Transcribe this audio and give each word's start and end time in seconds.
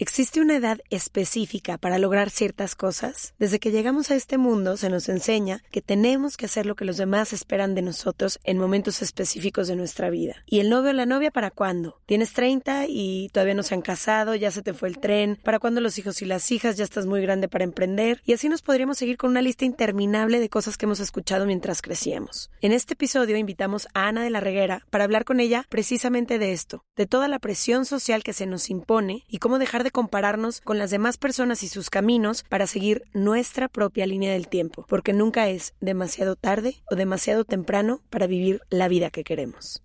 ¿Existe 0.00 0.40
una 0.40 0.54
edad 0.54 0.78
específica 0.90 1.76
para 1.76 1.98
lograr 1.98 2.30
ciertas 2.30 2.76
cosas? 2.76 3.34
Desde 3.40 3.58
que 3.58 3.72
llegamos 3.72 4.12
a 4.12 4.14
este 4.14 4.38
mundo 4.38 4.76
se 4.76 4.90
nos 4.90 5.08
enseña 5.08 5.64
que 5.72 5.82
tenemos 5.82 6.36
que 6.36 6.46
hacer 6.46 6.66
lo 6.66 6.76
que 6.76 6.84
los 6.84 6.98
demás 6.98 7.32
esperan 7.32 7.74
de 7.74 7.82
nosotros 7.82 8.38
en 8.44 8.58
momentos 8.58 9.02
específicos 9.02 9.66
de 9.66 9.74
nuestra 9.74 10.08
vida. 10.08 10.36
¿Y 10.46 10.60
el 10.60 10.70
novio 10.70 10.90
o 10.90 10.92
la 10.92 11.04
novia 11.04 11.32
para 11.32 11.50
cuándo? 11.50 12.00
Tienes 12.06 12.32
30 12.32 12.84
y 12.88 13.28
todavía 13.32 13.54
no 13.54 13.64
se 13.64 13.74
han 13.74 13.82
casado, 13.82 14.36
ya 14.36 14.52
se 14.52 14.62
te 14.62 14.72
fue 14.72 14.88
el 14.88 15.00
tren, 15.00 15.36
¿para 15.42 15.58
cuándo 15.58 15.80
los 15.80 15.98
hijos 15.98 16.22
y 16.22 16.26
las 16.26 16.52
hijas? 16.52 16.76
Ya 16.76 16.84
estás 16.84 17.06
muy 17.06 17.20
grande 17.20 17.48
para 17.48 17.64
emprender. 17.64 18.22
Y 18.24 18.34
así 18.34 18.48
nos 18.48 18.62
podríamos 18.62 18.98
seguir 18.98 19.16
con 19.16 19.30
una 19.30 19.42
lista 19.42 19.64
interminable 19.64 20.38
de 20.38 20.48
cosas 20.48 20.76
que 20.76 20.86
hemos 20.86 21.00
escuchado 21.00 21.44
mientras 21.44 21.82
crecíamos. 21.82 22.52
En 22.60 22.70
este 22.70 22.94
episodio 22.94 23.36
invitamos 23.36 23.88
a 23.94 24.06
Ana 24.06 24.22
de 24.22 24.30
la 24.30 24.38
Reguera 24.38 24.86
para 24.90 25.02
hablar 25.02 25.24
con 25.24 25.40
ella 25.40 25.66
precisamente 25.68 26.38
de 26.38 26.52
esto, 26.52 26.84
de 26.94 27.08
toda 27.08 27.26
la 27.26 27.40
presión 27.40 27.84
social 27.84 28.22
que 28.22 28.32
se 28.32 28.46
nos 28.46 28.70
impone 28.70 29.24
y 29.26 29.38
cómo 29.38 29.58
dejar 29.58 29.82
de 29.82 29.87
compararnos 29.90 30.60
con 30.60 30.78
las 30.78 30.90
demás 30.90 31.16
personas 31.16 31.62
y 31.62 31.68
sus 31.68 31.90
caminos 31.90 32.44
para 32.48 32.66
seguir 32.66 33.02
nuestra 33.12 33.68
propia 33.68 34.06
línea 34.06 34.32
del 34.32 34.48
tiempo, 34.48 34.84
porque 34.88 35.12
nunca 35.12 35.48
es 35.48 35.74
demasiado 35.80 36.36
tarde 36.36 36.82
o 36.90 36.96
demasiado 36.96 37.44
temprano 37.44 38.00
para 38.10 38.26
vivir 38.26 38.60
la 38.70 38.88
vida 38.88 39.10
que 39.10 39.24
queremos. 39.24 39.82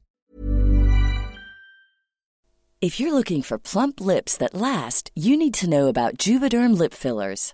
If 2.84 3.00
you're 3.00 3.14
looking 3.14 3.42
for 3.44 3.58
plump 3.58 4.02
lips 4.02 4.36
that 4.40 4.54
last, 4.54 5.10
you 5.16 5.38
need 5.38 5.54
to 5.62 5.70
know 5.70 5.88
about 5.88 6.18
Juvederm 6.18 6.78
lip 6.78 6.94
fillers. 6.94 7.54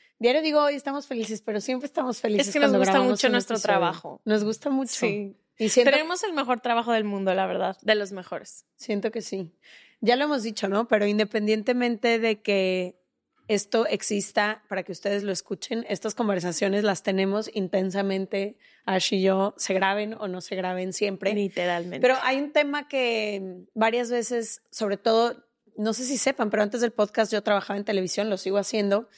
Diario 0.21 0.43
digo 0.43 0.61
hoy 0.61 0.75
estamos 0.75 1.07
felices, 1.07 1.41
pero 1.41 1.59
siempre 1.59 1.87
estamos 1.87 2.21
felices. 2.21 2.49
Es 2.49 2.53
que 2.53 2.59
nos 2.59 2.71
gusta 2.77 3.01
mucho 3.01 3.27
nuestro 3.29 3.55
episodio. 3.55 3.73
trabajo. 3.79 4.21
Nos 4.23 4.43
gusta 4.43 4.69
mucho. 4.69 4.93
Sí. 4.93 5.35
Y 5.57 5.69
siento, 5.69 5.89
Tenemos 5.89 6.23
el 6.23 6.33
mejor 6.33 6.59
trabajo 6.59 6.91
del 6.91 7.05
mundo, 7.05 7.33
la 7.33 7.47
verdad, 7.47 7.75
de 7.81 7.95
los 7.95 8.11
mejores. 8.11 8.65
siento 8.75 9.09
que 9.09 9.23
sí. 9.23 9.51
Ya 9.99 10.15
lo 10.15 10.25
hemos 10.25 10.43
dicho, 10.43 10.67
¿no? 10.67 10.87
Pero 10.87 11.07
independientemente 11.07 12.19
de 12.19 12.39
que 12.39 12.99
esto 13.47 13.87
exista 13.87 14.63
para 14.69 14.83
que 14.83 14.91
ustedes 14.91 15.23
lo 15.23 15.31
escuchen, 15.31 15.87
estas 15.89 16.13
conversaciones 16.13 16.83
las 16.83 17.01
tenemos 17.01 17.49
intensamente, 17.51 18.57
Ash 18.85 19.15
y 19.15 19.23
yo, 19.23 19.55
se 19.57 19.73
graben 19.73 20.13
o 20.13 20.27
no 20.27 20.41
se 20.41 20.55
graben 20.55 20.93
siempre. 20.93 21.33
Literalmente. 21.33 21.99
Pero 21.99 22.15
hay 22.21 22.37
un 22.37 22.51
tema 22.51 22.87
que 22.87 23.65
varias 23.73 24.11
veces, 24.11 24.61
sobre 24.69 24.97
todo, 24.97 25.43
no 25.77 25.93
sé 25.93 26.03
si 26.03 26.19
sepan, 26.19 26.51
pero 26.51 26.61
antes 26.61 26.81
del 26.81 26.91
podcast 26.91 27.33
yo 27.33 27.41
trabajaba 27.41 27.77
en 27.79 27.85
televisión, 27.85 28.29
lo 28.29 28.37
sigo 28.37 28.59
haciendo, 28.59 29.09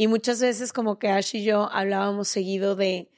y 0.00 0.06
muchas 0.06 0.40
veces 0.40 0.72
como 0.72 0.98
que 0.98 1.10
Ash 1.10 1.36
y 1.36 1.44
yo 1.44 1.70
hablábamos 1.70 2.26
seguido 2.26 2.74
de 2.74 3.10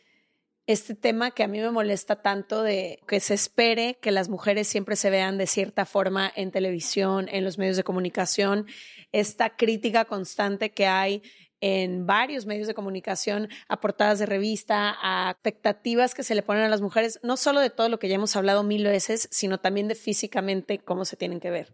este 0.67 0.97
tema 0.97 1.31
que 1.31 1.45
a 1.45 1.47
mí 1.47 1.61
me 1.61 1.71
molesta 1.71 2.23
tanto 2.23 2.65
de 2.65 2.99
que 3.07 3.21
se 3.21 3.35
espere 3.35 3.99
que 4.03 4.11
las 4.11 4.29
mujeres 4.29 4.67
siempre 4.67 4.97
se 4.97 5.09
vean 5.09 5.39
de 5.39 5.47
cierta 5.47 5.87
forma 5.87 6.33
en 6.35 6.51
televisión, 6.51 7.29
en 7.29 7.45
los 7.45 7.57
medios 7.57 7.77
de 7.77 7.85
comunicación, 7.85 8.67
esta 9.13 9.55
crítica 9.55 10.07
constante 10.07 10.73
que 10.73 10.89
hay 10.89 11.23
en 11.63 12.07
varios 12.07 12.45
medios 12.45 12.67
de 12.67 12.75
comunicación, 12.75 13.49
a 13.69 13.81
portadas 13.81 14.19
de 14.19 14.27
revista, 14.27 14.97
a 15.01 15.31
expectativas 15.31 16.13
que 16.13 16.25
se 16.25 16.35
le 16.35 16.43
ponen 16.43 16.65
a 16.65 16.69
las 16.69 16.81
mujeres, 16.81 17.21
no 17.23 17.37
solo 17.37 17.61
de 17.61 17.71
todo 17.71 17.89
lo 17.89 18.01
que 18.01 18.09
ya 18.09 18.17
hemos 18.17 18.35
hablado 18.35 18.65
mil 18.65 18.85
veces, 18.85 19.29
sino 19.31 19.61
también 19.61 19.87
de 19.87 19.95
físicamente 19.95 20.81
cómo 20.81 21.05
se 21.05 21.17
tienen 21.17 21.39
que 21.39 21.51
ver. 21.51 21.73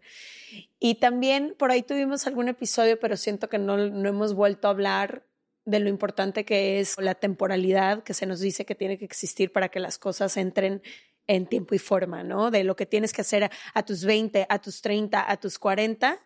Y 0.79 0.95
también 0.95 1.55
por 1.57 1.71
ahí 1.71 1.81
tuvimos 1.81 2.27
algún 2.27 2.49
episodio, 2.49 2.99
pero 2.99 3.17
siento 3.17 3.49
que 3.49 3.57
no, 3.57 3.77
no 3.77 4.07
hemos 4.07 4.35
vuelto 4.35 4.67
a 4.67 4.71
hablar 4.71 5.25
de 5.65 5.79
lo 5.79 5.89
importante 5.89 6.45
que 6.45 6.79
es 6.79 6.95
la 6.99 7.15
temporalidad 7.15 8.03
que 8.03 8.13
se 8.13 8.27
nos 8.27 8.39
dice 8.39 8.65
que 8.65 8.75
tiene 8.75 8.99
que 8.99 9.05
existir 9.05 9.51
para 9.51 9.69
que 9.69 9.79
las 9.79 9.97
cosas 9.97 10.37
entren 10.37 10.83
en 11.25 11.47
tiempo 11.47 11.73
y 11.73 11.79
forma, 11.79 12.23
¿no? 12.23 12.51
De 12.51 12.63
lo 12.63 12.75
que 12.75 12.85
tienes 12.85 13.11
que 13.11 13.21
hacer 13.21 13.45
a, 13.45 13.51
a 13.73 13.83
tus 13.83 14.05
20, 14.05 14.45
a 14.47 14.59
tus 14.59 14.81
30, 14.83 15.31
a 15.31 15.37
tus 15.37 15.57
40 15.57 16.23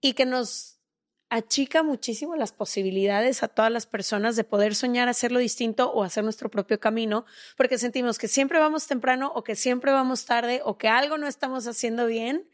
y 0.00 0.14
que 0.14 0.26
nos 0.26 0.79
achica 1.30 1.84
muchísimo 1.84 2.34
las 2.36 2.52
posibilidades 2.52 3.42
a 3.42 3.48
todas 3.48 3.70
las 3.70 3.86
personas 3.86 4.34
de 4.34 4.44
poder 4.44 4.74
soñar 4.74 5.08
hacerlo 5.08 5.38
distinto 5.38 5.90
o 5.92 6.02
hacer 6.02 6.24
nuestro 6.24 6.50
propio 6.50 6.80
camino, 6.80 7.24
porque 7.56 7.78
sentimos 7.78 8.18
que 8.18 8.28
siempre 8.28 8.58
vamos 8.58 8.88
temprano 8.88 9.32
o 9.34 9.44
que 9.44 9.54
siempre 9.54 9.92
vamos 9.92 10.26
tarde 10.26 10.60
o 10.64 10.76
que 10.76 10.88
algo 10.88 11.16
no 11.18 11.28
estamos 11.28 11.66
haciendo 11.68 12.06
bien 12.06 12.48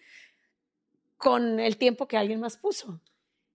con 1.17 1.59
el 1.59 1.79
tiempo 1.79 2.07
que 2.07 2.19
alguien 2.19 2.41
más 2.41 2.59
puso. 2.59 3.01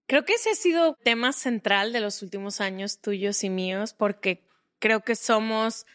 Creo 0.07 0.25
que 0.25 0.33
ese 0.33 0.49
ha 0.49 0.55
sido 0.55 0.97
tema 1.03 1.31
central 1.31 1.93
de 1.93 2.01
los 2.01 2.23
últimos 2.23 2.59
años 2.59 2.99
tuyos 2.99 3.43
y 3.43 3.49
míos, 3.49 3.93
porque 3.93 4.43
creo 4.79 5.01
que 5.01 5.15
somos 5.15 5.85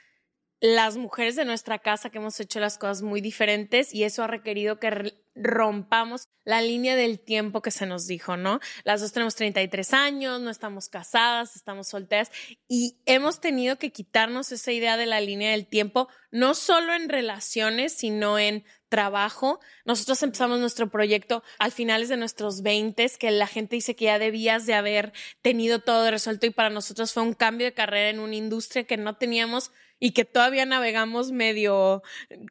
las 0.60 0.96
mujeres 0.96 1.36
de 1.36 1.44
nuestra 1.44 1.78
casa 1.78 2.10
que 2.10 2.18
hemos 2.18 2.40
hecho 2.40 2.60
las 2.60 2.78
cosas 2.78 3.02
muy 3.02 3.20
diferentes 3.20 3.94
y 3.94 4.04
eso 4.04 4.22
ha 4.22 4.26
requerido 4.26 4.78
que 4.78 5.14
rompamos 5.34 6.28
la 6.44 6.62
línea 6.62 6.96
del 6.96 7.20
tiempo 7.20 7.60
que 7.60 7.70
se 7.70 7.86
nos 7.86 8.06
dijo, 8.06 8.36
¿no? 8.36 8.60
Las 8.84 9.02
dos 9.02 9.12
tenemos 9.12 9.34
33 9.34 9.92
años, 9.92 10.40
no 10.40 10.48
estamos 10.48 10.88
casadas, 10.88 11.56
estamos 11.56 11.88
solteras 11.88 12.30
y 12.68 12.98
hemos 13.04 13.40
tenido 13.40 13.76
que 13.76 13.92
quitarnos 13.92 14.50
esa 14.52 14.72
idea 14.72 14.96
de 14.96 15.06
la 15.06 15.20
línea 15.20 15.50
del 15.50 15.66
tiempo, 15.66 16.08
no 16.30 16.54
solo 16.54 16.94
en 16.94 17.10
relaciones, 17.10 17.92
sino 17.92 18.38
en 18.38 18.64
trabajo. 18.88 19.60
Nosotros 19.84 20.22
empezamos 20.22 20.58
nuestro 20.58 20.88
proyecto 20.88 21.42
al 21.58 21.72
finales 21.72 22.08
de 22.08 22.16
nuestros 22.16 22.62
20, 22.62 23.10
que 23.18 23.30
la 23.30 23.46
gente 23.46 23.76
dice 23.76 23.96
que 23.96 24.06
ya 24.06 24.18
debías 24.18 24.64
de 24.64 24.74
haber 24.74 25.12
tenido 25.42 25.80
todo 25.80 26.10
resuelto 26.10 26.46
y 26.46 26.50
para 26.50 26.70
nosotros 26.70 27.12
fue 27.12 27.24
un 27.24 27.34
cambio 27.34 27.66
de 27.66 27.74
carrera 27.74 28.08
en 28.08 28.20
una 28.20 28.36
industria 28.36 28.84
que 28.84 28.96
no 28.96 29.16
teníamos 29.16 29.72
y 29.98 30.12
que 30.12 30.25
todavía 30.25 30.66
navegamos 30.66 31.32
medio 31.32 32.02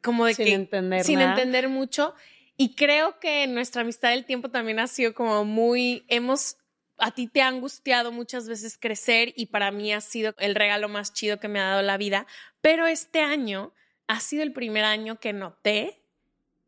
como 0.02 0.26
de 0.26 0.34
sin 0.34 0.44
que 0.44 0.52
entender 0.54 1.04
sin 1.04 1.18
nada. 1.18 1.32
entender 1.32 1.68
mucho 1.68 2.14
y 2.56 2.74
creo 2.74 3.18
que 3.20 3.46
nuestra 3.46 3.82
amistad 3.82 4.10
del 4.10 4.24
tiempo 4.24 4.50
también 4.50 4.78
ha 4.78 4.86
sido 4.86 5.14
como 5.14 5.44
muy 5.44 6.04
hemos 6.08 6.56
a 6.98 7.10
ti 7.10 7.26
te 7.26 7.42
ha 7.42 7.48
angustiado 7.48 8.12
muchas 8.12 8.48
veces 8.48 8.78
crecer 8.78 9.32
y 9.36 9.46
para 9.46 9.70
mí 9.70 9.92
ha 9.92 10.00
sido 10.00 10.34
el 10.38 10.54
regalo 10.54 10.88
más 10.88 11.12
chido 11.12 11.38
que 11.38 11.48
me 11.48 11.60
ha 11.60 11.66
dado 11.68 11.82
la 11.82 11.98
vida, 11.98 12.26
pero 12.60 12.86
este 12.86 13.20
año 13.20 13.72
ha 14.06 14.20
sido 14.20 14.42
el 14.42 14.52
primer 14.52 14.84
año 14.84 15.20
que 15.20 15.32
noté 15.32 16.00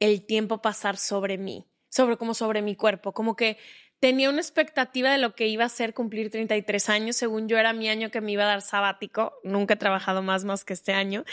el 0.00 0.24
tiempo 0.26 0.60
pasar 0.60 0.96
sobre 0.96 1.38
mí, 1.38 1.66
sobre 1.88 2.16
como 2.16 2.34
sobre 2.34 2.62
mi 2.62 2.76
cuerpo, 2.76 3.12
como 3.12 3.36
que 3.36 3.56
tenía 4.00 4.30
una 4.30 4.40
expectativa 4.40 5.10
de 5.10 5.18
lo 5.18 5.34
que 5.34 5.48
iba 5.48 5.64
a 5.64 5.68
ser 5.68 5.94
cumplir 5.94 6.30
33 6.30 6.88
años, 6.88 7.16
según 7.16 7.48
yo 7.48 7.58
era 7.58 7.72
mi 7.72 7.88
año 7.88 8.10
que 8.10 8.20
me 8.20 8.32
iba 8.32 8.44
a 8.44 8.48
dar 8.48 8.62
sabático, 8.62 9.34
nunca 9.42 9.74
he 9.74 9.76
trabajado 9.76 10.22
más 10.22 10.44
más 10.44 10.64
que 10.64 10.72
este 10.72 10.92
año. 10.92 11.24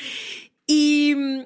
Y 0.66 1.14
mm, 1.16 1.46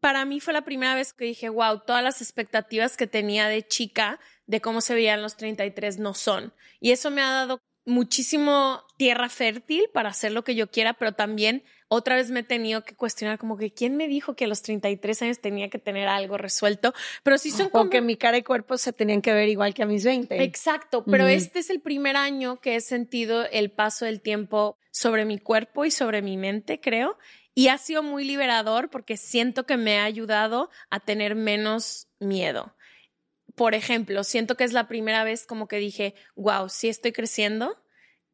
para 0.00 0.24
mí 0.24 0.40
fue 0.40 0.52
la 0.52 0.64
primera 0.64 0.94
vez 0.94 1.12
que 1.12 1.24
dije, 1.24 1.48
wow, 1.48 1.80
todas 1.86 2.02
las 2.02 2.20
expectativas 2.20 2.96
que 2.96 3.06
tenía 3.06 3.48
de 3.48 3.66
chica 3.66 4.20
de 4.46 4.60
cómo 4.60 4.80
se 4.80 4.94
veían 4.94 5.22
los 5.22 5.36
33 5.36 5.98
no 5.98 6.14
son. 6.14 6.52
Y 6.80 6.92
eso 6.92 7.10
me 7.10 7.22
ha 7.22 7.30
dado 7.30 7.60
muchísimo 7.86 8.84
tierra 8.96 9.28
fértil 9.28 9.88
para 9.92 10.10
hacer 10.10 10.32
lo 10.32 10.44
que 10.44 10.54
yo 10.54 10.70
quiera, 10.70 10.94
pero 10.94 11.12
también 11.12 11.64
otra 11.88 12.16
vez 12.16 12.30
me 12.30 12.40
he 12.40 12.44
tenido 12.44 12.84
que 12.84 12.94
cuestionar 12.94 13.38
como 13.38 13.56
que 13.56 13.72
quién 13.72 13.96
me 13.96 14.08
dijo 14.08 14.34
que 14.34 14.46
a 14.46 14.48
los 14.48 14.62
33 14.62 15.22
años 15.22 15.40
tenía 15.40 15.68
que 15.70 15.78
tener 15.78 16.08
algo 16.08 16.38
resuelto, 16.38 16.94
pero 17.22 17.38
sí 17.38 17.50
son 17.50 17.68
como 17.68 17.90
que 17.90 18.00
mi 18.00 18.16
cara 18.16 18.36
y 18.36 18.42
cuerpo 18.42 18.76
se 18.78 18.92
tenían 18.92 19.22
que 19.22 19.32
ver 19.32 19.48
igual 19.48 19.74
que 19.74 19.82
a 19.82 19.86
mis 19.86 20.04
20. 20.04 20.42
Exacto, 20.42 21.04
pero 21.04 21.26
este 21.26 21.60
es 21.60 21.70
el 21.70 21.80
primer 21.80 22.16
año 22.16 22.60
que 22.60 22.76
he 22.76 22.80
sentido 22.80 23.44
el 23.50 23.70
paso 23.70 24.04
del 24.04 24.20
tiempo 24.20 24.78
sobre 24.90 25.24
mi 25.24 25.38
cuerpo 25.38 25.84
y 25.84 25.90
sobre 25.90 26.22
mi 26.22 26.36
mente, 26.36 26.80
creo. 26.80 27.18
Y 27.54 27.68
ha 27.68 27.78
sido 27.78 28.02
muy 28.02 28.24
liberador 28.24 28.90
porque 28.90 29.16
siento 29.16 29.64
que 29.64 29.76
me 29.76 29.98
ha 29.98 30.04
ayudado 30.04 30.70
a 30.90 31.00
tener 31.00 31.34
menos 31.34 32.08
miedo. 32.18 32.74
Por 33.54 33.74
ejemplo, 33.74 34.24
siento 34.24 34.56
que 34.56 34.64
es 34.64 34.72
la 34.72 34.88
primera 34.88 35.22
vez 35.22 35.46
como 35.46 35.68
que 35.68 35.76
dije, 35.76 36.14
wow, 36.34 36.68
sí 36.68 36.88
estoy 36.88 37.12
creciendo. 37.12 37.76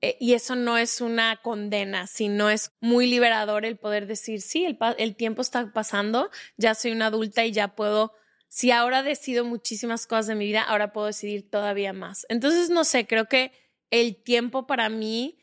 Eh, 0.02 0.16
y 0.18 0.34
eso 0.34 0.56
no 0.56 0.78
es 0.78 1.00
una 1.00 1.40
condena, 1.42 2.06
sino 2.06 2.48
es 2.50 2.72
muy 2.80 3.06
liberador 3.06 3.64
el 3.64 3.76
poder 3.76 4.06
decir, 4.06 4.40
sí, 4.40 4.64
el, 4.64 4.78
el 4.98 5.14
tiempo 5.14 5.42
está 5.42 5.72
pasando, 5.72 6.30
ya 6.56 6.74
soy 6.74 6.92
una 6.92 7.06
adulta 7.06 7.44
y 7.44 7.52
ya 7.52 7.74
puedo 7.74 8.12
si 8.50 8.72
ahora 8.72 9.04
decido 9.04 9.44
muchísimas 9.44 10.08
cosas 10.08 10.26
de 10.26 10.34
mi 10.34 10.46
vida, 10.46 10.62
ahora 10.62 10.92
puedo 10.92 11.06
decidir 11.06 11.48
todavía 11.48 11.92
más. 11.92 12.26
Entonces, 12.28 12.68
no 12.68 12.82
sé, 12.82 13.06
creo 13.06 13.26
que 13.26 13.52
el 13.90 14.16
tiempo 14.16 14.66
para 14.66 14.88
mí 14.88 15.38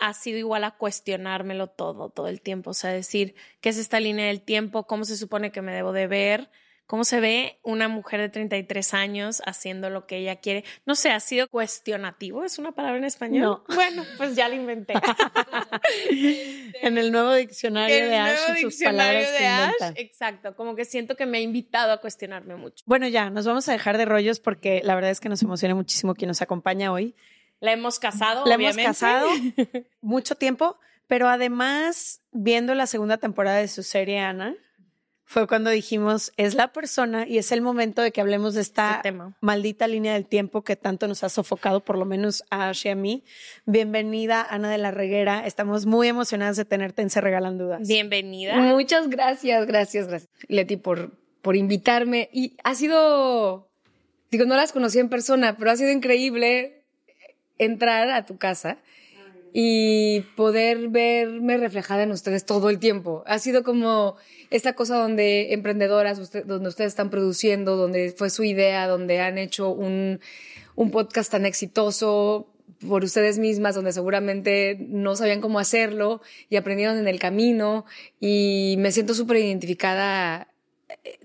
ha 0.00 0.14
sido 0.14 0.38
igual 0.38 0.64
a 0.64 0.76
cuestionármelo 0.76 1.68
todo, 1.68 2.10
todo 2.10 2.26
el 2.26 2.40
tiempo. 2.40 2.70
O 2.70 2.74
sea, 2.74 2.90
decir, 2.90 3.36
¿qué 3.60 3.68
es 3.68 3.78
esta 3.78 4.00
línea 4.00 4.26
del 4.26 4.42
tiempo? 4.42 4.86
¿Cómo 4.86 5.04
se 5.04 5.16
supone 5.16 5.52
que 5.52 5.62
me 5.62 5.72
debo 5.72 5.92
de 5.92 6.08
ver? 6.08 6.50
¿Cómo 6.90 7.04
se 7.04 7.20
ve 7.20 7.60
una 7.62 7.86
mujer 7.86 8.20
de 8.20 8.30
33 8.30 8.94
años 8.94 9.42
haciendo 9.46 9.90
lo 9.90 10.08
que 10.08 10.16
ella 10.16 10.40
quiere? 10.40 10.64
No 10.86 10.96
sé, 10.96 11.12
ha 11.12 11.20
sido 11.20 11.46
cuestionativo. 11.46 12.42
¿Es 12.42 12.58
una 12.58 12.72
palabra 12.72 12.98
en 12.98 13.04
español? 13.04 13.42
No. 13.42 13.64
Bueno, 13.76 14.02
pues 14.16 14.34
ya 14.34 14.48
la 14.48 14.56
inventé. 14.56 14.94
en 16.82 16.98
el 16.98 17.12
nuevo 17.12 17.32
diccionario 17.34 17.96
El 17.96 18.10
de 18.10 18.16
Ash, 18.16 18.40
nuevo 18.40 18.54
y 18.54 18.60
sus 18.62 18.72
diccionario 18.72 19.20
palabras 19.24 19.38
de 19.38 19.46
Ash, 19.86 19.92
exacto. 19.98 20.56
Como 20.56 20.74
que 20.74 20.84
siento 20.84 21.14
que 21.14 21.26
me 21.26 21.38
ha 21.38 21.40
invitado 21.40 21.92
a 21.92 22.00
cuestionarme 22.00 22.56
mucho. 22.56 22.82
Bueno, 22.88 23.06
ya, 23.06 23.30
nos 23.30 23.46
vamos 23.46 23.68
a 23.68 23.72
dejar 23.72 23.96
de 23.96 24.04
rollos 24.06 24.40
porque 24.40 24.80
la 24.82 24.96
verdad 24.96 25.12
es 25.12 25.20
que 25.20 25.28
nos 25.28 25.40
emociona 25.44 25.76
muchísimo 25.76 26.16
quien 26.16 26.26
nos 26.26 26.42
acompaña 26.42 26.90
hoy. 26.90 27.14
La 27.60 27.70
hemos 27.70 28.00
casado, 28.00 28.44
La 28.46 28.56
obviamente. 28.56 28.82
hemos 28.82 28.98
casado 28.98 29.28
mucho 30.00 30.34
tiempo, 30.34 30.76
pero 31.06 31.28
además, 31.28 32.20
viendo 32.32 32.74
la 32.74 32.88
segunda 32.88 33.16
temporada 33.18 33.58
de 33.58 33.68
su 33.68 33.84
serie 33.84 34.18
Ana, 34.18 34.56
fue 35.30 35.46
cuando 35.46 35.70
dijimos, 35.70 36.32
es 36.36 36.56
la 36.56 36.72
persona 36.72 37.24
y 37.24 37.38
es 37.38 37.52
el 37.52 37.60
momento 37.62 38.02
de 38.02 38.10
que 38.10 38.20
hablemos 38.20 38.54
de 38.54 38.62
esta 38.62 38.96
Este 38.96 39.02
tema. 39.10 39.32
maldita 39.40 39.86
línea 39.86 40.14
del 40.14 40.26
tiempo 40.26 40.62
que 40.62 40.74
tanto 40.74 41.06
nos 41.06 41.22
ha 41.22 41.28
sofocado, 41.28 41.84
por 41.84 41.96
lo 41.96 42.04
menos 42.04 42.42
a 42.50 42.68
Ash 42.68 42.84
y 42.86 42.88
a 42.88 42.96
mí. 42.96 43.22
Bienvenida, 43.64 44.44
Ana 44.50 44.72
de 44.72 44.78
la 44.78 44.90
Reguera. 44.90 45.46
Estamos 45.46 45.86
muy 45.86 46.08
emocionadas 46.08 46.56
de 46.56 46.64
tenerte 46.64 47.02
en 47.02 47.10
Se 47.10 47.20
Regalan 47.20 47.58
Dudas. 47.58 47.86
Bienvenida. 47.86 48.56
Muchas 48.56 49.08
gracias, 49.08 49.68
gracias, 49.68 50.08
gracias, 50.08 50.28
Leti, 50.48 50.76
por, 50.76 51.12
por 51.42 51.54
invitarme. 51.54 52.28
Y 52.32 52.56
ha 52.64 52.74
sido, 52.74 53.70
digo, 54.32 54.46
no 54.46 54.56
las 54.56 54.72
conocí 54.72 54.98
en 54.98 55.08
persona, 55.10 55.56
pero 55.56 55.70
ha 55.70 55.76
sido 55.76 55.92
increíble 55.92 56.82
entrar 57.56 58.10
a 58.10 58.26
tu 58.26 58.36
casa 58.36 58.78
y 59.52 60.20
poder 60.36 60.88
verme 60.88 61.56
reflejada 61.56 62.02
en 62.04 62.12
ustedes 62.12 62.44
todo 62.44 62.70
el 62.70 62.78
tiempo. 62.78 63.22
Ha 63.26 63.38
sido 63.38 63.62
como 63.62 64.16
esta 64.50 64.74
cosa 64.74 64.96
donde 64.96 65.52
emprendedoras, 65.52 66.18
usted- 66.18 66.44
donde 66.44 66.68
ustedes 66.68 66.92
están 66.92 67.10
produciendo, 67.10 67.76
donde 67.76 68.12
fue 68.16 68.30
su 68.30 68.44
idea, 68.44 68.86
donde 68.86 69.20
han 69.20 69.38
hecho 69.38 69.70
un, 69.70 70.20
un 70.76 70.90
podcast 70.90 71.30
tan 71.32 71.46
exitoso 71.46 72.46
por 72.88 73.04
ustedes 73.04 73.38
mismas, 73.38 73.74
donde 73.74 73.92
seguramente 73.92 74.76
no 74.80 75.14
sabían 75.16 75.40
cómo 75.40 75.58
hacerlo 75.58 76.22
y 76.48 76.56
aprendieron 76.56 76.96
en 76.98 77.08
el 77.08 77.18
camino 77.18 77.84
y 78.20 78.76
me 78.78 78.90
siento 78.92 79.14
súper 79.14 79.36
identificada 79.38 80.48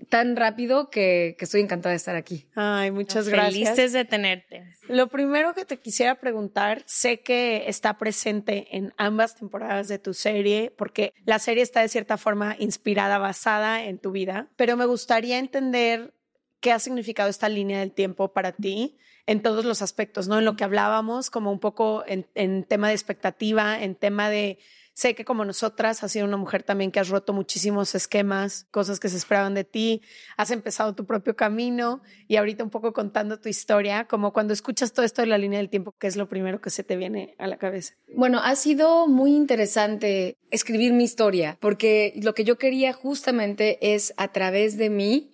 tan 0.08 0.36
rápido 0.36 0.90
que, 0.90 1.36
que 1.38 1.44
estoy 1.44 1.60
encantada 1.60 1.90
de 1.90 1.96
estar 1.96 2.16
aquí. 2.16 2.46
Ay, 2.54 2.90
muchas 2.90 3.28
gracias. 3.28 3.70
Felices 3.70 3.92
de 3.92 4.04
tenerte. 4.04 4.64
Lo 4.88 5.08
primero 5.08 5.54
que 5.54 5.64
te 5.64 5.78
quisiera 5.78 6.16
preguntar, 6.16 6.82
sé 6.86 7.20
que 7.20 7.68
está 7.68 7.98
presente 7.98 8.68
en 8.76 8.92
ambas 8.96 9.36
temporadas 9.36 9.88
de 9.88 9.98
tu 9.98 10.14
serie, 10.14 10.72
porque 10.76 11.12
la 11.24 11.38
serie 11.38 11.62
está 11.62 11.80
de 11.80 11.88
cierta 11.88 12.16
forma 12.16 12.56
inspirada, 12.58 13.18
basada 13.18 13.84
en 13.84 13.98
tu 13.98 14.12
vida, 14.12 14.48
pero 14.56 14.76
me 14.76 14.86
gustaría 14.86 15.38
entender 15.38 16.14
qué 16.60 16.72
ha 16.72 16.78
significado 16.78 17.28
esta 17.28 17.48
línea 17.48 17.80
del 17.80 17.92
tiempo 17.92 18.32
para 18.32 18.52
ti 18.52 18.96
en 19.26 19.42
todos 19.42 19.64
los 19.64 19.82
aspectos, 19.82 20.28
¿no? 20.28 20.38
En 20.38 20.44
lo 20.44 20.56
que 20.56 20.64
hablábamos, 20.64 21.30
como 21.30 21.50
un 21.50 21.58
poco 21.58 22.04
en, 22.06 22.26
en 22.34 22.64
tema 22.64 22.88
de 22.88 22.94
expectativa, 22.94 23.82
en 23.82 23.94
tema 23.94 24.30
de... 24.30 24.58
Sé 24.96 25.14
que 25.14 25.26
como 25.26 25.44
nosotras 25.44 26.02
has 26.02 26.12
sido 26.12 26.24
una 26.24 26.38
mujer 26.38 26.62
también 26.62 26.90
que 26.90 26.98
has 26.98 27.10
roto 27.10 27.34
muchísimos 27.34 27.94
esquemas, 27.94 28.66
cosas 28.70 28.98
que 28.98 29.10
se 29.10 29.18
esperaban 29.18 29.52
de 29.52 29.62
ti, 29.62 30.00
has 30.38 30.50
empezado 30.50 30.94
tu 30.94 31.04
propio 31.04 31.36
camino 31.36 32.00
y 32.28 32.36
ahorita 32.36 32.64
un 32.64 32.70
poco 32.70 32.94
contando 32.94 33.38
tu 33.38 33.50
historia, 33.50 34.06
como 34.06 34.32
cuando 34.32 34.54
escuchas 34.54 34.94
todo 34.94 35.04
esto 35.04 35.20
de 35.20 35.28
la 35.28 35.36
línea 35.36 35.58
del 35.58 35.68
tiempo, 35.68 35.94
¿qué 35.98 36.06
es 36.06 36.16
lo 36.16 36.30
primero 36.30 36.62
que 36.62 36.70
se 36.70 36.82
te 36.82 36.96
viene 36.96 37.34
a 37.36 37.46
la 37.46 37.58
cabeza? 37.58 37.92
Bueno, 38.14 38.40
ha 38.42 38.56
sido 38.56 39.06
muy 39.06 39.36
interesante 39.36 40.38
escribir 40.50 40.94
mi 40.94 41.04
historia, 41.04 41.58
porque 41.60 42.14
lo 42.22 42.32
que 42.32 42.44
yo 42.44 42.56
quería 42.56 42.94
justamente 42.94 43.94
es 43.94 44.14
a 44.16 44.28
través 44.28 44.78
de 44.78 44.88
mí 44.88 45.30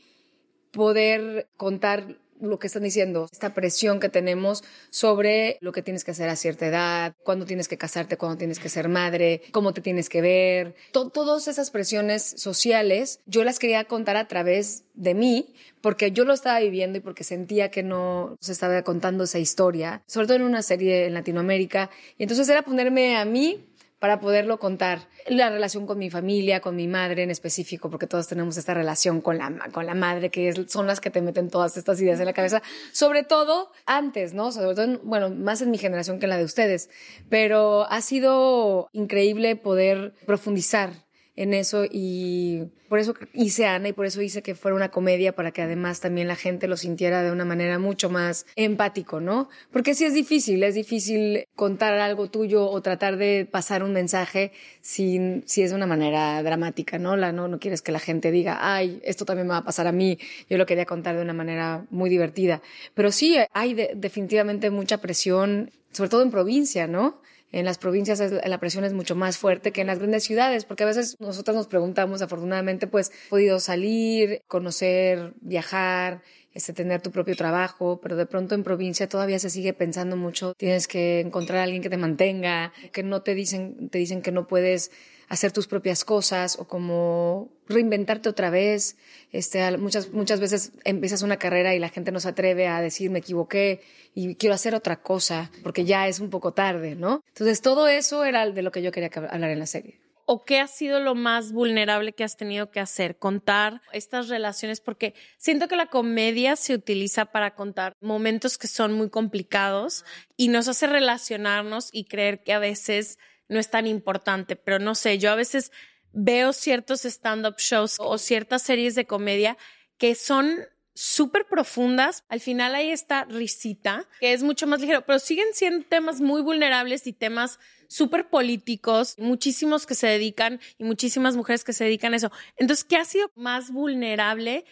poder 0.73 1.49
contar 1.57 2.19
lo 2.43 2.59
que 2.59 2.67
están 2.67 2.83
diciendo, 2.83 3.29
esta 3.33 3.55
presión 3.55 4.01
que 4.01 4.09
tenemos 4.09 4.63
sobre 4.91 5.59
lo 5.61 5.73
que 5.73 5.83
tienes 5.83 6.05
que 6.05 6.11
hacer 6.11 6.29
a 6.29 6.37
cierta 6.37 6.67
edad, 6.67 7.15
cuándo 7.25 7.47
tienes 7.47 7.69
que 7.69 7.79
casarte, 7.79 8.17
cuándo 8.17 8.37
tienes 8.37 8.59
que 8.59 8.69
ser 8.69 8.89
madre, 8.89 9.43
cómo 9.53 9.73
te 9.73 9.81
tienes 9.81 10.09
que 10.09 10.21
ver, 10.21 10.75
To- 10.93 11.11
todas 11.11 11.49
esas 11.49 11.71
presiones 11.71 12.23
sociales, 12.37 13.21
yo 13.27 13.45
las 13.45 13.59
quería 13.59 13.85
contar 13.85 14.17
a 14.17 14.29
través 14.29 14.85
de 14.95 15.15
mí, 15.15 15.55
porque 15.81 16.13
yo 16.13 16.25
lo 16.25 16.33
estaba 16.35 16.61
viviendo 16.61 16.99
y 16.99 17.01
porque 17.01 17.25
sentía 17.25 17.71
que 17.71 17.83
no 17.83 18.37
se 18.41 18.53
estaba 18.53 18.83
contando 18.83 19.25
esa 19.25 19.39
historia, 19.39 20.03
sobre 20.07 20.27
todo 20.27 20.37
en 20.37 20.43
una 20.43 20.63
serie 20.63 21.07
en 21.07 21.15
Latinoamérica, 21.15 21.91
y 22.19 22.25
entonces 22.25 22.49
era 22.49 22.63
ponerme 22.63 23.17
a 23.17 23.25
mí 23.25 23.65
para 24.03 24.19
poderlo 24.19 24.59
contar. 24.59 24.99
La 25.29 25.49
relación 25.49 25.87
con 25.87 25.97
mi 25.97 26.11
familia, 26.11 26.59
con 26.61 26.75
mi 26.75 26.89
madre 26.89 27.23
en 27.23 27.31
específico, 27.31 27.89
porque 27.89 28.09
todos 28.09 28.27
tenemos 28.27 28.57
esta 28.57 28.75
relación 28.75 29.21
con 29.21 29.39
la, 29.39 29.57
con 29.71 29.87
la 29.87 29.95
madre, 29.95 30.29
que 30.29 30.53
son 30.67 30.89
las 30.89 31.01
que 31.01 31.09
te 31.11 31.23
meten 31.23 31.49
todas 31.51 31.77
estas 31.77 32.01
ideas 32.01 32.19
en 32.19 32.27
la 32.27 32.33
cabeza. 32.33 32.63
Sobre 32.91 33.23
todo 33.23 33.71
antes, 33.87 34.35
¿no? 34.35 34.51
Sobre 34.51 34.75
todo, 34.75 34.83
en- 34.87 35.01
bueno, 35.05 35.31
más 35.31 35.63
en 35.63 35.71
mi 35.71 35.79
generación 35.79 36.19
que 36.19 36.27
en 36.27 36.31
la 36.31 36.37
de 36.39 36.43
ustedes. 36.45 36.91
Pero 37.29 37.85
ha 37.89 38.01
sido 38.01 38.89
increíble 38.93 39.55
poder 39.55 40.15
profundizar 40.27 40.91
en 41.37 41.55
eso 41.55 41.85
y 41.91 42.65
por 42.89 42.99
eso 42.99 43.15
hice 43.33 43.65
Ana 43.65 43.89
y 43.89 43.93
por 43.95 44.05
eso 44.05 44.21
hice 44.21 44.43
que 44.43 44.55
fuera 44.55 44.75
una 44.75 44.91
comedia 44.91 45.35
para 45.35 45.51
que 45.51 45.63
además 45.63 46.01
también 46.01 46.29
la 46.29 46.37
gente 46.37 46.69
lo 46.69 46.77
sintiera 46.77 47.23
de 47.23 47.33
una 47.33 47.47
manera 47.47 47.79
mucho 47.79 48.11
más 48.11 48.45
empático, 48.55 49.19
¿no? 49.19 49.49
Porque 49.71 49.95
sí 49.95 50.05
es 50.05 50.13
difícil, 50.13 50.63
es 50.63 50.75
difícil 50.75 51.47
contar 51.57 51.95
algo 51.95 52.29
tuyo 52.29 52.69
o 52.69 52.83
tratar 52.83 53.17
de 53.17 53.49
pasar 53.51 53.83
un 53.83 53.95
mensaje 53.95 54.53
si, 54.83 55.43
si 55.47 55.63
es 55.63 55.71
de 55.71 55.77
una 55.77 55.87
manera 55.87 56.43
dramática, 56.43 56.99
¿no? 56.99 57.17
La, 57.17 57.33
¿no? 57.33 57.49
No 57.49 57.59
quieres 57.59 57.81
que 57.81 57.93
la 57.93 57.99
gente 57.99 58.31
diga, 58.31 58.59
ay, 58.61 59.01
esto 59.05 59.25
también 59.25 59.47
me 59.47 59.53
va 59.53 59.59
a 59.59 59.65
pasar 59.65 59.87
a 59.87 59.93
mí, 59.93 60.19
yo 60.51 60.59
lo 60.59 60.67
quería 60.67 60.85
contar 60.85 61.17
de 61.17 61.23
una 61.23 61.33
manera 61.33 61.87
muy 61.89 62.11
divertida. 62.11 62.61
Pero 62.93 63.11
sí, 63.11 63.39
hay 63.55 63.75
definitivamente 63.95 64.69
mucha 64.69 64.99
presión, 64.99 65.71
sobre 65.93 66.11
todo 66.11 66.23
en 66.23 66.31
provincia, 66.31 66.87
¿no? 66.87 67.23
En 67.53 67.67
las 67.67 67.79
provincias 67.79 68.21
la 68.21 68.59
presión 68.59 68.85
es 68.85 68.95
mucho 68.95 69.15
más 69.15 69.37
fuerte 69.37 69.73
que 69.73 69.83
en 69.83 69.87
las 69.87 69.99
grandes 69.99 70.25
ciudades, 70.25 70.65
porque 70.65 70.85
a 70.85 70.87
veces 70.87 71.17
nosotras 71.21 71.55
nos 71.55 71.67
preguntamos, 71.67 72.23
afortunadamente, 72.23 72.87
pues, 72.87 73.13
podido 73.29 73.61
salir, 73.61 74.43
conocer, 74.49 75.35
viajar, 75.43 76.23
este, 76.55 76.73
tener 76.73 77.01
tu 77.01 77.11
propio 77.11 77.37
trabajo, 77.37 78.01
pero 78.03 78.17
de 78.17 78.27
pronto 78.27 78.55
en 78.55 78.63
provincia 78.63 79.09
todavía 79.09 79.39
se 79.39 79.51
sigue 79.51 79.73
pensando 79.73 80.17
mucho, 80.17 80.55
tienes 80.55 80.89
que 80.89 81.21
encontrar 81.21 81.61
a 81.61 81.63
alguien 81.65 81.83
que 81.83 81.91
te 81.91 81.97
mantenga, 81.97 82.73
que 82.93 83.03
no 83.03 83.23
te 83.23 83.35
dicen, 83.35 83.89
te 83.91 83.99
dicen 83.99 84.23
que 84.23 84.33
no 84.33 84.47
puedes 84.47 84.91
hacer 85.33 85.51
tus 85.51 85.67
propias 85.67 86.05
cosas 86.05 86.59
o 86.59 86.69
como 86.69 87.49
reinventarte 87.67 88.29
otra 88.29 88.51
vez. 88.51 88.99
Este, 89.33 89.79
muchas, 89.79 90.11
muchas 90.13 90.41
veces 90.41 90.73
empiezas 90.85 91.23
una 91.23 91.39
carrera 91.39 91.75
y 91.75 91.79
la 91.79 91.89
gente 91.89 92.13
no 92.13 92.21
se 92.21 92.29
atreve 92.29 92.69
a 92.69 92.83
decir 92.83 93.11
me 93.11 93.21
equivoqué 93.21 93.81
y 94.15 94.35
quiero 94.35 94.55
hacer 94.55 94.75
otra 94.75 95.01
cosa 95.01 95.51
porque 95.63 95.87
ya 95.87 96.07
es 96.07 96.21
un 96.21 96.29
poco 96.29 96.53
tarde, 96.53 96.97
¿no? 96.97 97.23
Entonces 97.29 97.63
todo 97.63 97.89
eso 97.89 98.27
era 98.27 98.51
de 98.51 98.61
lo 98.61 98.71
que 98.71 98.83
yo 98.83 98.93
quería 98.93 99.09
hablar 99.31 99.49
en 99.49 99.59
la 99.59 99.65
serie. 99.65 100.03
¿O 100.27 100.45
qué 100.45 100.61
ha 100.61 100.67
sido 100.67 101.01
lo 101.01 101.15
más 101.15 101.51
vulnerable 101.51 102.13
que 102.13 102.25
has 102.25 102.37
tenido 102.37 102.71
que 102.71 102.81
hacer? 102.81 103.17
Contar 103.17 103.81
estas 103.93 104.29
relaciones, 104.29 104.81
porque 104.81 105.15
siento 105.39 105.67
que 105.67 105.77
la 105.77 105.87
comedia 105.87 106.57
se 106.57 106.75
utiliza 106.75 107.25
para 107.25 107.55
contar 107.55 107.95
momentos 108.03 108.59
que 108.59 108.69
son 108.69 108.93
muy 108.93 109.09
complicados 109.09 110.05
y 110.37 110.49
nos 110.49 110.69
hace 110.69 110.87
relacionarnos 110.87 111.89
y 111.91 112.05
creer 112.05 112.43
que 112.45 112.53
a 112.53 112.59
veces 112.59 113.19
no 113.53 113.61
es 113.61 113.71
tan 113.71 113.87
importante, 113.87 114.57
pero 114.57 114.79
no 114.79 114.95
sé, 114.95 115.19
yo 115.19 115.31
a 115.31 115.37
veces 115.37 115.71
veo 116.13 116.53
ciertos 116.53 117.05
stand-up 117.05 117.57
shows 117.59 117.97
o 117.99 118.19
ciertas 118.19 118.63
series 118.63 118.95
de 118.95 119.07
comedia 119.07 119.57
que 119.99 120.15
son 120.15 120.67
súper 120.95 121.47
profundas. 121.47 122.25
Al 122.29 122.41
final 122.41 122.75
hay 122.75 122.91
esta 122.91 123.25
risita 123.25 124.09
que 124.21 124.33
es 124.33 124.43
mucho 124.43 124.67
más 124.67 124.81
ligero, 124.81 125.05
pero 125.07 125.19
siguen 125.19 125.49
siendo 125.53 125.87
temas 125.87 126.21
muy 126.21 126.43
vulnerables 126.43 127.07
y 127.07 127.13
temas 127.13 127.59
súper 127.89 128.29
políticos, 128.29 129.17
muchísimos 129.19 129.87
que 129.87 129.95
se 129.95 130.07
dedican 130.07 130.61
y 130.79 130.85
muchísimas 130.85 131.37
mujeres 131.37 131.65
que 131.65 131.73
se 131.73 131.85
dedican 131.85 132.15
a 132.15 132.17
eso. 132.17 132.33
Entonces, 132.57 132.85
¿qué 132.85 132.97
ha 132.97 133.05
sido 133.05 133.31
más 133.35 133.71
vulnerable 133.71 134.65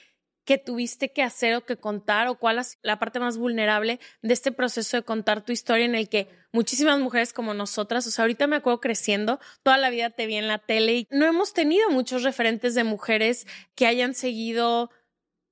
que 0.50 0.58
tuviste 0.58 1.12
que 1.12 1.22
hacer 1.22 1.54
o 1.54 1.64
que 1.64 1.76
contar 1.76 2.26
o 2.26 2.34
cuál 2.34 2.58
es 2.58 2.80
la 2.82 2.98
parte 2.98 3.20
más 3.20 3.38
vulnerable 3.38 4.00
de 4.20 4.34
este 4.34 4.50
proceso 4.50 4.96
de 4.96 5.04
contar 5.04 5.44
tu 5.44 5.52
historia 5.52 5.84
en 5.84 5.94
el 5.94 6.08
que 6.08 6.28
muchísimas 6.50 6.98
mujeres 6.98 7.32
como 7.32 7.54
nosotras, 7.54 8.04
o 8.08 8.10
sea, 8.10 8.24
ahorita 8.24 8.48
me 8.48 8.56
acuerdo 8.56 8.80
creciendo, 8.80 9.38
toda 9.62 9.78
la 9.78 9.90
vida 9.90 10.10
te 10.10 10.26
vi 10.26 10.34
en 10.34 10.48
la 10.48 10.58
tele 10.58 10.96
y 10.96 11.06
no 11.08 11.24
hemos 11.24 11.52
tenido 11.52 11.88
muchos 11.90 12.24
referentes 12.24 12.74
de 12.74 12.82
mujeres 12.82 13.46
que 13.76 13.86
hayan 13.86 14.12
seguido 14.12 14.90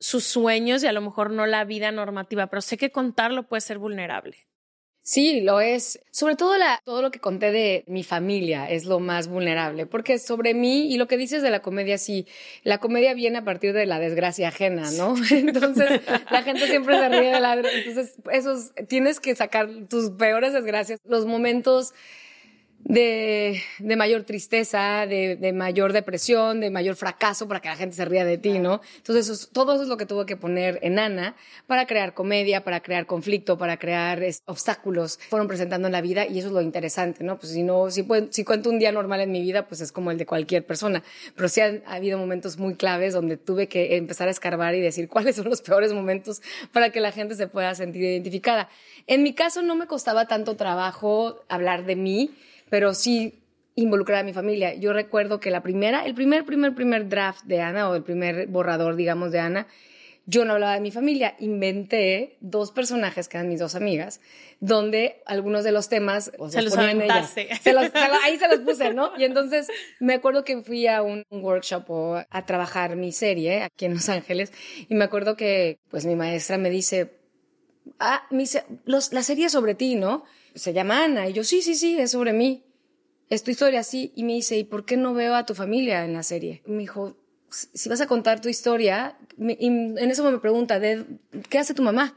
sus 0.00 0.24
sueños 0.24 0.82
y 0.82 0.88
a 0.88 0.92
lo 0.92 1.00
mejor 1.00 1.30
no 1.30 1.46
la 1.46 1.62
vida 1.62 1.92
normativa, 1.92 2.48
pero 2.48 2.60
sé 2.60 2.76
que 2.76 2.90
contarlo 2.90 3.46
puede 3.46 3.60
ser 3.60 3.78
vulnerable. 3.78 4.47
Sí, 5.10 5.40
lo 5.40 5.62
es. 5.62 6.00
Sobre 6.10 6.36
todo 6.36 6.58
la, 6.58 6.82
todo 6.84 7.00
lo 7.00 7.10
que 7.10 7.18
conté 7.18 7.50
de 7.50 7.82
mi 7.86 8.04
familia 8.04 8.68
es 8.68 8.84
lo 8.84 9.00
más 9.00 9.26
vulnerable, 9.26 9.86
porque 9.86 10.18
sobre 10.18 10.52
mí 10.52 10.92
y 10.92 10.98
lo 10.98 11.08
que 11.08 11.16
dices 11.16 11.40
de 11.40 11.48
la 11.48 11.62
comedia, 11.62 11.96
sí, 11.96 12.26
la 12.62 12.76
comedia 12.76 13.14
viene 13.14 13.38
a 13.38 13.42
partir 13.42 13.72
de 13.72 13.86
la 13.86 13.98
desgracia 14.00 14.48
ajena, 14.48 14.90
¿no? 14.90 15.14
Entonces, 15.30 16.02
la 16.30 16.42
gente 16.42 16.66
siempre 16.66 16.98
se 16.98 17.08
ríe 17.08 17.30
de 17.30 17.40
la... 17.40 17.54
Entonces, 17.54 18.16
esos, 18.30 18.72
tienes 18.86 19.18
que 19.18 19.34
sacar 19.34 19.70
tus 19.88 20.10
peores 20.10 20.52
desgracias, 20.52 21.00
los 21.06 21.24
momentos 21.24 21.94
de, 22.88 23.60
de 23.78 23.96
mayor 23.96 24.24
tristeza, 24.24 25.06
de, 25.06 25.36
de, 25.36 25.52
mayor 25.52 25.92
depresión, 25.92 26.60
de 26.60 26.70
mayor 26.70 26.96
fracaso 26.96 27.46
para 27.46 27.60
que 27.60 27.68
la 27.68 27.76
gente 27.76 27.94
se 27.94 28.04
ría 28.06 28.24
de 28.24 28.38
ti, 28.38 28.58
¿no? 28.58 28.80
Entonces, 28.96 29.28
eso, 29.28 29.48
todo 29.52 29.74
eso 29.74 29.82
es 29.82 29.88
lo 29.90 29.98
que 29.98 30.06
tuvo 30.06 30.24
que 30.24 30.36
poner 30.36 30.78
en 30.80 30.98
Ana 30.98 31.36
para 31.66 31.86
crear 31.86 32.14
comedia, 32.14 32.64
para 32.64 32.80
crear 32.80 33.04
conflicto, 33.04 33.58
para 33.58 33.76
crear 33.76 34.22
obstáculos. 34.46 35.18
Fueron 35.28 35.48
presentando 35.48 35.86
en 35.86 35.92
la 35.92 36.00
vida 36.00 36.26
y 36.26 36.38
eso 36.38 36.48
es 36.48 36.54
lo 36.54 36.62
interesante, 36.62 37.22
¿no? 37.24 37.38
Pues 37.38 37.52
si 37.52 37.62
no, 37.62 37.90
si, 37.90 38.06
si 38.30 38.44
cuento 38.44 38.70
un 38.70 38.78
día 38.78 38.90
normal 38.90 39.20
en 39.20 39.32
mi 39.32 39.42
vida, 39.42 39.66
pues 39.68 39.82
es 39.82 39.92
como 39.92 40.10
el 40.10 40.16
de 40.16 40.24
cualquier 40.24 40.64
persona. 40.64 41.02
Pero 41.36 41.50
sí 41.50 41.60
ha 41.60 41.82
habido 41.86 42.18
momentos 42.18 42.56
muy 42.56 42.74
claves 42.74 43.12
donde 43.12 43.36
tuve 43.36 43.68
que 43.68 43.98
empezar 43.98 44.28
a 44.28 44.30
escarbar 44.30 44.74
y 44.74 44.80
decir 44.80 45.08
cuáles 45.10 45.36
son 45.36 45.50
los 45.50 45.60
peores 45.60 45.92
momentos 45.92 46.40
para 46.72 46.88
que 46.88 47.00
la 47.00 47.12
gente 47.12 47.34
se 47.34 47.48
pueda 47.48 47.74
sentir 47.74 48.02
identificada. 48.02 48.70
En 49.06 49.22
mi 49.22 49.34
caso 49.34 49.60
no 49.60 49.76
me 49.76 49.86
costaba 49.86 50.26
tanto 50.26 50.56
trabajo 50.56 51.44
hablar 51.50 51.84
de 51.84 51.94
mí, 51.94 52.30
pero 52.70 52.94
sí 52.94 53.42
involucrar 53.74 54.20
a 54.20 54.22
mi 54.24 54.32
familia. 54.32 54.74
Yo 54.74 54.92
recuerdo 54.92 55.38
que 55.38 55.50
la 55.50 55.62
primera, 55.62 56.04
el 56.04 56.14
primer, 56.14 56.44
primer, 56.44 56.74
primer 56.74 57.08
draft 57.08 57.44
de 57.44 57.60
Ana 57.60 57.88
o 57.88 57.94
el 57.94 58.02
primer 58.02 58.48
borrador, 58.48 58.96
digamos, 58.96 59.30
de 59.30 59.38
Ana, 59.38 59.66
yo 60.30 60.44
no 60.44 60.52
hablaba 60.52 60.74
de 60.74 60.80
mi 60.80 60.90
familia, 60.90 61.36
inventé 61.38 62.36
dos 62.40 62.70
personajes 62.70 63.28
que 63.28 63.38
eran 63.38 63.48
mis 63.48 63.60
dos 63.60 63.74
amigas, 63.74 64.20
donde 64.60 65.22
algunos 65.24 65.64
de 65.64 65.72
los 65.72 65.88
temas 65.88 66.30
se 66.50 66.60
los 66.60 66.76
aventaste. 66.76 67.48
ahí 68.24 68.36
se 68.36 68.48
los 68.48 68.58
puse, 68.58 68.92
¿no? 68.92 69.12
Y 69.16 69.24
entonces 69.24 69.68
me 70.00 70.12
acuerdo 70.12 70.44
que 70.44 70.60
fui 70.60 70.86
a 70.86 71.00
un, 71.00 71.24
workshop 71.30 71.84
o 71.88 72.16
a 72.28 72.44
trabajar 72.44 72.94
mi 72.94 73.10
serie 73.10 73.62
aquí 73.62 73.86
en 73.86 73.94
Los 73.94 74.10
Ángeles 74.10 74.52
y 74.86 74.94
me 74.94 75.04
acuerdo 75.04 75.34
que 75.34 75.78
pues 75.88 76.04
mi 76.04 76.14
maestra 76.14 76.58
me 76.58 76.68
dice, 76.68 77.16
ah, 77.98 78.26
dice, 78.30 78.64
los, 78.84 79.14
la 79.14 79.22
serie 79.22 79.46
es 79.46 79.52
sobre 79.52 79.74
ti, 79.74 79.94
¿no? 79.94 80.24
Se 80.54 80.72
llama 80.72 81.04
Ana. 81.04 81.28
Y 81.28 81.32
yo, 81.32 81.44
sí, 81.44 81.62
sí, 81.62 81.74
sí, 81.74 81.98
es 81.98 82.12
sobre 82.12 82.32
mí. 82.32 82.64
Es 83.30 83.42
tu 83.42 83.50
historia, 83.50 83.82
sí. 83.82 84.12
Y 84.16 84.24
me 84.24 84.34
dice, 84.34 84.56
¿y 84.56 84.64
por 84.64 84.84
qué 84.84 84.96
no 84.96 85.14
veo 85.14 85.34
a 85.34 85.46
tu 85.46 85.54
familia 85.54 86.04
en 86.04 86.14
la 86.14 86.22
serie? 86.22 86.62
me 86.66 86.78
dijo, 86.78 87.16
si 87.50 87.88
vas 87.88 88.00
a 88.00 88.06
contar 88.06 88.40
tu 88.40 88.48
historia, 88.48 89.18
y 89.38 89.66
en 89.66 90.10
eso 90.10 90.30
me 90.30 90.38
pregunta, 90.38 90.78
¿de, 90.78 91.04
¿qué 91.48 91.58
hace 91.58 91.74
tu 91.74 91.82
mamá? 91.82 92.16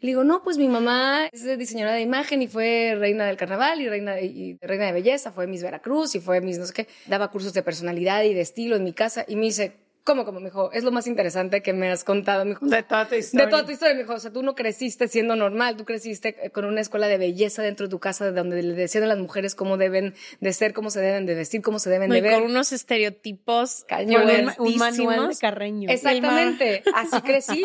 Le 0.00 0.10
digo, 0.10 0.22
no, 0.22 0.42
pues 0.44 0.58
mi 0.58 0.68
mamá 0.68 1.26
es 1.32 1.58
diseñadora 1.58 1.96
de 1.96 2.02
imagen 2.02 2.40
y 2.40 2.46
fue 2.46 2.94
reina 2.96 3.26
del 3.26 3.36
carnaval 3.36 3.80
y 3.80 3.88
reina, 3.88 4.20
y 4.20 4.56
reina 4.60 4.86
de 4.86 4.92
belleza, 4.92 5.32
fue 5.32 5.48
Miss 5.48 5.62
Veracruz 5.62 6.14
y 6.14 6.20
fue 6.20 6.40
Miss 6.40 6.58
no 6.58 6.66
sé 6.66 6.72
qué. 6.72 6.88
Daba 7.06 7.32
cursos 7.32 7.52
de 7.52 7.64
personalidad 7.64 8.22
y 8.22 8.32
de 8.32 8.40
estilo 8.40 8.76
en 8.76 8.84
mi 8.84 8.92
casa 8.92 9.24
y 9.26 9.34
me 9.34 9.46
dice, 9.46 9.72
¿Cómo, 10.08 10.24
como, 10.24 10.40
mijo? 10.40 10.72
Es 10.72 10.84
lo 10.84 10.90
más 10.90 11.06
interesante 11.06 11.60
que 11.60 11.74
me 11.74 11.90
has 11.90 12.02
contado, 12.02 12.46
mijo. 12.46 12.64
De 12.64 12.82
toda 12.82 13.06
tu 13.06 13.14
historia. 13.14 13.44
De 13.44 13.50
toda 13.50 13.66
tu 13.66 13.72
historia, 13.72 13.94
mijo. 13.94 14.14
O 14.14 14.18
sea, 14.18 14.32
tú 14.32 14.42
no 14.42 14.54
creciste 14.54 15.06
siendo 15.06 15.36
normal, 15.36 15.76
tú 15.76 15.84
creciste 15.84 16.34
eh, 16.40 16.48
con 16.48 16.64
una 16.64 16.80
escuela 16.80 17.08
de 17.08 17.18
belleza 17.18 17.60
dentro 17.60 17.88
de 17.88 17.90
tu 17.90 17.98
casa 17.98 18.32
donde 18.32 18.62
le 18.62 18.72
decían 18.72 19.04
a 19.04 19.06
las 19.06 19.18
mujeres 19.18 19.54
cómo 19.54 19.76
deben 19.76 20.14
de 20.40 20.52
ser, 20.54 20.72
cómo 20.72 20.88
se 20.88 21.02
deben 21.02 21.26
de 21.26 21.34
vestir, 21.34 21.60
cómo 21.60 21.78
se 21.78 21.90
deben 21.90 22.08
de 22.08 22.22
ver. 22.22 22.40
con 22.40 22.44
unos 22.44 22.72
estereotipos 22.72 23.84
cañones. 23.86 24.58
Un, 24.58 24.78
manual 24.78 25.28
de 25.28 25.36
Carreño. 25.36 25.90
Exactamente. 25.90 26.84
Así 26.94 27.20
crecí. 27.20 27.62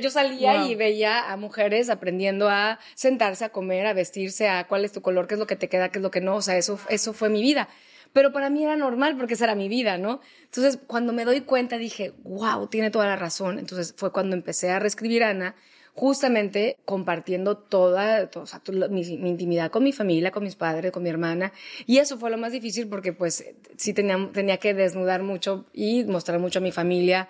Yo 0.00 0.08
salía 0.08 0.64
y 0.66 0.76
veía 0.76 1.30
a 1.30 1.36
mujeres 1.36 1.90
aprendiendo 1.90 2.48
a 2.48 2.78
sentarse, 2.94 3.44
a 3.44 3.50
comer, 3.50 3.84
a 3.86 3.92
vestirse, 3.92 4.48
a 4.48 4.66
cuál 4.68 4.86
es 4.86 4.92
tu 4.92 5.02
color, 5.02 5.26
qué 5.26 5.34
es 5.34 5.38
lo 5.38 5.46
que 5.46 5.56
te 5.56 5.68
queda, 5.68 5.90
qué 5.90 5.98
es 5.98 6.02
lo 6.02 6.10
que 6.10 6.22
no. 6.22 6.36
O 6.36 6.40
sea, 6.40 6.56
eso, 6.56 6.80
eso 6.88 7.12
fue 7.12 7.28
mi 7.28 7.42
vida 7.42 7.68
pero 8.14 8.32
para 8.32 8.48
mí 8.48 8.62
era 8.62 8.76
normal 8.76 9.16
porque 9.16 9.34
esa 9.34 9.44
era 9.44 9.56
mi 9.56 9.68
vida, 9.68 9.98
¿no? 9.98 10.20
Entonces, 10.44 10.78
cuando 10.86 11.12
me 11.12 11.24
doy 11.24 11.40
cuenta, 11.40 11.78
dije, 11.78 12.12
wow, 12.22 12.68
tiene 12.68 12.92
toda 12.92 13.06
la 13.06 13.16
razón. 13.16 13.58
Entonces, 13.58 13.92
fue 13.96 14.12
cuando 14.12 14.36
empecé 14.36 14.70
a 14.70 14.78
reescribir 14.78 15.24
Ana, 15.24 15.56
justamente 15.94 16.76
compartiendo 16.84 17.56
toda, 17.58 18.30
mi, 18.88 19.00
intimidad 19.00 19.72
con 19.72 19.82
mi 19.82 19.92
familia, 19.92 20.30
con 20.30 20.44
mis 20.44 20.54
padres, 20.54 20.92
con 20.92 21.02
mi 21.02 21.10
hermana. 21.10 21.52
Y 21.86 21.98
eso 21.98 22.16
fue 22.16 22.30
lo 22.30 22.38
más 22.38 22.52
difícil 22.52 22.86
porque, 22.86 23.12
pues, 23.12 23.44
sí 23.76 23.92
tenía, 23.92 24.30
tenía 24.32 24.58
que 24.58 24.74
desnudar 24.74 25.24
mucho 25.24 25.66
y 25.72 26.04
mostrar 26.04 26.38
mucho 26.38 26.60
a 26.60 26.62
mi 26.62 26.70
familia. 26.70 27.28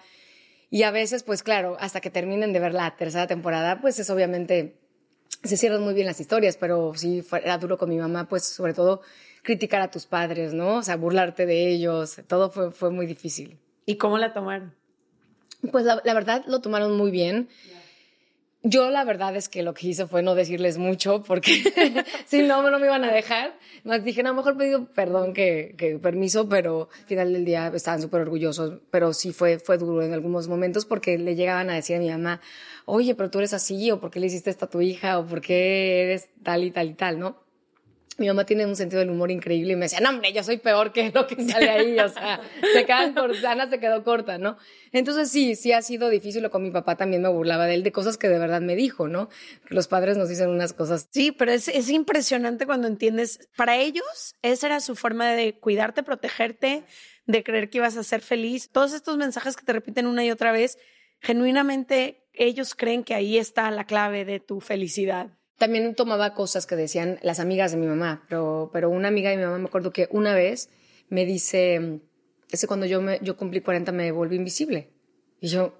Y 0.68 0.82
a 0.82 0.90
veces, 0.90 1.22
pues 1.22 1.42
claro, 1.42 1.78
hasta 1.80 2.02
que 2.02 2.10
terminen 2.10 2.52
de 2.52 2.60
ver 2.60 2.74
la 2.74 2.94
tercera 2.94 3.26
temporada, 3.26 3.80
pues 3.80 3.98
es 3.98 4.10
obviamente, 4.10 4.76
se 5.44 5.56
cierran 5.56 5.80
muy 5.80 5.94
bien 5.94 6.06
las 6.06 6.20
historias, 6.20 6.58
pero 6.58 6.92
sí 6.94 7.24
era 7.42 7.56
duro 7.56 7.78
con 7.78 7.88
mi 7.88 7.96
mamá, 7.96 8.28
pues 8.28 8.44
sobre 8.44 8.74
todo 8.74 9.00
criticar 9.44 9.82
a 9.82 9.90
tus 9.90 10.06
padres, 10.06 10.52
¿no? 10.54 10.78
O 10.78 10.82
sea, 10.82 10.96
burlarte 10.96 11.46
de 11.46 11.68
ellos, 11.68 12.20
todo 12.26 12.50
fue, 12.50 12.72
fue 12.72 12.90
muy 12.90 13.06
difícil. 13.06 13.58
¿Y 13.86 13.96
cómo 13.96 14.18
la 14.18 14.32
tomaron? 14.32 14.74
Pues 15.70 15.84
la, 15.84 16.00
verdad 16.02 16.44
lo 16.46 16.60
tomaron 16.60 16.96
muy 16.96 17.10
bien. 17.10 17.48
Yo 18.62 18.88
la 18.88 19.04
verdad 19.04 19.36
es 19.36 19.50
que 19.50 19.62
lo 19.62 19.74
que 19.74 19.88
hice 19.88 20.06
fue 20.06 20.22
no 20.22 20.34
decirles 20.34 20.78
mucho 20.78 21.22
porque 21.22 21.52
si 22.26 22.42
no, 22.42 22.68
no 22.70 22.78
me 22.78 22.86
iban 22.86 23.04
a 23.04 23.12
dejar. 23.12 23.58
Más 23.84 24.02
dije, 24.02 24.22
no, 24.22 24.32
mejor 24.32 24.56
pedido 24.56 24.86
perdón 24.86 25.34
que, 25.34 25.74
que, 25.76 25.98
permiso, 25.98 26.48
pero 26.48 26.88
al 26.98 27.06
final 27.06 27.32
del 27.34 27.44
día 27.44 27.70
estaban 27.74 28.00
súper 28.00 28.22
orgullosos. 28.22 28.80
Pero 28.90 29.12
sí 29.12 29.34
fue, 29.34 29.58
fue 29.58 29.76
duro 29.76 30.02
en 30.02 30.14
algunos 30.14 30.48
momentos 30.48 30.86
porque 30.86 31.18
le 31.18 31.36
llegaban 31.36 31.68
a 31.68 31.74
decir 31.74 31.96
a 31.96 32.00
mi 32.00 32.08
mamá, 32.08 32.40
oye, 32.86 33.14
pero 33.14 33.30
tú 33.30 33.38
eres 33.38 33.52
así, 33.52 33.90
o 33.90 34.00
por 34.00 34.10
qué 34.10 34.20
le 34.20 34.26
hiciste 34.26 34.48
esto 34.48 34.64
a 34.64 34.70
tu 34.70 34.80
hija, 34.80 35.18
o 35.18 35.26
por 35.26 35.42
qué 35.42 36.02
eres 36.04 36.30
tal 36.42 36.64
y 36.64 36.70
tal 36.70 36.88
y 36.88 36.94
tal, 36.94 37.18
¿no? 37.18 37.43
Mi 38.18 38.28
mamá 38.28 38.44
tiene 38.44 38.66
un 38.66 38.76
sentido 38.76 39.00
del 39.00 39.10
humor 39.10 39.30
increíble 39.30 39.72
y 39.72 39.76
me 39.76 39.86
decía, 39.86 40.00
no, 40.00 40.10
hombre, 40.10 40.32
yo 40.32 40.42
soy 40.42 40.58
peor 40.58 40.92
que 40.92 41.10
lo 41.12 41.26
que 41.26 41.42
sale 41.44 41.70
ahí, 41.70 41.98
o 41.98 42.08
sea, 42.08 42.40
se 42.72 42.84
quedan 42.84 43.14
cortanas, 43.14 43.70
se 43.70 43.80
quedó 43.80 44.04
corta, 44.04 44.38
¿no? 44.38 44.56
Entonces 44.92 45.30
sí, 45.30 45.56
sí 45.56 45.72
ha 45.72 45.82
sido 45.82 46.08
difícil, 46.08 46.44
o 46.44 46.50
con 46.50 46.62
mi 46.62 46.70
papá 46.70 46.96
también 46.96 47.22
me 47.22 47.28
burlaba 47.28 47.66
de 47.66 47.74
él, 47.74 47.82
de 47.82 47.92
cosas 47.92 48.16
que 48.16 48.28
de 48.28 48.38
verdad 48.38 48.60
me 48.60 48.76
dijo, 48.76 49.08
¿no? 49.08 49.28
Que 49.66 49.74
los 49.74 49.88
padres 49.88 50.16
nos 50.16 50.28
dicen 50.28 50.48
unas 50.48 50.72
cosas. 50.72 51.08
Sí, 51.10 51.32
pero 51.32 51.52
es, 51.52 51.68
es 51.68 51.90
impresionante 51.90 52.66
cuando 52.66 52.86
entiendes, 52.86 53.48
para 53.56 53.76
ellos 53.76 54.36
esa 54.42 54.66
era 54.66 54.80
su 54.80 54.94
forma 54.96 55.32
de 55.32 55.58
cuidarte, 55.58 56.02
protegerte, 56.02 56.84
de 57.26 57.42
creer 57.42 57.70
que 57.70 57.78
ibas 57.78 57.96
a 57.96 58.04
ser 58.04 58.20
feliz. 58.20 58.70
Todos 58.70 58.92
estos 58.92 59.16
mensajes 59.16 59.56
que 59.56 59.64
te 59.64 59.72
repiten 59.72 60.06
una 60.06 60.24
y 60.24 60.30
otra 60.30 60.52
vez, 60.52 60.78
genuinamente 61.20 62.24
ellos 62.32 62.74
creen 62.74 63.04
que 63.04 63.14
ahí 63.14 63.38
está 63.38 63.70
la 63.70 63.86
clave 63.86 64.24
de 64.24 64.40
tu 64.40 64.60
felicidad. 64.60 65.30
También 65.58 65.94
tomaba 65.94 66.34
cosas 66.34 66.66
que 66.66 66.76
decían 66.76 67.18
las 67.22 67.38
amigas 67.38 67.70
de 67.70 67.76
mi 67.76 67.86
mamá, 67.86 68.24
pero, 68.28 68.70
pero 68.72 68.90
una 68.90 69.08
amiga 69.08 69.30
de 69.30 69.36
mi 69.36 69.44
mamá 69.44 69.58
me 69.58 69.66
acuerdo 69.66 69.92
que 69.92 70.08
una 70.10 70.34
vez 70.34 70.68
me 71.08 71.24
dice, 71.24 72.00
ese 72.50 72.66
cuando 72.66 72.86
yo, 72.86 73.00
me, 73.00 73.18
yo 73.22 73.36
cumplí 73.36 73.60
40 73.60 73.92
me 73.92 74.10
volví 74.10 74.36
invisible. 74.36 74.90
Y 75.40 75.48
yo, 75.48 75.74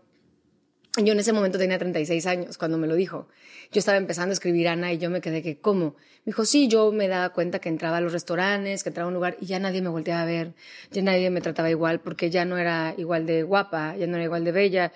yo 1.02 1.12
en 1.12 1.18
ese 1.18 1.32
momento 1.32 1.58
tenía 1.58 1.78
36 1.78 2.26
años 2.26 2.56
cuando 2.56 2.78
me 2.78 2.86
lo 2.86 2.94
dijo. 2.94 3.28
Yo 3.72 3.80
estaba 3.80 3.98
empezando 3.98 4.30
a 4.30 4.34
escribir 4.34 4.68
Ana 4.68 4.92
y 4.92 4.98
yo 4.98 5.10
me 5.10 5.20
quedé 5.20 5.42
que, 5.42 5.58
¿cómo? 5.58 5.96
Me 6.24 6.30
dijo, 6.30 6.44
sí, 6.44 6.68
yo 6.68 6.92
me 6.92 7.08
daba 7.08 7.30
cuenta 7.30 7.58
que 7.58 7.68
entraba 7.68 7.96
a 7.96 8.00
los 8.00 8.12
restaurantes, 8.12 8.84
que 8.84 8.90
entraba 8.90 9.06
a 9.06 9.08
un 9.08 9.14
lugar 9.14 9.36
y 9.40 9.46
ya 9.46 9.58
nadie 9.58 9.82
me 9.82 9.88
volteaba 9.88 10.22
a 10.22 10.26
ver, 10.26 10.54
ya 10.92 11.02
nadie 11.02 11.30
me 11.30 11.40
trataba 11.40 11.68
igual 11.68 12.00
porque 12.00 12.30
ya 12.30 12.44
no 12.44 12.58
era 12.58 12.94
igual 12.96 13.26
de 13.26 13.42
guapa, 13.42 13.96
ya 13.96 14.06
no 14.06 14.16
era 14.16 14.24
igual 14.24 14.44
de 14.44 14.52
bella. 14.52 14.92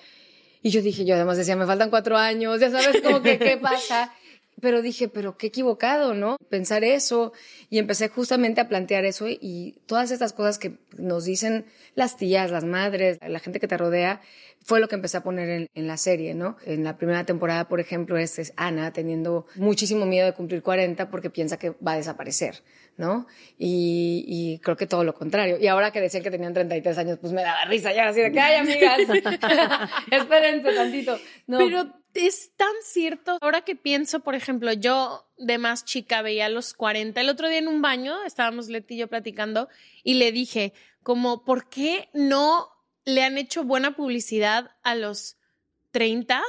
Y 0.62 0.70
yo 0.70 0.82
dije, 0.82 1.04
yo 1.04 1.16
además 1.16 1.36
decía, 1.36 1.56
me 1.56 1.66
faltan 1.66 1.90
cuatro 1.90 2.16
años, 2.16 2.60
ya 2.60 2.70
sabes 2.70 3.02
como 3.02 3.20
que, 3.20 3.38
¿qué 3.38 3.56
pasa? 3.56 4.12
Pero 4.60 4.82
dije, 4.82 5.08
pero 5.08 5.36
qué 5.36 5.48
equivocado, 5.48 6.14
¿no? 6.14 6.36
Pensar 6.48 6.84
eso. 6.84 7.32
Y 7.70 7.78
empecé 7.78 8.08
justamente 8.08 8.60
a 8.60 8.68
plantear 8.68 9.04
eso 9.04 9.26
y 9.28 9.76
todas 9.86 10.10
estas 10.10 10.32
cosas 10.32 10.58
que 10.58 10.78
nos 10.96 11.24
dicen 11.24 11.66
las 11.94 12.16
tías, 12.16 12.50
las 12.50 12.64
madres, 12.64 13.18
la 13.26 13.38
gente 13.38 13.60
que 13.60 13.68
te 13.68 13.76
rodea, 13.76 14.20
fue 14.68 14.80
lo 14.80 14.88
que 14.88 14.96
empecé 14.96 15.16
a 15.16 15.22
poner 15.22 15.68
en, 15.72 15.86
la 15.86 15.96
serie, 15.96 16.34
¿no? 16.34 16.56
En 16.66 16.84
la 16.84 16.98
primera 16.98 17.24
temporada, 17.24 17.68
por 17.68 17.80
ejemplo, 17.80 18.18
es, 18.18 18.38
es, 18.38 18.52
Ana 18.56 18.92
teniendo 18.92 19.46
muchísimo 19.56 20.04
miedo 20.04 20.26
de 20.26 20.34
cumplir 20.34 20.62
40 20.62 21.10
porque 21.10 21.30
piensa 21.30 21.58
que 21.58 21.70
va 21.70 21.92
a 21.92 21.96
desaparecer, 21.96 22.62
¿no? 22.98 23.26
Y, 23.56 24.24
y 24.26 24.58
creo 24.58 24.76
que 24.76 24.86
todo 24.86 25.04
lo 25.04 25.14
contrario. 25.14 25.56
Y 25.58 25.68
ahora 25.68 25.92
que 25.92 26.00
decían 26.00 26.22
que 26.22 26.30
tenían 26.30 26.52
33 26.52 26.98
años, 26.98 27.18
pues 27.20 27.32
me 27.32 27.42
daba 27.42 27.64
risa 27.64 27.94
ya, 27.94 28.08
así 28.08 28.20
de 28.20 28.32
que, 28.32 28.40
ay, 28.40 28.56
amigas, 28.56 28.98
espérense 30.10 30.72
tantito. 30.72 31.18
No. 31.46 31.58
Pero 31.58 31.94
es 32.14 32.52
tan 32.56 32.72
cierto. 32.82 33.38
Ahora 33.40 33.62
que 33.62 33.76
pienso, 33.76 34.20
por 34.20 34.34
ejemplo, 34.34 34.72
yo 34.72 35.30
de 35.38 35.58
más 35.58 35.84
chica 35.84 36.22
veía 36.22 36.46
a 36.46 36.50
los 36.50 36.74
40. 36.74 37.20
El 37.20 37.28
otro 37.28 37.48
día 37.48 37.58
en 37.58 37.68
un 37.68 37.80
baño 37.80 38.24
estábamos 38.24 38.68
Leti 38.68 38.96
y 38.96 38.98
yo 38.98 39.08
platicando 39.08 39.68
y 40.02 40.14
le 40.14 40.32
dije, 40.32 40.72
como, 41.04 41.44
¿por 41.44 41.68
qué 41.68 42.08
no 42.12 42.68
le 43.04 43.22
han 43.22 43.38
hecho 43.38 43.62
buena 43.62 43.94
publicidad 43.94 44.72
a 44.82 44.96
los 44.96 45.38
30? 45.92 46.42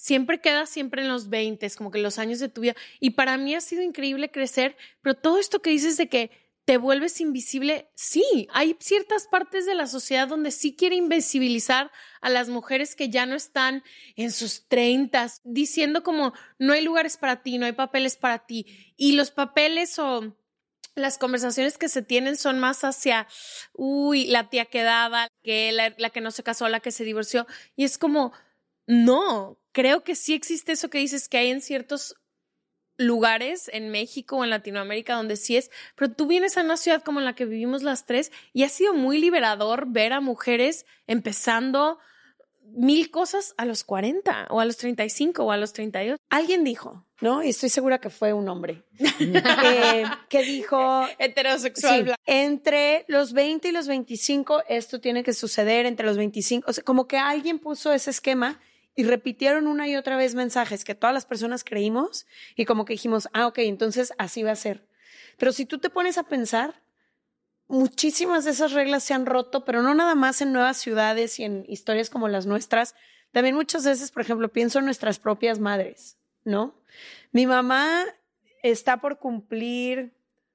Siempre 0.00 0.40
queda 0.40 0.64
siempre 0.64 1.02
en 1.02 1.08
los 1.08 1.28
20, 1.28 1.70
como 1.76 1.90
que 1.90 1.98
los 1.98 2.18
años 2.18 2.38
de 2.38 2.48
tu 2.48 2.62
vida. 2.62 2.74
Y 3.00 3.10
para 3.10 3.36
mí 3.36 3.54
ha 3.54 3.60
sido 3.60 3.82
increíble 3.82 4.30
crecer, 4.30 4.74
pero 5.02 5.14
todo 5.14 5.38
esto 5.38 5.60
que 5.60 5.68
dices 5.68 5.98
de 5.98 6.08
que 6.08 6.30
te 6.64 6.78
vuelves 6.78 7.20
invisible. 7.20 7.90
Sí, 7.94 8.48
hay 8.50 8.78
ciertas 8.80 9.26
partes 9.26 9.66
de 9.66 9.74
la 9.74 9.86
sociedad 9.86 10.26
donde 10.26 10.52
sí 10.52 10.74
quiere 10.74 10.96
invisibilizar 10.96 11.92
a 12.22 12.30
las 12.30 12.48
mujeres 12.48 12.96
que 12.96 13.10
ya 13.10 13.26
no 13.26 13.34
están 13.36 13.84
en 14.16 14.32
sus 14.32 14.66
treintas, 14.68 15.42
diciendo 15.44 16.02
como 16.02 16.32
no 16.58 16.72
hay 16.72 16.82
lugares 16.82 17.18
para 17.18 17.42
ti, 17.42 17.58
no 17.58 17.66
hay 17.66 17.72
papeles 17.72 18.16
para 18.16 18.46
ti. 18.46 18.94
Y 18.96 19.12
los 19.12 19.30
papeles 19.30 19.98
o 19.98 20.34
las 20.94 21.18
conversaciones 21.18 21.76
que 21.76 21.90
se 21.90 22.00
tienen 22.00 22.38
son 22.38 22.58
más 22.58 22.84
hacia, 22.84 23.28
uy, 23.74 24.24
la 24.28 24.48
tía 24.48 24.64
que 24.64 24.82
daba, 24.82 25.28
que 25.42 25.72
la 25.72 26.08
que 26.08 26.22
no 26.22 26.30
se 26.30 26.42
casó, 26.42 26.70
la 26.70 26.80
que 26.80 26.90
se 26.90 27.04
divorció. 27.04 27.46
Y 27.76 27.84
es 27.84 27.98
como, 27.98 28.32
no, 28.86 29.59
creo 29.72 30.02
que 30.02 30.14
sí 30.14 30.34
existe 30.34 30.72
eso 30.72 30.90
que 30.90 30.98
dices 30.98 31.28
que 31.28 31.38
hay 31.38 31.50
en 31.50 31.60
ciertos 31.60 32.14
lugares 32.96 33.70
en 33.72 33.90
México 33.90 34.36
o 34.36 34.44
en 34.44 34.50
Latinoamérica 34.50 35.14
donde 35.14 35.36
sí 35.36 35.56
es, 35.56 35.70
pero 35.96 36.12
tú 36.12 36.26
vienes 36.26 36.56
a 36.58 36.62
una 36.62 36.76
ciudad 36.76 37.02
como 37.02 37.20
la 37.20 37.34
que 37.34 37.46
vivimos 37.46 37.82
las 37.82 38.04
tres 38.04 38.30
y 38.52 38.64
ha 38.64 38.68
sido 38.68 38.94
muy 38.94 39.18
liberador 39.18 39.86
ver 39.88 40.12
a 40.12 40.20
mujeres 40.20 40.84
empezando 41.06 41.98
mil 42.72 43.10
cosas 43.10 43.54
a 43.56 43.64
los 43.64 43.84
40 43.84 44.46
o 44.50 44.60
a 44.60 44.64
los 44.64 44.76
35 44.76 45.42
o 45.42 45.50
a 45.50 45.56
los 45.56 45.72
32. 45.72 46.18
Alguien 46.28 46.62
dijo, 46.62 47.06
¿no? 47.20 47.42
Y 47.42 47.48
estoy 47.48 47.68
segura 47.68 48.00
que 48.00 48.10
fue 48.10 48.32
un 48.32 48.48
hombre, 48.48 48.84
eh, 49.00 50.04
que 50.28 50.42
dijo... 50.42 51.06
Heterosexual. 51.18 52.06
Sí, 52.06 52.12
entre 52.26 53.04
los 53.08 53.32
20 53.32 53.68
y 53.68 53.72
los 53.72 53.88
25 53.88 54.62
esto 54.68 55.00
tiene 55.00 55.24
que 55.24 55.32
suceder, 55.32 55.86
entre 55.86 56.06
los 56.06 56.16
25, 56.16 56.70
o 56.70 56.72
sea, 56.72 56.84
como 56.84 57.08
que 57.08 57.18
alguien 57.18 57.58
puso 57.58 57.92
ese 57.92 58.10
esquema 58.10 58.60
y 59.00 59.02
repitieron 59.02 59.66
una 59.66 59.88
y 59.88 59.96
otra 59.96 60.18
vez 60.18 60.34
mensajes 60.34 60.84
que 60.84 60.94
todas 60.94 61.14
las 61.14 61.24
personas 61.24 61.64
creímos 61.64 62.26
y 62.54 62.66
como 62.66 62.84
que 62.84 62.92
dijimos, 62.92 63.30
ah, 63.32 63.46
ok, 63.46 63.60
entonces 63.60 64.12
así 64.18 64.42
va 64.42 64.52
a 64.52 64.56
ser. 64.56 64.86
Pero 65.38 65.52
si 65.52 65.64
tú 65.64 65.78
te 65.78 65.88
pones 65.88 66.18
a 66.18 66.24
pensar, 66.24 66.82
muchísimas 67.66 68.44
de 68.44 68.50
esas 68.50 68.72
reglas 68.72 69.02
se 69.02 69.14
han 69.14 69.24
roto, 69.24 69.64
pero 69.64 69.80
no 69.80 69.94
nada 69.94 70.14
más 70.14 70.42
en 70.42 70.52
nuevas 70.52 70.76
ciudades 70.76 71.38
y 71.38 71.44
en 71.44 71.64
historias 71.66 72.10
como 72.10 72.28
las 72.28 72.44
nuestras. 72.44 72.94
También 73.32 73.54
muchas 73.54 73.86
veces, 73.86 74.10
por 74.10 74.20
ejemplo, 74.20 74.52
pienso 74.52 74.80
en 74.80 74.84
nuestras 74.84 75.18
propias 75.18 75.58
madres, 75.58 76.18
¿no? 76.44 76.74
Mi 77.32 77.46
mamá 77.46 78.04
está 78.62 79.00
por 79.00 79.18
cumplir 79.18 80.12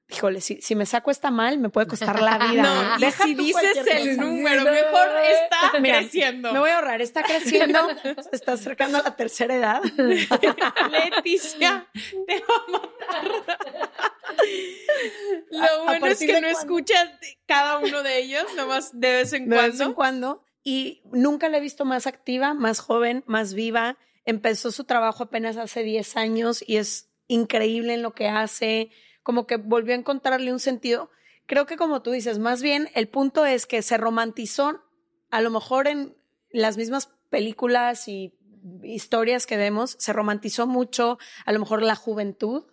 híjole, 0.09 0.41
si, 0.41 0.61
si, 0.61 0.75
me 0.75 0.85
saco 0.85 1.11
esta 1.11 1.31
mal, 1.31 1.57
me 1.57 1.69
puede 1.69 1.87
costar 1.87 2.21
la 2.21 2.37
vida. 2.51 2.61
No, 2.61 2.99
Deja 2.99 3.23
si 3.23 3.35
dices 3.35 3.87
el 3.87 4.17
número, 4.17 4.63
mejor 4.63 5.09
está 5.23 5.71
creciendo. 5.77 6.53
Me 6.53 6.59
voy 6.59 6.69
a 6.69 6.75
ahorrar, 6.75 7.01
está 7.01 7.23
creciendo, 7.23 7.79
se 8.03 8.35
está 8.35 8.53
acercando 8.53 8.99
a 8.99 9.03
la 9.03 9.15
tercera 9.15 9.55
edad. 9.55 9.81
Leticia, 9.83 11.87
te 12.27 12.39
va 12.39 12.55
a 12.55 12.71
matar. 12.71 13.31
Lo 15.51 15.83
bueno 15.85 16.07
es 16.07 16.19
que 16.19 16.41
no 16.41 16.47
escuchas 16.47 17.09
cada 17.45 17.79
uno 17.79 18.03
de 18.03 18.19
ellos, 18.19 18.45
nomás 18.55 18.99
de 18.99 19.11
vez 19.11 19.33
en 19.33 19.49
de 19.49 19.55
cuando. 19.55 19.71
vez 19.71 19.81
en 19.81 19.93
cuando. 19.93 20.43
Y 20.63 21.01
nunca 21.11 21.49
la 21.49 21.57
he 21.57 21.61
visto 21.61 21.85
más 21.85 22.07
activa, 22.07 22.53
más 22.53 22.79
joven, 22.79 23.23
más 23.27 23.53
viva. 23.53 23.97
Empezó 24.25 24.71
su 24.71 24.83
trabajo 24.83 25.23
apenas 25.23 25.57
hace 25.57 25.83
10 25.83 26.17
años 26.17 26.63
y 26.65 26.77
es 26.77 27.11
increíble 27.27 27.93
en 27.93 28.01
lo 28.01 28.13
que 28.13 28.27
hace 28.27 28.89
como 29.25 29.47
que 29.47 29.57
volvió 29.57 29.95
a 29.95 29.97
encontrarle 29.97 30.53
un 30.53 30.59
sentido. 30.59 31.09
Creo 31.47 31.65
que 31.65 31.77
como 31.77 32.03
tú 32.03 32.11
dices, 32.11 32.37
más 32.37 32.61
bien 32.61 32.89
el 32.93 33.07
punto 33.07 33.43
es 33.43 33.65
que 33.65 33.81
se 33.81 33.97
romantizó 33.97 34.83
a 35.31 35.41
lo 35.41 35.49
mejor 35.49 35.87
en 35.87 36.15
las 36.51 36.77
mismas 36.77 37.09
películas 37.31 38.07
y 38.07 38.35
historias 38.83 39.47
que 39.47 39.57
vemos, 39.57 39.95
se 39.99 40.13
romantizó 40.13 40.67
mucho 40.67 41.17
a 41.43 41.51
lo 41.51 41.59
mejor 41.59 41.81
la 41.81 41.95
juventud, 41.95 42.65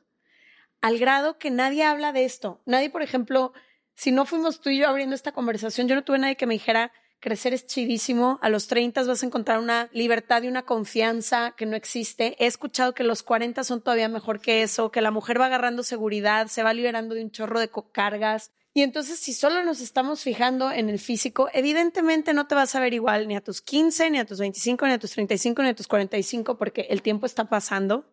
al 0.82 0.98
grado 0.98 1.38
que 1.38 1.50
nadie 1.50 1.84
habla 1.84 2.12
de 2.12 2.26
esto. 2.26 2.60
Nadie, 2.66 2.90
por 2.90 3.00
ejemplo, 3.00 3.54
si 3.94 4.12
no 4.12 4.26
fuimos 4.26 4.60
tú 4.60 4.68
y 4.68 4.78
yo 4.78 4.88
abriendo 4.88 5.14
esta 5.14 5.32
conversación, 5.32 5.88
yo 5.88 5.94
no 5.94 6.04
tuve 6.04 6.18
nadie 6.18 6.36
que 6.36 6.46
me 6.46 6.54
dijera, 6.54 6.92
crecer 7.22 7.54
es 7.54 7.66
chidísimo, 7.66 8.38
a 8.42 8.48
los 8.50 8.66
30 8.66 9.04
vas 9.04 9.22
a 9.22 9.26
encontrar 9.26 9.60
una 9.60 9.88
libertad 9.92 10.42
y 10.42 10.48
una 10.48 10.64
confianza 10.64 11.54
que 11.56 11.66
no 11.66 11.76
existe. 11.76 12.36
He 12.38 12.46
escuchado 12.46 12.94
que 12.94 13.04
los 13.04 13.22
40 13.22 13.62
son 13.62 13.80
todavía 13.80 14.08
mejor 14.08 14.40
que 14.40 14.62
eso, 14.62 14.90
que 14.90 15.00
la 15.00 15.12
mujer 15.12 15.40
va 15.40 15.46
agarrando 15.46 15.84
seguridad, 15.84 16.48
se 16.48 16.64
va 16.64 16.74
liberando 16.74 17.14
de 17.14 17.22
un 17.22 17.30
chorro 17.30 17.60
de 17.60 17.70
cargas. 17.92 18.50
Y 18.74 18.82
entonces, 18.82 19.20
si 19.20 19.34
solo 19.34 19.62
nos 19.62 19.80
estamos 19.80 20.22
fijando 20.22 20.72
en 20.72 20.90
el 20.90 20.98
físico, 20.98 21.48
evidentemente 21.52 22.34
no 22.34 22.48
te 22.48 22.56
vas 22.56 22.74
a 22.74 22.80
ver 22.80 22.92
igual 22.92 23.28
ni 23.28 23.36
a 23.36 23.40
tus 23.40 23.62
15, 23.62 24.10
ni 24.10 24.18
a 24.18 24.26
tus 24.26 24.40
25, 24.40 24.86
ni 24.86 24.92
a 24.94 24.98
tus 24.98 25.12
35, 25.12 25.62
ni 25.62 25.68
a 25.68 25.74
tus 25.74 25.86
45, 25.86 26.58
porque 26.58 26.88
el 26.90 27.02
tiempo 27.02 27.26
está 27.26 27.44
pasando. 27.44 28.10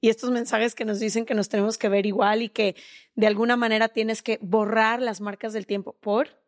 Y 0.00 0.08
estos 0.08 0.30
mensajes 0.30 0.76
que 0.76 0.84
nos 0.84 1.00
dicen 1.00 1.26
que 1.26 1.34
nos 1.34 1.48
tenemos 1.48 1.78
que 1.78 1.88
ver 1.88 2.06
igual 2.06 2.42
y 2.42 2.48
que 2.48 2.76
de 3.16 3.26
alguna 3.26 3.56
manera 3.56 3.88
tienes 3.88 4.22
que 4.22 4.38
borrar 4.40 5.02
las 5.02 5.20
marcas 5.20 5.52
del 5.52 5.66
tiempo. 5.66 5.96
¿Por? 6.00 6.41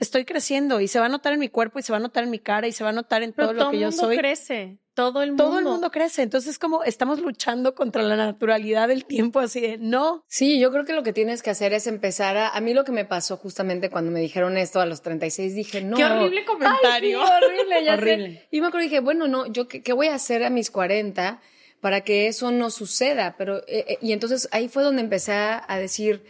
Estoy 0.00 0.24
creciendo 0.24 0.80
y 0.80 0.88
se 0.88 0.98
va 0.98 1.06
a 1.06 1.08
notar 1.08 1.32
en 1.32 1.40
mi 1.40 1.48
cuerpo 1.48 1.78
y 1.78 1.82
se 1.82 1.92
va 1.92 1.98
a 1.98 2.00
notar 2.00 2.24
en 2.24 2.30
mi 2.30 2.38
cara 2.38 2.66
y 2.66 2.72
se 2.72 2.84
va 2.84 2.90
a 2.90 2.92
notar 2.92 3.22
en 3.22 3.32
todo, 3.32 3.52
lo 3.52 3.70
que 3.70 3.78
yo 3.80 3.90
soy. 3.92 3.98
Todo 3.98 4.10
el 4.10 4.16
mundo 4.16 4.20
crece, 4.20 4.78
todo 4.94 5.22
el 5.22 5.30
mundo. 5.30 5.44
Todo 5.44 5.58
el 5.58 5.64
mundo 5.64 5.90
crece, 5.90 6.22
entonces 6.22 6.58
como 6.58 6.82
estamos 6.84 7.20
luchando 7.20 7.74
contra 7.74 8.02
la 8.02 8.16
naturalidad 8.16 8.88
del 8.88 9.04
tiempo 9.04 9.40
así 9.40 9.60
de 9.60 9.78
no. 9.78 10.24
Sí, 10.26 10.58
yo 10.58 10.70
creo 10.72 10.84
que 10.84 10.92
lo 10.92 11.02
que 11.02 11.12
tienes 11.12 11.42
que 11.42 11.50
hacer 11.50 11.72
es 11.72 11.86
empezar 11.86 12.36
a 12.36 12.48
a 12.48 12.60
mí 12.60 12.74
lo 12.74 12.84
que 12.84 12.92
me 12.92 13.04
pasó 13.04 13.36
justamente 13.36 13.90
cuando 13.90 14.10
me 14.10 14.20
dijeron 14.20 14.56
esto 14.56 14.80
a 14.80 14.86
los 14.86 15.02
36 15.02 15.54
dije, 15.54 15.82
"No." 15.82 15.96
Qué 15.96 16.04
horrible 16.04 16.44
comentario. 16.44 17.22
Ay, 17.22 17.28
sí, 17.28 17.44
horrible, 17.44 17.84
ya 17.84 17.94
horrible. 17.94 18.32
Sé. 18.32 18.48
Y 18.50 18.60
me 18.60 18.66
acuerdo 18.68 18.84
dije, 18.84 19.00
"Bueno, 19.00 19.28
no, 19.28 19.46
yo 19.46 19.68
qué, 19.68 19.82
qué 19.82 19.92
voy 19.92 20.08
a 20.08 20.14
hacer 20.14 20.44
a 20.44 20.50
mis 20.50 20.70
40 20.70 21.40
para 21.80 22.00
que 22.00 22.26
eso 22.26 22.50
no 22.50 22.70
suceda?" 22.70 23.36
Pero 23.38 23.58
eh, 23.68 23.84
eh, 23.88 23.98
y 24.02 24.12
entonces 24.12 24.48
ahí 24.52 24.68
fue 24.68 24.82
donde 24.82 25.02
empecé 25.02 25.32
a 25.32 25.78
decir 25.78 26.24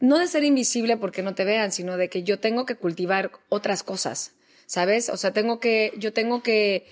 no 0.00 0.18
de 0.18 0.28
ser 0.28 0.44
invisible 0.44 0.96
porque 0.96 1.22
no 1.22 1.34
te 1.34 1.44
vean, 1.44 1.72
sino 1.72 1.96
de 1.96 2.08
que 2.08 2.22
yo 2.22 2.38
tengo 2.38 2.66
que 2.66 2.76
cultivar 2.76 3.32
otras 3.48 3.82
cosas, 3.82 4.32
¿sabes? 4.66 5.08
O 5.08 5.16
sea, 5.16 5.32
tengo 5.32 5.60
que, 5.60 5.92
yo 5.98 6.12
tengo 6.12 6.42
que, 6.42 6.86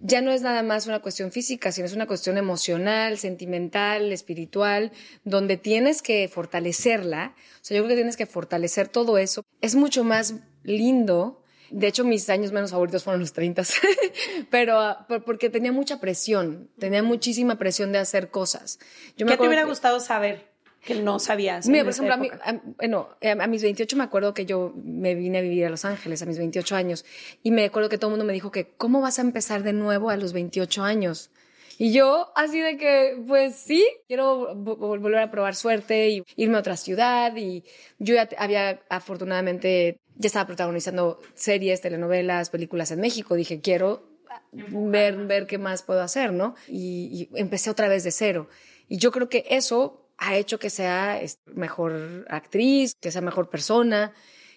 ya 0.00 0.20
no 0.20 0.30
es 0.30 0.42
nada 0.42 0.62
más 0.62 0.86
una 0.86 1.00
cuestión 1.00 1.32
física, 1.32 1.72
sino 1.72 1.86
es 1.86 1.94
una 1.94 2.06
cuestión 2.06 2.38
emocional, 2.38 3.18
sentimental, 3.18 4.12
espiritual, 4.12 4.92
donde 5.24 5.56
tienes 5.56 6.02
que 6.02 6.28
fortalecerla. 6.28 7.34
O 7.56 7.64
sea, 7.64 7.76
yo 7.76 7.82
creo 7.82 7.90
que 7.90 7.96
tienes 7.96 8.16
que 8.16 8.26
fortalecer 8.26 8.88
todo 8.88 9.18
eso. 9.18 9.44
Es 9.60 9.74
mucho 9.74 10.04
más 10.04 10.34
lindo. 10.62 11.42
De 11.70 11.88
hecho, 11.88 12.04
mis 12.04 12.28
años 12.28 12.52
menos 12.52 12.70
favoritos 12.70 13.02
fueron 13.02 13.20
los 13.20 13.32
30, 13.32 13.62
pero 14.50 14.96
porque 15.24 15.50
tenía 15.50 15.72
mucha 15.72 15.98
presión, 15.98 16.70
tenía 16.78 17.02
muchísima 17.02 17.56
presión 17.58 17.90
de 17.90 17.98
hacer 17.98 18.30
cosas. 18.30 18.78
Yo 19.16 19.26
¿Qué 19.26 19.36
te 19.36 19.46
hubiera 19.46 19.64
gustado 19.64 19.98
saber? 19.98 20.53
Que 20.84 20.94
no 20.94 21.18
sabías. 21.18 21.66
Mira, 21.68 21.84
por 21.84 21.92
ejemplo, 21.92 22.14
a, 22.14 22.16
mí, 22.16 22.30
bueno, 22.76 23.08
eh, 23.20 23.30
a, 23.30 23.46
mis 23.46 23.62
28 23.62 23.96
me 23.96 24.04
acuerdo 24.04 24.34
que 24.34 24.46
yo 24.46 24.72
me 24.76 25.14
vine 25.14 25.38
a 25.38 25.40
vivir 25.40 25.66
a 25.66 25.70
Los 25.70 25.84
Ángeles 25.84 26.22
a 26.22 26.26
mis 26.26 26.38
28 26.38 26.76
años 26.76 27.04
y 27.42 27.50
me 27.50 27.64
acuerdo 27.64 27.88
que 27.88 27.98
todo 27.98 28.08
el 28.08 28.12
mundo 28.12 28.24
me 28.24 28.32
dijo 28.32 28.50
que, 28.50 28.68
¿cómo 28.76 29.00
vas 29.00 29.18
a 29.18 29.22
empezar 29.22 29.62
de 29.62 29.72
nuevo 29.72 30.10
a 30.10 30.16
los 30.16 30.32
28 30.32 30.82
años? 30.82 31.30
Y 31.78 31.92
yo, 31.92 32.32
así 32.36 32.60
de 32.60 32.76
que, 32.76 33.20
pues 33.26 33.56
sí, 33.56 33.84
quiero 34.06 34.54
volver 34.54 35.16
a 35.18 35.30
probar 35.30 35.54
suerte 35.56 36.08
y 36.08 36.24
irme 36.36 36.56
a 36.56 36.60
otra 36.60 36.76
ciudad. 36.76 37.34
Y 37.36 37.64
yo 37.98 38.14
ya 38.14 38.28
había, 38.38 38.82
afortunadamente, 38.88 39.98
ya 40.16 40.26
estaba 40.28 40.46
protagonizando 40.46 41.20
series, 41.34 41.80
telenovelas, 41.80 42.50
películas 42.50 42.90
en 42.92 43.00
México. 43.00 43.34
Dije, 43.34 43.60
quiero 43.60 44.04
ver, 44.52 45.16
ver 45.26 45.46
qué 45.46 45.58
más 45.58 45.82
puedo 45.82 46.00
hacer, 46.00 46.32
¿no? 46.32 46.54
Y, 46.68 47.28
y 47.32 47.40
empecé 47.40 47.70
otra 47.70 47.88
vez 47.88 48.04
de 48.04 48.12
cero. 48.12 48.48
Y 48.88 48.98
yo 48.98 49.10
creo 49.10 49.28
que 49.28 49.44
eso 49.50 50.03
ha 50.18 50.36
hecho 50.36 50.58
que 50.58 50.70
sea 50.70 51.20
mejor 51.46 52.26
actriz, 52.28 52.94
que 53.00 53.10
sea 53.10 53.20
mejor 53.20 53.50
persona, 53.50 54.12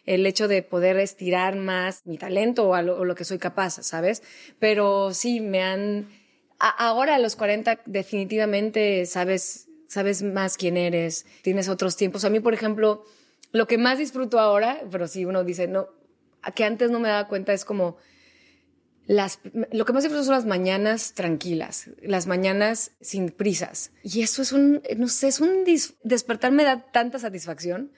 el 0.06 0.26
hecho 0.26 0.48
de 0.48 0.64
poder 0.64 0.98
estirar 0.98 1.56
más 1.56 2.02
mi 2.06 2.18
talento 2.18 2.70
o, 2.70 2.82
lo, 2.82 3.16
que 3.16 3.26
soy 3.26 3.38
capaz, 3.38 3.84
¿sabes? 3.84 4.24
Pero 4.60 5.14
sí, 5.14 5.42
me 5.42 5.62
han... 5.62 6.08
ahora 6.60 7.16
a 7.16 7.20
los 7.20 7.36
40 7.36 7.82
definitivamente 7.86 9.06
sabes, 9.06 9.68
sabes 9.88 10.24
más 10.24 10.58
quién 10.58 10.78
eres, 10.78 11.26
tienes 11.42 11.68
otros 11.68 11.98
tiempos. 11.98 12.24
A 12.24 12.30
mí, 12.30 12.40
por 12.40 12.54
ejemplo, 12.54 13.04
lo 13.52 13.68
que 13.68 13.78
más 13.78 13.98
disfruto 13.98 14.40
ahora, 14.40 14.82
pero 14.90 15.08
sí 15.08 15.26
uno 15.26 15.44
dice, 15.44 15.68
no, 15.68 15.90
que 16.56 16.64
antes 16.64 16.90
no 16.90 17.00
me 17.00 17.10
daba 17.10 17.28
cuenta 17.28 17.52
es 17.52 17.66
como 17.66 17.98
lo 19.08 19.86
que 19.86 19.94
más 19.94 20.04
disfruto 20.04 20.26
son 20.26 20.34
las 20.34 20.46
mañanas 20.46 21.14
tranquilas, 21.14 21.90
las 22.02 22.28
mañanas 22.28 22.92
sin 23.00 23.30
prisas. 23.30 23.92
Y 24.04 24.22
eso 24.22 24.42
es 24.42 24.52
un, 24.52 24.82
no 24.98 25.08
sé, 25.08 25.30
es 25.30 25.40
un 25.40 25.64
despertar 26.04 26.52
me 26.52 26.64
da 26.64 26.92
tanta 26.92 27.18
satisfacción. 27.18 27.92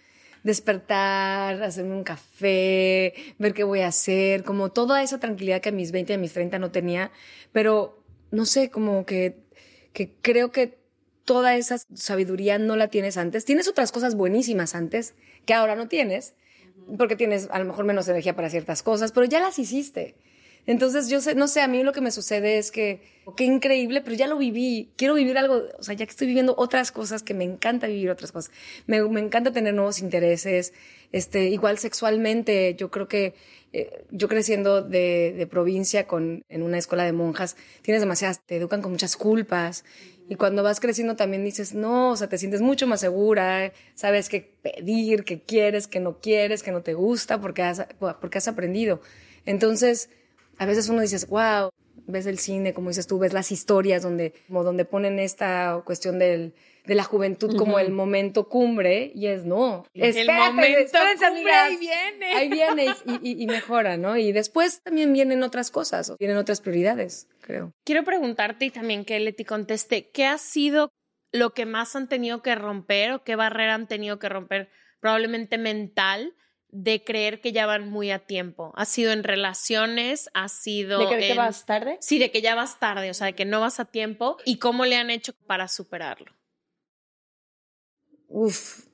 Despertar, 0.43 1.61
hacerme 1.63 1.95
un 1.95 2.03
café, 2.03 3.13
ver 3.39 3.53
qué 3.53 3.65
voy 3.65 3.81
a 3.81 3.87
hacer, 3.87 4.43
como 4.43 4.71
toda 4.71 5.03
esa 5.03 5.19
tranquilidad 5.19 5.59
que 5.59 5.69
a 5.69 5.73
mis 5.73 5.91
20 5.91 6.13
y 6.13 6.15
a 6.15 6.19
mis 6.19 6.31
30 6.31 6.59
no 6.59 6.71
tenía. 6.71 7.11
Pero 7.51 8.01
no 8.31 8.45
sé, 8.45 8.69
como 8.69 9.05
que, 9.05 9.43
que 9.91 10.13
creo 10.21 10.51
que 10.51 10.79
toda 11.25 11.57
esa 11.57 11.77
sabiduría 11.93 12.57
no 12.57 12.75
la 12.75 12.87
tienes 12.87 13.17
antes. 13.17 13.45
Tienes 13.45 13.67
otras 13.67 13.91
cosas 13.91 14.15
buenísimas 14.15 14.75
antes 14.75 15.13
que 15.45 15.53
ahora 15.53 15.75
no 15.75 15.87
tienes, 15.87 16.35
porque 16.97 17.15
tienes 17.15 17.49
a 17.51 17.59
lo 17.59 17.65
mejor 17.65 17.85
menos 17.85 18.07
energía 18.07 18.35
para 18.35 18.49
ciertas 18.49 18.81
cosas, 18.81 19.11
pero 19.11 19.25
ya 19.25 19.39
las 19.39 19.59
hiciste. 19.59 20.15
Entonces, 20.69 21.09
yo 21.09 21.19
sé, 21.19 21.33
no 21.33 21.47
sé, 21.47 21.61
a 21.61 21.67
mí 21.67 21.81
lo 21.81 21.93
que 21.93 21.99
me 21.99 22.11
sucede 22.11 22.59
es 22.59 22.69
que, 22.69 23.01
qué 23.35 23.43
increíble, 23.43 24.01
pero 24.01 24.15
ya 24.15 24.27
lo 24.27 24.37
viví. 24.37 24.91
Quiero 24.97 25.15
vivir 25.15 25.35
algo, 25.39 25.63
o 25.79 25.81
sea, 25.81 25.95
ya 25.95 26.05
que 26.05 26.11
estoy 26.11 26.27
viviendo 26.27 26.53
otras 26.59 26.91
cosas, 26.91 27.23
que 27.23 27.33
me 27.33 27.43
encanta 27.43 27.87
vivir 27.87 28.11
otras 28.11 28.31
cosas. 28.31 28.51
Me, 28.85 29.01
me 29.01 29.19
encanta 29.19 29.51
tener 29.51 29.73
nuevos 29.73 29.97
intereses. 29.97 30.73
Este, 31.11 31.45
igual 31.49 31.79
sexualmente, 31.79 32.75
yo 32.77 32.91
creo 32.91 33.07
que 33.07 33.33
eh, 33.73 34.05
yo 34.11 34.27
creciendo 34.27 34.83
de, 34.83 35.33
de, 35.35 35.47
provincia 35.47 36.05
con, 36.05 36.43
en 36.49 36.61
una 36.61 36.77
escuela 36.77 37.03
de 37.03 37.13
monjas, 37.13 37.57
tienes 37.81 38.03
demasiadas, 38.03 38.39
te 38.45 38.57
educan 38.57 38.83
con 38.83 38.91
muchas 38.91 39.17
culpas. 39.17 39.83
Y 40.29 40.35
cuando 40.35 40.61
vas 40.61 40.79
creciendo 40.79 41.15
también 41.15 41.43
dices, 41.43 41.73
no, 41.73 42.11
o 42.11 42.15
sea, 42.15 42.29
te 42.29 42.37
sientes 42.37 42.61
mucho 42.61 42.85
más 42.85 42.99
segura, 42.99 43.73
sabes 43.95 44.29
qué 44.29 44.53
pedir, 44.61 45.23
qué 45.23 45.41
quieres, 45.41 45.87
qué 45.87 45.99
no 45.99 46.19
quieres, 46.19 46.61
qué 46.61 46.71
no 46.71 46.83
te 46.83 46.93
gusta, 46.93 47.41
porque 47.41 47.63
has, 47.63 47.87
porque 48.21 48.37
has 48.37 48.47
aprendido. 48.47 49.01
Entonces, 49.47 50.11
a 50.59 50.65
veces 50.65 50.89
uno 50.89 51.01
dice, 51.01 51.25
wow, 51.27 51.71
ves 52.05 52.25
el 52.25 52.37
cine, 52.37 52.73
como 52.73 52.89
dices 52.89 53.07
tú, 53.07 53.17
ves 53.17 53.33
las 53.33 53.51
historias 53.51 54.03
donde, 54.03 54.33
como 54.47 54.63
donde 54.63 54.85
ponen 54.85 55.17
esta 55.19 55.81
cuestión 55.85 56.19
del, 56.19 56.53
de 56.85 56.95
la 56.95 57.03
juventud 57.03 57.55
como 57.55 57.79
el 57.79 57.91
momento 57.91 58.49
cumbre 58.49 59.11
y 59.15 59.27
es 59.27 59.45
no. 59.45 59.85
el 59.93 60.27
momento 60.27 60.99
cumbre 61.17 61.53
ahí 61.53 61.77
viene. 61.77 62.33
Ahí 62.35 62.49
viene 62.49 62.87
y, 63.21 63.43
y, 63.43 63.47
mejora, 63.47 63.95
¿no? 63.95 64.17
Y 64.17 64.31
después 64.33 64.81
también 64.83 65.13
vienen 65.13 65.43
otras 65.43 65.71
cosas, 65.71 66.13
vienen 66.19 66.37
otras 66.37 66.59
prioridades, 66.61 67.27
creo. 67.41 67.71
Quiero 67.85 68.03
preguntarte 68.03 68.65
y 68.65 68.71
también 68.71 69.05
que 69.05 69.19
Leti 69.19 69.45
conteste, 69.45 70.09
¿qué 70.09 70.25
ha 70.25 70.37
sido 70.37 70.91
lo 71.31 71.53
que 71.53 71.65
más 71.65 71.95
han 71.95 72.09
tenido 72.09 72.41
que 72.41 72.55
romper 72.55 73.13
o 73.13 73.23
qué 73.23 73.35
barrera 73.35 73.75
han 73.75 73.87
tenido 73.87 74.19
que 74.19 74.27
romper 74.27 74.69
probablemente 74.99 75.57
mental 75.57 76.33
de 76.71 77.03
creer 77.03 77.41
que 77.41 77.51
ya 77.51 77.65
van 77.65 77.89
muy 77.89 78.11
a 78.11 78.19
tiempo. 78.19 78.73
Ha 78.75 78.85
sido 78.85 79.11
en 79.11 79.23
relaciones, 79.23 80.29
ha 80.33 80.49
sido... 80.49 81.09
¿De 81.09 81.17
que 81.19 81.33
vas 81.33 81.65
tarde? 81.65 81.97
Sí, 82.01 82.19
de 82.19 82.31
que 82.31 82.41
ya 82.41 82.55
vas 82.55 82.79
tarde, 82.79 83.09
o 83.09 83.13
sea, 83.13 83.27
de 83.27 83.33
que 83.33 83.45
no 83.45 83.59
vas 83.59 83.79
a 83.79 83.85
tiempo. 83.85 84.37
¿Y 84.45 84.57
cómo 84.57 84.85
le 84.85 84.95
han 84.95 85.09
hecho 85.09 85.33
para 85.47 85.67
superarlo? 85.67 86.31
Uf, 88.27 88.85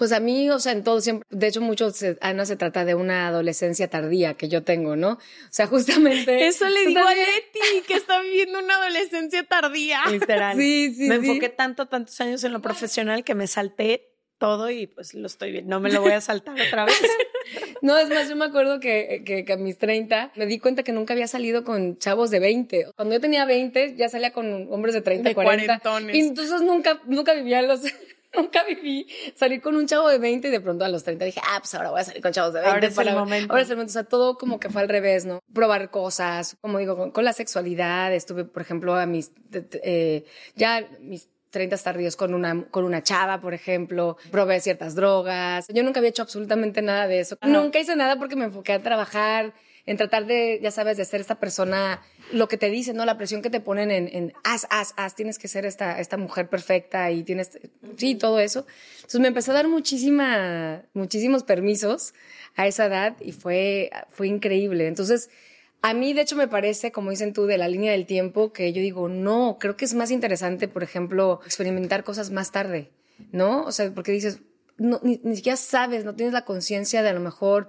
pues 0.00 0.12
a 0.12 0.18
mí, 0.20 0.48
o 0.48 0.58
sea, 0.58 0.72
en 0.72 0.82
todo 0.82 1.00
siempre, 1.02 1.26
de 1.30 1.46
hecho, 1.46 1.60
mucho, 1.60 1.92
Ana, 2.22 2.46
se 2.46 2.56
trata 2.56 2.86
de 2.86 2.94
una 2.94 3.28
adolescencia 3.28 3.88
tardía 3.88 4.32
que 4.32 4.48
yo 4.48 4.62
tengo, 4.62 4.96
¿no? 4.96 5.10
O 5.12 5.18
sea, 5.50 5.66
justamente. 5.68 6.46
Eso 6.46 6.66
le 6.70 6.86
digo 6.86 7.06
a 7.06 7.14
Leti, 7.14 7.86
que 7.86 7.94
está 7.94 8.22
viviendo 8.22 8.58
una 8.58 8.76
adolescencia 8.76 9.44
tardía. 9.44 10.00
Literal. 10.10 10.56
Sí, 10.56 10.94
sí. 10.94 11.06
Me 11.06 11.16
enfoqué 11.16 11.50
tanto, 11.50 11.86
tantos 11.86 12.18
años 12.22 12.42
en 12.44 12.52
lo 12.54 12.62
profesional 12.62 13.24
que 13.24 13.34
me 13.34 13.46
salté 13.46 14.09
todo 14.40 14.70
y 14.70 14.88
pues 14.88 15.14
lo 15.14 15.26
estoy 15.26 15.52
viendo. 15.52 15.70
No 15.70 15.78
me 15.78 15.92
lo 15.92 16.00
voy 16.00 16.12
a 16.12 16.20
saltar 16.20 16.56
otra 16.60 16.86
vez. 16.86 17.00
no, 17.82 17.96
es 17.96 18.08
más, 18.08 18.28
yo 18.28 18.34
me 18.34 18.46
acuerdo 18.46 18.80
que, 18.80 19.22
que, 19.24 19.52
a 19.52 19.56
mis 19.56 19.78
30 19.78 20.32
me 20.34 20.46
di 20.46 20.58
cuenta 20.58 20.82
que 20.82 20.90
nunca 20.90 21.12
había 21.14 21.28
salido 21.28 21.62
con 21.62 21.98
chavos 21.98 22.30
de 22.30 22.40
20. 22.40 22.88
Cuando 22.96 23.14
yo 23.14 23.20
tenía 23.20 23.44
20 23.44 23.94
ya 23.94 24.08
salía 24.08 24.32
con 24.32 24.66
hombres 24.72 24.94
de 24.94 25.02
30, 25.02 25.28
de 25.28 25.34
40. 25.34 25.80
Y 26.12 26.20
entonces 26.20 26.62
nunca, 26.62 27.00
nunca 27.06 27.34
vivía 27.34 27.62
los... 27.62 27.82
Nunca 28.32 28.62
viví 28.62 29.08
salir 29.34 29.60
con 29.60 29.74
un 29.74 29.88
chavo 29.88 30.08
de 30.08 30.20
20 30.20 30.46
y 30.46 30.50
de 30.52 30.60
pronto 30.60 30.84
a 30.84 30.88
los 30.88 31.02
30 31.02 31.24
dije, 31.24 31.40
ah, 31.42 31.58
pues 31.58 31.74
ahora 31.74 31.90
voy 31.90 32.00
a 32.00 32.04
salir 32.04 32.22
con 32.22 32.30
chavos 32.30 32.54
de 32.54 32.60
20. 32.60 32.72
Ahora 32.72 32.86
es 32.86 32.96
el 32.96 33.12
momento. 33.12 33.52
Ahora 33.52 33.62
es 33.64 33.70
el 33.70 33.76
momento. 33.76 33.90
O 33.90 33.92
sea, 33.92 34.04
todo 34.04 34.38
como 34.38 34.60
que 34.60 34.70
fue 34.70 34.82
al 34.82 34.88
revés, 34.88 35.24
¿no? 35.24 35.40
Probar 35.52 35.90
cosas, 35.90 36.56
como 36.60 36.78
digo, 36.78 37.10
con, 37.12 37.24
la 37.24 37.32
sexualidad. 37.32 38.14
Estuve, 38.14 38.44
por 38.44 38.62
ejemplo, 38.62 38.94
a 38.94 39.04
mis, 39.04 39.32
eh, 39.82 40.22
ya 40.54 40.88
mis 41.00 41.28
30 41.50 41.76
tardíos 41.78 42.16
con 42.16 42.34
una, 42.34 42.64
con 42.70 42.84
una 42.84 43.02
chava, 43.02 43.40
por 43.40 43.54
ejemplo, 43.54 44.16
probé 44.30 44.60
ciertas 44.60 44.94
drogas. 44.94 45.66
Yo 45.68 45.82
nunca 45.82 46.00
había 46.00 46.10
hecho 46.10 46.22
absolutamente 46.22 46.82
nada 46.82 47.06
de 47.06 47.20
eso. 47.20 47.36
Nunca 47.42 47.78
hice 47.78 47.96
nada 47.96 48.18
porque 48.18 48.36
me 48.36 48.46
enfoqué 48.46 48.72
a 48.72 48.82
trabajar, 48.82 49.52
en 49.86 49.96
tratar 49.96 50.26
de, 50.26 50.60
ya 50.62 50.70
sabes, 50.70 50.96
de 50.96 51.04
ser 51.04 51.20
esta 51.20 51.40
persona, 51.40 52.00
lo 52.32 52.48
que 52.48 52.56
te 52.56 52.70
dicen, 52.70 52.96
¿no? 52.96 53.04
La 53.04 53.16
presión 53.16 53.42
que 53.42 53.50
te 53.50 53.60
ponen 53.60 53.90
en, 53.90 54.08
en 54.12 54.32
haz, 54.44 54.66
haz, 54.70 54.94
haz, 54.96 55.14
tienes 55.14 55.38
que 55.38 55.48
ser 55.48 55.66
esta, 55.66 55.98
esta 55.98 56.16
mujer 56.16 56.48
perfecta 56.48 57.10
y 57.10 57.24
tienes, 57.24 57.58
sí, 57.96 58.14
todo 58.14 58.38
eso. 58.38 58.66
Entonces 58.96 59.20
me 59.20 59.28
empecé 59.28 59.50
a 59.50 59.54
dar 59.54 59.68
muchísima, 59.68 60.82
muchísimos 60.92 61.42
permisos 61.42 62.14
a 62.56 62.66
esa 62.66 62.86
edad 62.86 63.16
y 63.20 63.32
fue, 63.32 63.90
fue 64.10 64.28
increíble. 64.28 64.86
Entonces, 64.86 65.30
a 65.82 65.94
mí, 65.94 66.12
de 66.12 66.22
hecho, 66.22 66.36
me 66.36 66.48
parece, 66.48 66.92
como 66.92 67.10
dicen 67.10 67.32
tú, 67.32 67.46
de 67.46 67.56
la 67.56 67.68
línea 67.68 67.92
del 67.92 68.06
tiempo, 68.06 68.52
que 68.52 68.72
yo 68.72 68.82
digo, 68.82 69.08
no, 69.08 69.56
creo 69.58 69.76
que 69.76 69.86
es 69.86 69.94
más 69.94 70.10
interesante, 70.10 70.68
por 70.68 70.82
ejemplo, 70.82 71.40
experimentar 71.46 72.04
cosas 72.04 72.30
más 72.30 72.52
tarde, 72.52 72.90
¿no? 73.32 73.64
O 73.64 73.72
sea, 73.72 73.90
porque 73.94 74.12
dices, 74.12 74.40
no, 74.76 75.00
ni, 75.02 75.18
siquiera 75.34 75.56
sabes, 75.56 76.04
no 76.04 76.14
tienes 76.14 76.34
la 76.34 76.44
conciencia 76.44 77.02
de 77.02 77.08
a 77.08 77.14
lo 77.14 77.20
mejor 77.20 77.68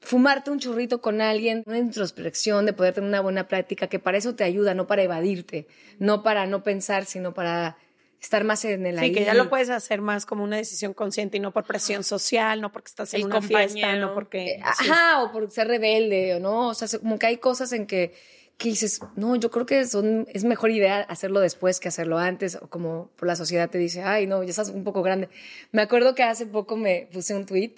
fumarte 0.00 0.50
un 0.50 0.58
churrito 0.58 1.00
con 1.00 1.20
alguien, 1.20 1.62
una 1.66 1.78
introspección, 1.78 2.66
de 2.66 2.72
poder 2.72 2.94
tener 2.94 3.08
una 3.08 3.20
buena 3.20 3.46
práctica, 3.46 3.86
que 3.86 3.98
para 4.00 4.18
eso 4.18 4.34
te 4.34 4.44
ayuda, 4.44 4.74
no 4.74 4.88
para 4.88 5.02
evadirte, 5.02 5.68
no 5.98 6.24
para 6.24 6.46
no 6.46 6.64
pensar, 6.64 7.04
sino 7.04 7.32
para 7.32 7.76
estar 8.20 8.44
más 8.44 8.64
en 8.64 8.86
el 8.86 8.98
Sí, 8.98 9.12
que 9.12 9.24
ya 9.24 9.34
lo 9.34 9.48
puedes 9.48 9.70
hacer 9.70 10.00
más 10.00 10.26
como 10.26 10.44
una 10.44 10.56
decisión 10.56 10.94
consciente 10.94 11.36
y 11.36 11.40
no 11.40 11.52
por 11.52 11.64
presión 11.64 12.04
social, 12.04 12.60
no 12.60 12.72
porque 12.72 12.88
estás 12.88 13.14
en 13.14 13.24
una 13.24 13.42
fiesta, 13.42 13.96
no 13.96 14.14
porque... 14.14 14.52
Eh, 14.52 14.60
ajá, 14.62 15.22
o 15.22 15.32
por 15.32 15.50
ser 15.50 15.68
rebelde, 15.68 16.34
o 16.34 16.40
no, 16.40 16.68
o 16.68 16.74
sea, 16.74 16.88
como 16.98 17.18
que 17.18 17.26
hay 17.26 17.36
cosas 17.38 17.72
en 17.72 17.86
que, 17.86 18.14
que 18.56 18.70
dices, 18.70 19.00
no, 19.16 19.36
yo 19.36 19.50
creo 19.50 19.66
que 19.66 19.84
son, 19.86 20.26
es 20.32 20.44
mejor 20.44 20.70
idea 20.70 21.00
hacerlo 21.02 21.40
después 21.40 21.78
que 21.78 21.88
hacerlo 21.88 22.18
antes, 22.18 22.56
o 22.56 22.68
como 22.68 23.10
por 23.16 23.28
la 23.28 23.36
sociedad 23.36 23.70
te 23.70 23.78
dice, 23.78 24.02
ay, 24.02 24.26
no, 24.26 24.42
ya 24.42 24.50
estás 24.50 24.70
un 24.70 24.84
poco 24.84 25.02
grande. 25.02 25.28
Me 25.72 25.82
acuerdo 25.82 26.14
que 26.14 26.22
hace 26.22 26.46
poco 26.46 26.76
me 26.76 27.08
puse 27.12 27.34
un 27.34 27.46
tweet 27.46 27.74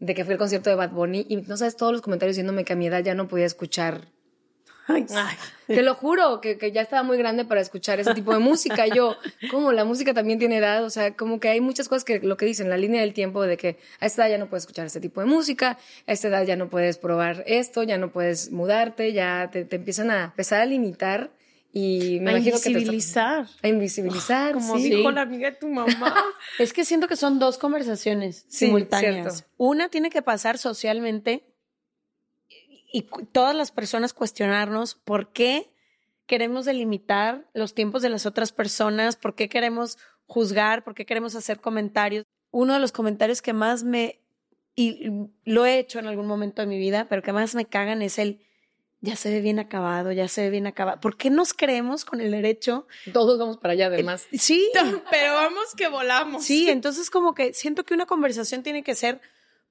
de 0.00 0.14
que 0.14 0.24
fui 0.24 0.32
al 0.32 0.38
concierto 0.38 0.68
de 0.68 0.76
Bad 0.76 0.90
Bunny 0.90 1.26
y 1.28 1.36
no 1.36 1.56
sabes 1.56 1.76
todos 1.76 1.92
los 1.92 2.02
comentarios 2.02 2.34
diciéndome 2.34 2.64
que 2.64 2.72
a 2.72 2.76
mi 2.76 2.86
edad 2.86 3.04
ya 3.04 3.14
no 3.14 3.28
podía 3.28 3.46
escuchar 3.46 4.08
te 5.66 5.82
lo 5.82 5.94
juro, 5.94 6.40
que, 6.40 6.58
que, 6.58 6.72
ya 6.72 6.82
estaba 6.82 7.02
muy 7.02 7.16
grande 7.16 7.44
para 7.44 7.60
escuchar 7.60 8.00
ese 8.00 8.14
tipo 8.14 8.32
de 8.32 8.38
música. 8.50 8.86
Yo, 8.86 9.16
como 9.50 9.72
la 9.72 9.84
música 9.84 10.12
también 10.12 10.38
tiene 10.38 10.58
edad, 10.58 10.84
o 10.84 10.90
sea, 10.90 11.14
como 11.16 11.40
que 11.40 11.48
hay 11.48 11.60
muchas 11.60 11.88
cosas 11.88 12.04
que 12.04 12.18
lo 12.20 12.36
que 12.36 12.44
dicen, 12.46 12.68
la 12.68 12.76
línea 12.76 13.00
del 13.00 13.14
tiempo 13.14 13.42
de 13.42 13.56
que 13.56 13.78
a 14.00 14.06
esta 14.06 14.22
edad 14.26 14.32
ya 14.32 14.38
no 14.38 14.48
puedes 14.48 14.64
escuchar 14.64 14.86
ese 14.86 15.00
tipo 15.00 15.20
de 15.20 15.26
música, 15.26 15.78
a 16.06 16.12
esta 16.12 16.28
edad 16.28 16.44
ya 16.44 16.56
no 16.56 16.68
puedes 16.68 16.98
probar 16.98 17.44
esto, 17.46 17.82
ya 17.82 17.96
no 17.98 18.10
puedes 18.10 18.50
mudarte, 18.50 19.12
ya 19.12 19.48
te, 19.52 19.64
te 19.64 19.76
empiezan 19.76 20.10
a 20.10 20.24
empezar 20.24 20.60
a 20.60 20.66
limitar 20.66 21.30
Y 21.74 22.18
me 22.20 22.32
a 22.32 22.34
imagino 22.34 22.56
que 22.58 22.64
te 22.64 22.70
invisibilizar. 22.70 23.46
a 23.62 23.68
invisibilizar, 23.68 24.52
Como 24.52 24.76
sí. 24.76 24.90
dijo 24.90 25.10
la 25.10 25.22
amiga 25.22 25.50
de 25.50 25.56
tu 25.56 25.68
mamá. 25.68 26.14
Es 26.58 26.72
que 26.74 26.84
siento 26.84 27.08
que 27.08 27.16
son 27.16 27.38
dos 27.38 27.56
conversaciones 27.56 28.44
Sí, 28.48 28.66
simultáneas. 28.66 29.34
cierto. 29.36 29.48
Una 29.56 29.88
tiene 29.88 30.10
que 30.10 30.20
pasar 30.20 30.58
socialmente 30.58 31.44
y 32.92 33.02
todas 33.32 33.56
las 33.56 33.70
personas 33.70 34.12
cuestionarnos 34.12 34.94
por 34.94 35.32
qué 35.32 35.72
queremos 36.26 36.66
delimitar 36.66 37.48
los 37.54 37.74
tiempos 37.74 38.02
de 38.02 38.10
las 38.10 38.26
otras 38.26 38.52
personas, 38.52 39.16
por 39.16 39.34
qué 39.34 39.48
queremos 39.48 39.98
juzgar, 40.26 40.84
por 40.84 40.94
qué 40.94 41.06
queremos 41.06 41.34
hacer 41.34 41.60
comentarios. 41.60 42.24
Uno 42.50 42.74
de 42.74 42.80
los 42.80 42.92
comentarios 42.92 43.42
que 43.42 43.54
más 43.54 43.82
me, 43.82 44.20
y 44.76 45.10
lo 45.44 45.64
he 45.64 45.78
hecho 45.78 45.98
en 45.98 46.06
algún 46.06 46.26
momento 46.26 46.62
de 46.62 46.68
mi 46.68 46.78
vida, 46.78 47.06
pero 47.08 47.22
que 47.22 47.32
más 47.32 47.54
me 47.54 47.64
cagan 47.64 48.02
es 48.02 48.18
el, 48.18 48.40
ya 49.00 49.16
se 49.16 49.30
ve 49.30 49.40
bien 49.40 49.58
acabado, 49.58 50.12
ya 50.12 50.28
se 50.28 50.42
ve 50.42 50.50
bien 50.50 50.66
acabado. 50.66 51.00
¿Por 51.00 51.16
qué 51.16 51.30
nos 51.30 51.54
creemos 51.54 52.04
con 52.04 52.20
el 52.20 52.30
derecho? 52.30 52.86
Todos 53.12 53.38
vamos 53.38 53.56
para 53.56 53.72
allá, 53.72 53.86
además. 53.86 54.26
Sí, 54.32 54.70
Pero 55.10 55.34
vamos 55.34 55.74
que 55.76 55.88
volamos. 55.88 56.44
Sí, 56.44 56.68
entonces 56.68 57.08
como 57.10 57.34
que 57.34 57.54
siento 57.54 57.84
que 57.84 57.94
una 57.94 58.06
conversación 58.06 58.62
tiene 58.62 58.82
que 58.84 58.94
ser 58.94 59.20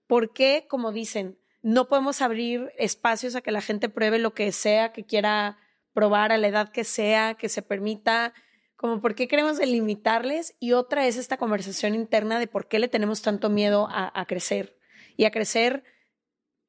por 0.07 0.33
qué, 0.33 0.65
como 0.67 0.91
dicen, 0.91 1.37
no 1.61 1.87
podemos 1.87 2.21
abrir 2.21 2.71
espacios 2.77 3.35
a 3.35 3.41
que 3.41 3.51
la 3.51 3.61
gente 3.61 3.89
pruebe 3.89 4.19
lo 4.19 4.33
que 4.33 4.51
sea 4.51 4.91
que 4.91 5.05
quiera 5.05 5.57
probar 5.93 6.31
a 6.31 6.37
la 6.37 6.47
edad 6.47 6.71
que 6.71 6.83
sea, 6.83 7.35
que 7.35 7.49
se 7.49 7.61
permita, 7.61 8.33
como 8.75 9.01
por 9.01 9.13
qué 9.13 9.27
queremos 9.27 9.57
delimitarles 9.57 10.55
y 10.59 10.71
otra 10.71 11.05
es 11.05 11.17
esta 11.17 11.37
conversación 11.37 11.93
interna 11.93 12.39
de 12.39 12.47
por 12.47 12.67
qué 12.67 12.79
le 12.79 12.87
tenemos 12.87 13.21
tanto 13.21 13.49
miedo 13.49 13.87
a, 13.91 14.25
crecer 14.25 14.77
y 15.17 15.25
a 15.25 15.31
crecer, 15.31 15.83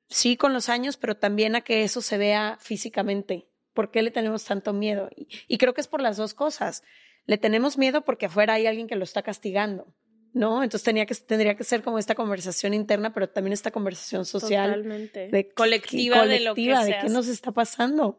sí, 0.09 0.37
con 0.37 0.52
los 0.52 0.68
años, 0.68 0.96
pero 0.96 1.16
también 1.16 1.57
a 1.57 1.62
que 1.62 1.85
eso 1.85 2.02
se 2.02 2.18
vea 2.18 2.59
físicamente. 2.61 3.48
¿Por 3.72 3.90
qué 3.90 4.02
le 4.02 4.11
tenemos 4.11 4.44
tanto 4.44 4.74
miedo? 4.74 5.09
Y, 5.16 5.28
y 5.48 5.57
creo 5.57 5.72
que 5.72 5.81
es 5.81 5.88
por 5.88 6.02
las 6.02 6.18
dos 6.18 6.35
cosas. 6.35 6.83
Le 7.24 7.38
tenemos 7.38 7.78
miedo 7.78 8.05
porque 8.05 8.26
afuera 8.26 8.55
hay 8.55 8.66
alguien 8.66 8.88
que 8.88 8.96
lo 8.96 9.05
está 9.05 9.22
castigando, 9.22 9.94
¿no? 10.33 10.62
Entonces 10.62 10.85
tenía 10.85 11.07
que, 11.07 11.14
tendría 11.14 11.57
que 11.57 11.64
ser 11.64 11.83
como 11.83 11.99
esta 11.99 12.14
conversación 12.14 12.75
interna, 12.75 13.12
pero 13.12 13.29
también 13.29 13.53
esta 13.53 13.71
conversación 13.71 14.25
social 14.25 14.71
Totalmente. 14.71 15.29
de 15.29 15.49
colectiva, 15.53 16.27
de 16.27 16.40
lo 16.40 16.55
que 16.55 16.75
de 16.75 16.97
qué 17.03 17.09
nos 17.09 17.29
está 17.29 17.53
pasando. 17.53 18.18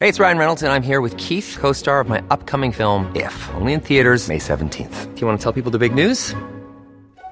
Hey, 0.00 0.08
it's 0.08 0.18
Ryan 0.18 0.38
Reynolds, 0.38 0.62
and 0.64 0.72
I'm 0.72 0.82
here 0.82 1.00
with 1.00 1.16
Keith, 1.16 1.56
co 1.60 1.70
star 1.72 2.00
of 2.00 2.08
my 2.08 2.20
upcoming 2.28 2.72
film, 2.72 3.06
If, 3.14 3.32
only 3.54 3.72
in 3.72 3.80
theaters, 3.80 4.28
May 4.28 4.38
17th. 4.38 5.14
Do 5.14 5.20
you 5.20 5.28
want 5.28 5.38
to 5.38 5.42
tell 5.42 5.52
people 5.52 5.70
the 5.70 5.78
big 5.78 5.94
news? 5.94 6.34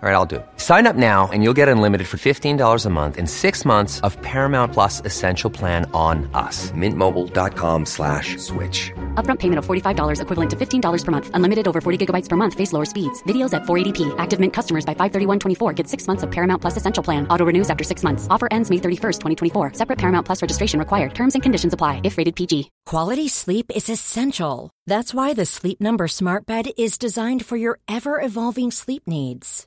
All 0.03 0.09
right, 0.09 0.15
I'll 0.15 0.25
do. 0.25 0.43
Sign 0.57 0.87
up 0.87 0.97
now 0.97 1.29
and 1.31 1.43
you'll 1.43 1.59
get 1.61 1.69
unlimited 1.69 2.07
for 2.07 2.17
$15 2.17 2.87
a 2.87 2.89
month 2.89 3.19
and 3.19 3.29
six 3.29 3.67
months 3.67 4.01
of 4.01 4.17
Paramount 4.23 4.73
Plus 4.73 5.03
Essential 5.05 5.51
Plan 5.51 5.85
on 5.93 6.27
us. 6.33 6.71
Mintmobile.com 6.71 7.85
slash 7.85 8.39
switch. 8.39 8.93
Upfront 9.17 9.41
payment 9.41 9.59
of 9.59 9.67
$45 9.67 10.23
equivalent 10.23 10.51
to 10.53 10.57
$15 10.57 11.05
per 11.05 11.11
month. 11.11 11.31
Unlimited 11.35 11.69
over 11.69 11.83
40 11.83 12.07
gigabytes 12.07 12.31
per 12.31 12.37
month. 12.37 12.55
Face 12.55 12.73
lower 12.73 12.87
speeds. 12.87 13.23
Videos 13.25 13.53
at 13.53 13.65
480p. 13.65 14.15
Active 14.17 14.41
Mint 14.41 14.55
customers 14.55 14.87
by 14.87 14.95
531.24 14.95 15.75
get 15.75 15.87
six 15.87 16.07
months 16.07 16.23
of 16.23 16.31
Paramount 16.31 16.63
Plus 16.63 16.79
Essential 16.79 17.03
Plan. 17.03 17.27
Auto 17.29 17.45
renews 17.45 17.69
after 17.69 17.85
six 17.85 18.03
months. 18.03 18.27
Offer 18.31 18.49
ends 18.51 18.71
May 18.71 18.79
31st, 18.79 19.19
2024. 19.53 19.75
Separate 19.75 19.99
Paramount 19.99 20.25
Plus 20.25 20.41
registration 20.41 20.79
required. 20.79 21.15
Terms 21.15 21.35
and 21.35 21.43
conditions 21.43 21.75
apply 21.75 22.01
if 22.05 22.17
rated 22.17 22.37
PG. 22.37 22.71
Quality 22.87 23.29
sleep 23.29 23.71
is 23.77 23.91
essential. 23.91 24.71
That's 24.87 25.13
why 25.13 25.35
the 25.35 25.45
Sleep 25.45 25.79
Number 25.79 26.09
Smart 26.09 26.47
Bed 26.47 26.71
is 26.79 26.97
designed 26.97 27.45
for 27.45 27.59
your 27.59 27.81
ever 27.87 28.19
evolving 28.19 28.71
sleep 28.71 29.03
needs. 29.07 29.67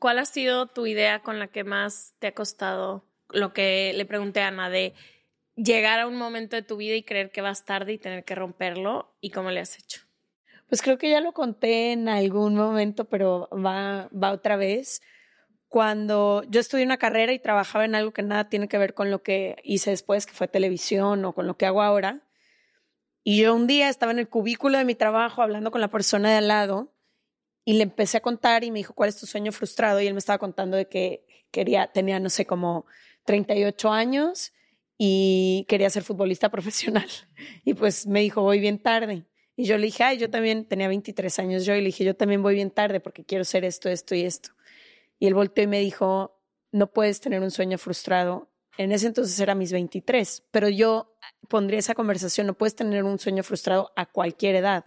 ¿Cuál 0.00 0.18
ha 0.18 0.24
sido 0.24 0.66
tu 0.66 0.86
idea 0.86 1.20
con 1.20 1.38
la 1.38 1.48
que 1.48 1.62
más 1.62 2.14
te 2.20 2.28
ha 2.28 2.34
costado 2.34 3.04
lo 3.28 3.52
que 3.52 3.92
le 3.94 4.06
pregunté 4.06 4.40
a 4.40 4.48
Ana 4.48 4.70
de 4.70 4.94
llegar 5.56 6.00
a 6.00 6.06
un 6.06 6.16
momento 6.16 6.56
de 6.56 6.62
tu 6.62 6.78
vida 6.78 6.94
y 6.96 7.02
creer 7.02 7.30
que 7.30 7.42
vas 7.42 7.66
tarde 7.66 7.92
y 7.92 7.98
tener 7.98 8.24
que 8.24 8.34
romperlo 8.34 9.14
y 9.20 9.28
cómo 9.28 9.50
le 9.50 9.60
has 9.60 9.78
hecho? 9.78 10.00
Pues 10.70 10.80
creo 10.80 10.96
que 10.96 11.10
ya 11.10 11.20
lo 11.20 11.32
conté 11.32 11.92
en 11.92 12.08
algún 12.08 12.54
momento, 12.54 13.10
pero 13.10 13.50
va, 13.52 14.08
va 14.10 14.32
otra 14.32 14.56
vez. 14.56 15.02
Cuando 15.68 16.44
yo 16.48 16.60
estudié 16.60 16.86
una 16.86 16.96
carrera 16.96 17.34
y 17.34 17.38
trabajaba 17.38 17.84
en 17.84 17.94
algo 17.94 18.12
que 18.12 18.22
nada 18.22 18.48
tiene 18.48 18.68
que 18.68 18.78
ver 18.78 18.94
con 18.94 19.10
lo 19.10 19.22
que 19.22 19.56
hice 19.64 19.90
después, 19.90 20.24
que 20.24 20.32
fue 20.32 20.48
televisión 20.48 21.26
o 21.26 21.34
con 21.34 21.46
lo 21.46 21.58
que 21.58 21.66
hago 21.66 21.82
ahora. 21.82 22.26
Y 23.22 23.42
yo 23.42 23.54
un 23.54 23.66
día 23.66 23.90
estaba 23.90 24.12
en 24.12 24.18
el 24.18 24.30
cubículo 24.30 24.78
de 24.78 24.86
mi 24.86 24.94
trabajo 24.94 25.42
hablando 25.42 25.70
con 25.70 25.82
la 25.82 25.88
persona 25.88 26.30
de 26.30 26.36
al 26.38 26.48
lado 26.48 26.94
y 27.64 27.74
le 27.74 27.82
empecé 27.82 28.18
a 28.18 28.20
contar 28.20 28.64
y 28.64 28.70
me 28.70 28.78
dijo, 28.78 28.94
¿cuál 28.94 29.08
es 29.08 29.16
tu 29.16 29.26
sueño 29.26 29.52
frustrado? 29.52 30.00
Y 30.00 30.06
él 30.06 30.14
me 30.14 30.18
estaba 30.18 30.38
contando 30.38 30.76
de 30.76 30.88
que 30.88 31.26
quería, 31.50 31.88
tenía, 31.88 32.18
no 32.20 32.30
sé, 32.30 32.46
como 32.46 32.86
38 33.24 33.92
años 33.92 34.52
y 34.98 35.66
quería 35.68 35.90
ser 35.90 36.02
futbolista 36.02 36.48
profesional. 36.50 37.08
Y 37.64 37.74
pues 37.74 38.06
me 38.06 38.20
dijo, 38.20 38.42
voy 38.42 38.60
bien 38.60 38.78
tarde. 38.78 39.24
Y 39.56 39.64
yo 39.64 39.76
le 39.76 39.86
dije, 39.86 40.04
ay, 40.04 40.18
yo 40.18 40.30
también 40.30 40.64
tenía 40.64 40.88
23 40.88 41.38
años 41.38 41.66
yo 41.66 41.74
y 41.74 41.80
le 41.80 41.86
dije, 41.86 42.04
yo 42.04 42.16
también 42.16 42.42
voy 42.42 42.54
bien 42.54 42.70
tarde 42.70 43.00
porque 43.00 43.24
quiero 43.24 43.44
ser 43.44 43.64
esto, 43.64 43.88
esto 43.88 44.14
y 44.14 44.22
esto. 44.22 44.50
Y 45.18 45.26
él 45.26 45.34
volteó 45.34 45.64
y 45.64 45.66
me 45.66 45.80
dijo, 45.80 46.40
no 46.72 46.92
puedes 46.92 47.20
tener 47.20 47.42
un 47.42 47.50
sueño 47.50 47.78
frustrado 47.78 48.48
En 48.78 48.92
ese 48.92 49.08
entonces 49.08 49.38
era 49.38 49.54
mis 49.54 49.72
23, 49.72 50.44
pero 50.50 50.68
yo 50.68 51.14
pondría 51.48 51.78
esa 51.78 51.94
conversación, 51.94 52.46
no 52.46 52.54
puedes 52.54 52.74
tener 52.74 53.04
un 53.04 53.18
sueño 53.18 53.42
frustrado 53.42 53.92
a 53.96 54.06
cualquier 54.06 54.54
edad. 54.54 54.86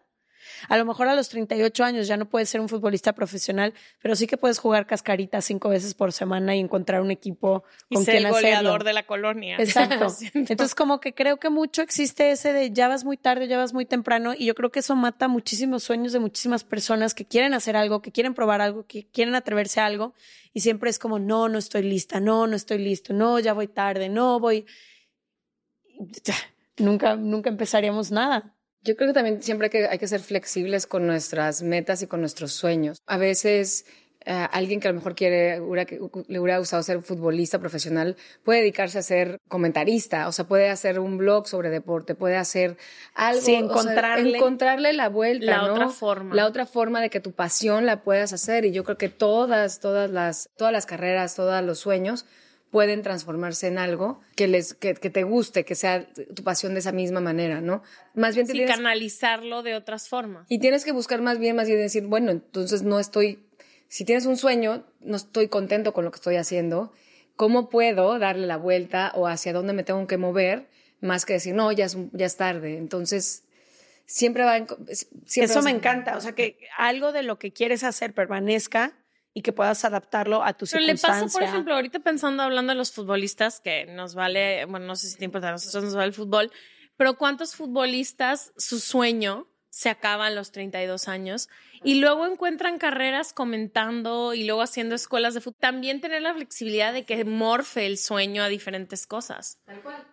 A 0.69 0.77
lo 0.77 0.85
mejor 0.85 1.07
a 1.07 1.15
los 1.15 1.29
38 1.29 1.83
años 1.83 2.07
ya 2.07 2.17
no 2.17 2.25
puedes 2.25 2.49
ser 2.49 2.61
un 2.61 2.69
futbolista 2.69 3.13
profesional, 3.13 3.73
pero 4.01 4.15
sí 4.15 4.27
que 4.27 4.37
puedes 4.37 4.59
jugar 4.59 4.85
cascaritas 4.85 5.45
cinco 5.45 5.69
veces 5.69 5.93
por 5.93 6.11
semana 6.11 6.55
y 6.55 6.59
encontrar 6.59 7.01
un 7.01 7.11
equipo 7.11 7.63
Y 7.89 7.95
con 7.95 8.05
ser 8.05 8.15
quien 8.15 8.27
el 8.27 8.31
goleador 8.31 8.65
hacerlo. 8.67 8.83
de 8.83 8.93
la 8.93 9.03
colonia. 9.03 9.57
Exacto. 9.57 10.07
Entonces, 10.33 10.75
como 10.75 10.99
que 10.99 11.13
creo 11.13 11.37
que 11.37 11.49
mucho 11.49 11.81
existe 11.81 12.31
ese 12.31 12.53
de 12.53 12.71
ya 12.71 12.87
vas 12.87 13.03
muy 13.03 13.17
tarde, 13.17 13.47
ya 13.47 13.57
vas 13.57 13.73
muy 13.73 13.85
temprano, 13.85 14.33
y 14.37 14.45
yo 14.45 14.55
creo 14.55 14.71
que 14.71 14.79
eso 14.79 14.95
mata 14.95 15.27
muchísimos 15.27 15.83
sueños 15.83 16.13
de 16.13 16.19
muchísimas 16.19 16.63
personas 16.63 17.13
que 17.13 17.25
quieren 17.25 17.53
hacer 17.53 17.75
algo, 17.75 18.01
que 18.01 18.11
quieren 18.11 18.33
probar 18.33 18.61
algo, 18.61 18.85
que 18.85 19.05
quieren 19.07 19.35
atreverse 19.35 19.79
a 19.79 19.85
algo, 19.85 20.13
y 20.53 20.61
siempre 20.61 20.89
es 20.89 20.99
como, 20.99 21.19
no, 21.19 21.49
no 21.49 21.57
estoy 21.57 21.83
lista, 21.83 22.19
no, 22.19 22.47
no 22.47 22.55
estoy 22.55 22.77
listo, 22.77 23.13
no, 23.13 23.39
ya 23.39 23.53
voy 23.53 23.67
tarde, 23.67 24.09
no 24.09 24.39
voy. 24.39 24.65
Nunca, 26.77 27.15
nunca 27.15 27.49
empezaríamos 27.49 28.11
nada. 28.11 28.52
Yo 28.83 28.95
creo 28.95 29.07
que 29.09 29.13
también 29.13 29.41
siempre 29.41 29.67
hay 29.67 29.69
que, 29.71 29.87
hay 29.87 29.97
que 29.97 30.07
ser 30.07 30.19
flexibles 30.19 30.87
con 30.87 31.07
nuestras 31.07 31.61
metas 31.63 32.01
y 32.01 32.07
con 32.07 32.19
nuestros 32.19 32.51
sueños. 32.53 33.01
A 33.07 33.17
veces 33.17 33.85
eh, 34.25 34.47
alguien 34.51 34.79
que 34.79 34.87
a 34.87 34.91
lo 34.91 34.95
mejor 34.97 35.15
quiere, 35.15 35.59
le 35.59 36.39
hubiera 36.39 36.57
gustado 36.57 36.81
ser 36.83 37.01
futbolista 37.01 37.59
profesional, 37.59 38.15
puede 38.43 38.59
dedicarse 38.59 38.99
a 38.99 39.01
ser 39.01 39.39
comentarista, 39.49 40.27
o 40.27 40.31
sea, 40.31 40.45
puede 40.45 40.69
hacer 40.69 40.99
un 40.99 41.17
blog 41.17 41.47
sobre 41.47 41.69
deporte, 41.69 42.15
puede 42.15 42.37
hacer 42.37 42.77
algo. 43.15 43.41
Sí, 43.41 43.53
o 43.55 43.57
sea, 43.57 43.93
encontrarle- 43.93 44.35
encontrarle 44.37 44.93
la 44.93 45.09
vuelta. 45.09 45.45
La 45.45 45.67
¿no? 45.67 45.73
otra 45.73 45.89
forma. 45.89 46.35
La 46.35 46.45
otra 46.45 46.65
forma 46.65 47.01
de 47.01 47.09
que 47.09 47.19
tu 47.19 47.31
pasión 47.33 47.85
la 47.85 48.03
puedas 48.03 48.31
hacer. 48.33 48.65
Y 48.65 48.71
yo 48.71 48.83
creo 48.83 48.97
que 48.97 49.09
todas, 49.09 49.79
todas 49.79 50.09
las, 50.09 50.49
todas 50.57 50.71
las 50.73 50.85
carreras, 50.85 51.35
todos 51.35 51.61
los 51.63 51.79
sueños 51.79 52.25
pueden 52.73 53.03
transformarse 53.03 53.67
en 53.67 53.77
algo 53.77 54.19
que 54.35 54.47
les 54.47 54.73
que, 54.73 54.95
que 54.95 55.11
te 55.11 55.21
guste, 55.21 55.63
que 55.63 55.75
sea 55.75 56.07
tu 56.35 56.43
pasión 56.43 56.73
de 56.73 56.79
esa 56.79 56.91
misma 56.91 57.21
manera, 57.21 57.61
¿no? 57.61 57.83
Más 58.15 58.33
bien 58.33 58.47
te 58.47 58.53
Sí, 58.53 58.57
tienes, 58.57 58.75
canalizarlo 58.75 59.61
de 59.61 59.75
otras 59.75 60.09
formas. 60.09 60.47
y 60.49 60.57
tienes 60.57 60.83
que 60.83 60.91
buscar 60.91 61.21
más 61.21 61.37
bien, 61.37 61.55
más 61.55 61.67
bien 61.67 61.77
decir, 61.79 62.07
bueno, 62.07 62.31
entonces 62.31 62.81
no 62.81 62.99
estoy, 62.99 63.45
si 63.89 64.05
tienes 64.05 64.25
un 64.25 64.37
sueño, 64.37 64.83
no 65.01 65.15
estoy 65.17 65.49
contento 65.49 65.93
con 65.93 66.03
lo 66.03 66.09
que 66.09 66.15
estoy 66.15 66.35
haciendo, 66.37 66.91
¿cómo 67.35 67.69
puedo 67.69 68.17
darle 68.17 68.47
la 68.47 68.57
vuelta 68.57 69.11
o 69.13 69.27
hacia 69.27 69.53
dónde 69.53 69.73
me 69.73 69.83
tengo 69.83 70.07
que 70.07 70.17
mover? 70.17 70.67
Más 70.99 71.25
que 71.27 71.33
decir, 71.33 71.53
no, 71.53 71.71
ya 71.71 71.85
es, 71.85 71.95
ya 72.11 72.25
es 72.25 72.37
tarde. 72.37 72.77
Entonces, 72.77 73.43
siempre 74.07 74.45
va 74.45 74.57
en... 74.57 74.67
Siempre 75.25 75.53
Eso 75.53 75.61
me 75.61 75.69
encanta, 75.69 76.17
o 76.17 76.21
sea, 76.21 76.31
que 76.33 76.57
algo 76.77 77.11
de 77.11 77.21
lo 77.21 77.37
que 77.37 77.51
quieres 77.51 77.83
hacer 77.83 78.13
permanezca 78.13 78.93
y 79.33 79.41
que 79.41 79.51
puedas 79.51 79.83
adaptarlo 79.83 80.43
a 80.43 80.53
tu 80.53 80.65
Pero 80.71 80.85
le 80.85 80.95
pasa, 80.95 81.25
por 81.27 81.43
ejemplo, 81.43 81.73
ahorita 81.73 81.99
pensando, 81.99 82.43
hablando 82.43 82.71
de 82.71 82.77
los 82.77 82.91
futbolistas, 82.91 83.59
que 83.59 83.85
nos 83.85 84.13
vale, 84.13 84.65
bueno, 84.65 84.85
no 84.85 84.95
sé 84.95 85.07
si 85.07 85.17
te 85.17 85.25
importa, 85.25 85.49
a 85.49 85.53
nosotros 85.53 85.83
nos 85.83 85.95
vale 85.95 86.07
el 86.07 86.13
fútbol, 86.13 86.51
pero 86.97 87.17
¿cuántos 87.17 87.55
futbolistas 87.55 88.53
su 88.57 88.79
sueño 88.79 89.47
se 89.73 89.89
acaba 89.89 90.27
a 90.27 90.29
los 90.29 90.51
32 90.51 91.07
años 91.07 91.49
y 91.83 91.95
luego 91.95 92.27
encuentran 92.27 92.77
carreras 92.77 93.33
comentando 93.33 94.35
y 94.35 94.43
luego 94.43 94.61
haciendo 94.61 94.93
escuelas 94.93 95.33
de 95.33 95.41
fútbol? 95.41 95.57
También 95.59 95.99
tener 95.99 96.21
la 96.21 96.35
flexibilidad 96.35 96.93
de 96.93 97.05
que 97.05 97.25
morfe 97.25 97.87
el 97.87 97.97
sueño 97.97 98.43
a 98.43 98.49
diferentes 98.49 99.07
cosas. 99.07 99.57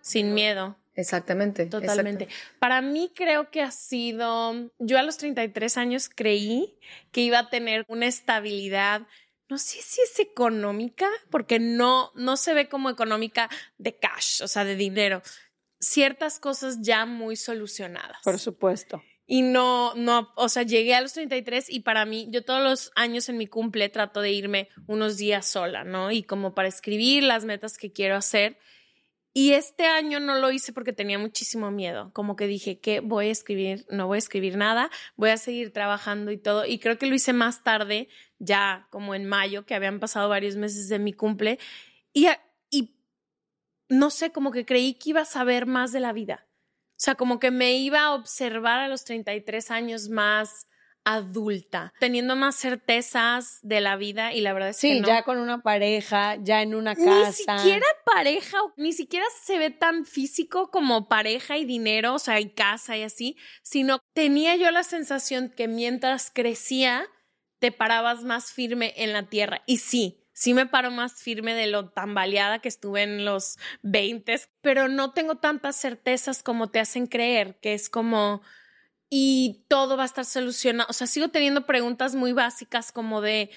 Sin 0.01 0.33
miedo. 0.33 0.79
Exactamente. 0.94 1.66
Totalmente. 1.66 2.25
exacto. 2.25 2.57
Para 2.59 2.81
mí 2.81 3.12
creo 3.14 3.51
que 3.51 3.61
ha 3.61 3.70
sido, 3.70 4.70
yo 4.79 4.99
a 4.99 5.03
los 5.03 5.18
33 5.18 5.77
años 5.77 6.09
creí 6.09 6.79
que 7.12 7.20
iba 7.20 7.40
a 7.40 7.51
tener 7.51 7.85
una 7.88 8.07
estabilidad, 8.07 9.03
no 9.51 9.59
sé 9.59 9.83
si 9.83 10.01
es 10.01 10.18
económica, 10.20 11.07
porque 11.29 11.59
no, 11.59 12.12
no 12.14 12.38
se 12.38 12.55
ve 12.55 12.70
como 12.70 12.88
económica 12.88 13.51
de 13.77 13.94
cash, 13.94 14.40
o 14.42 14.49
sea, 14.49 14.64
de 14.64 14.77
dinero. 14.77 15.20
Ciertas 15.81 16.40
cosas 16.40 16.79
ya 16.81 17.05
muy 17.05 17.37
solucionadas. 17.37 18.23
Por 18.25 18.38
supuesto. 18.38 19.03
Y 19.33 19.43
no, 19.43 19.95
no, 19.95 20.33
o 20.35 20.49
sea, 20.49 20.64
llegué 20.64 20.97
a 20.97 21.01
los 21.01 21.12
33 21.12 21.71
y 21.71 21.81
para 21.81 22.05
mí, 22.05 22.27
yo 22.31 22.45
todos 22.45 22.64
los 22.64 22.90
años 22.97 23.29
en 23.29 23.37
mi 23.37 23.47
cumple 23.47 23.88
trato 23.88 24.21
de 24.21 24.33
irme 24.33 24.69
unos 24.88 25.19
días 25.19 25.47
sola, 25.47 25.85
¿no? 25.85 26.11
Y 26.11 26.25
como 26.25 26.53
para 26.53 26.66
escribir 26.66 27.23
las 27.23 27.45
metas 27.45 27.79
que 27.79 27.93
quiero 27.93 28.16
hacer. 28.16 28.59
Y 29.33 29.53
este 29.53 29.87
año 29.87 30.19
no 30.19 30.35
lo 30.35 30.51
hice 30.51 30.73
porque 30.73 30.93
tenía 30.93 31.16
muchísimo 31.16 31.71
miedo, 31.71 32.11
como 32.12 32.35
que 32.35 32.49
dije 32.49 32.81
que 32.81 32.99
voy 32.99 33.29
a 33.29 33.31
escribir, 33.31 33.87
no 33.88 34.09
voy 34.09 34.16
a 34.16 34.19
escribir 34.19 34.57
nada, 34.57 34.90
voy 35.14 35.31
a 35.31 35.37
seguir 35.37 35.73
trabajando 35.73 36.33
y 36.33 36.37
todo. 36.37 36.66
Y 36.66 36.81
creo 36.81 36.99
que 36.99 37.07
lo 37.07 37.14
hice 37.14 37.33
más 37.33 37.62
tarde, 37.62 38.09
ya 38.40 38.88
como 38.90 39.14
en 39.14 39.29
mayo, 39.29 39.64
que 39.64 39.77
habían 39.77 40.01
pasado 40.01 40.29
varios 40.29 40.57
meses 40.57 40.88
de 40.88 40.99
mi 40.99 41.12
cumple. 41.12 41.61
Y, 42.12 42.27
y 42.69 42.97
no 43.88 44.11
sé, 44.11 44.33
como 44.33 44.51
que 44.51 44.66
creí 44.66 44.95
que 44.95 45.11
iba 45.11 45.21
a 45.21 45.25
saber 45.25 45.66
más 45.66 45.93
de 45.93 46.01
la 46.01 46.12
vida. 46.12 46.50
O 47.01 47.03
sea, 47.03 47.15
como 47.15 47.39
que 47.39 47.51
me 47.51 47.73
iba 47.79 48.01
a 48.03 48.15
observar 48.15 48.79
a 48.81 48.87
los 48.89 49.05
33 49.05 49.71
años 49.71 50.11
más 50.11 50.67
adulta, 51.03 51.95
teniendo 51.99 52.37
más 52.37 52.57
certezas 52.57 53.59
de 53.63 53.81
la 53.81 53.97
vida 53.97 54.35
y 54.35 54.43
la 54.43 54.53
verdad 54.53 54.69
es 54.69 54.77
Sí, 54.77 54.95
que 54.97 55.01
no. 55.01 55.09
ya 55.09 55.23
con 55.23 55.39
una 55.39 55.63
pareja, 55.63 56.37
ya 56.43 56.61
en 56.61 56.75
una 56.75 56.93
Ni 56.93 57.05
casa. 57.07 57.59
siquiera 57.59 57.87
pareja, 58.05 58.59
ni 58.77 58.93
siquiera 58.93 59.25
se 59.43 59.57
ve 59.59 59.71
tan 59.71 60.05
físico 60.05 60.71
como 60.71 61.09
pareja 61.09 61.57
y 61.57 61.65
dinero, 61.65 62.15
o 62.15 62.19
sea, 62.19 62.39
y 62.39 62.51
casa 62.53 62.99
y 62.99 63.03
así, 63.03 63.35
sino 63.63 64.01
tenía 64.13 64.57
yo 64.57 64.71
la 64.71 64.83
sensación 64.83 65.49
que 65.57 65.69
mientras 65.69 66.31
crecía, 66.31 67.07
te 67.61 67.73
parabas 67.73 68.25
más 68.25 68.53
firme 68.53 68.93
en 68.97 69.15
la 69.15 69.29
tierra. 69.29 69.63
Y 69.67 69.79
sí, 69.79 70.19
sí 70.40 70.55
me 70.55 70.64
paro 70.64 70.90
más 70.90 71.22
firme 71.22 71.53
de 71.53 71.66
lo 71.66 71.90
tambaleada 71.90 72.61
que 72.61 72.68
estuve 72.68 73.03
en 73.03 73.26
los 73.26 73.59
20, 73.83 74.40
pero 74.62 74.88
no 74.88 75.12
tengo 75.12 75.35
tantas 75.37 75.76
certezas 75.76 76.42
como 76.42 76.70
te 76.70 76.81
hacen 76.81 77.07
creer, 77.07 77.59
que 77.61 77.74
es 77.74 77.90
como, 77.90 78.40
y 79.11 79.66
todo 79.68 79.98
va 79.98 80.05
a 80.05 80.07
estar 80.07 80.24
solucionado. 80.24 80.88
O 80.88 80.94
sea, 80.94 81.07
sigo 81.07 81.29
teniendo 81.29 81.66
preguntas 81.66 82.14
muy 82.14 82.33
básicas 82.33 82.90
como 82.90 83.20
de 83.20 83.50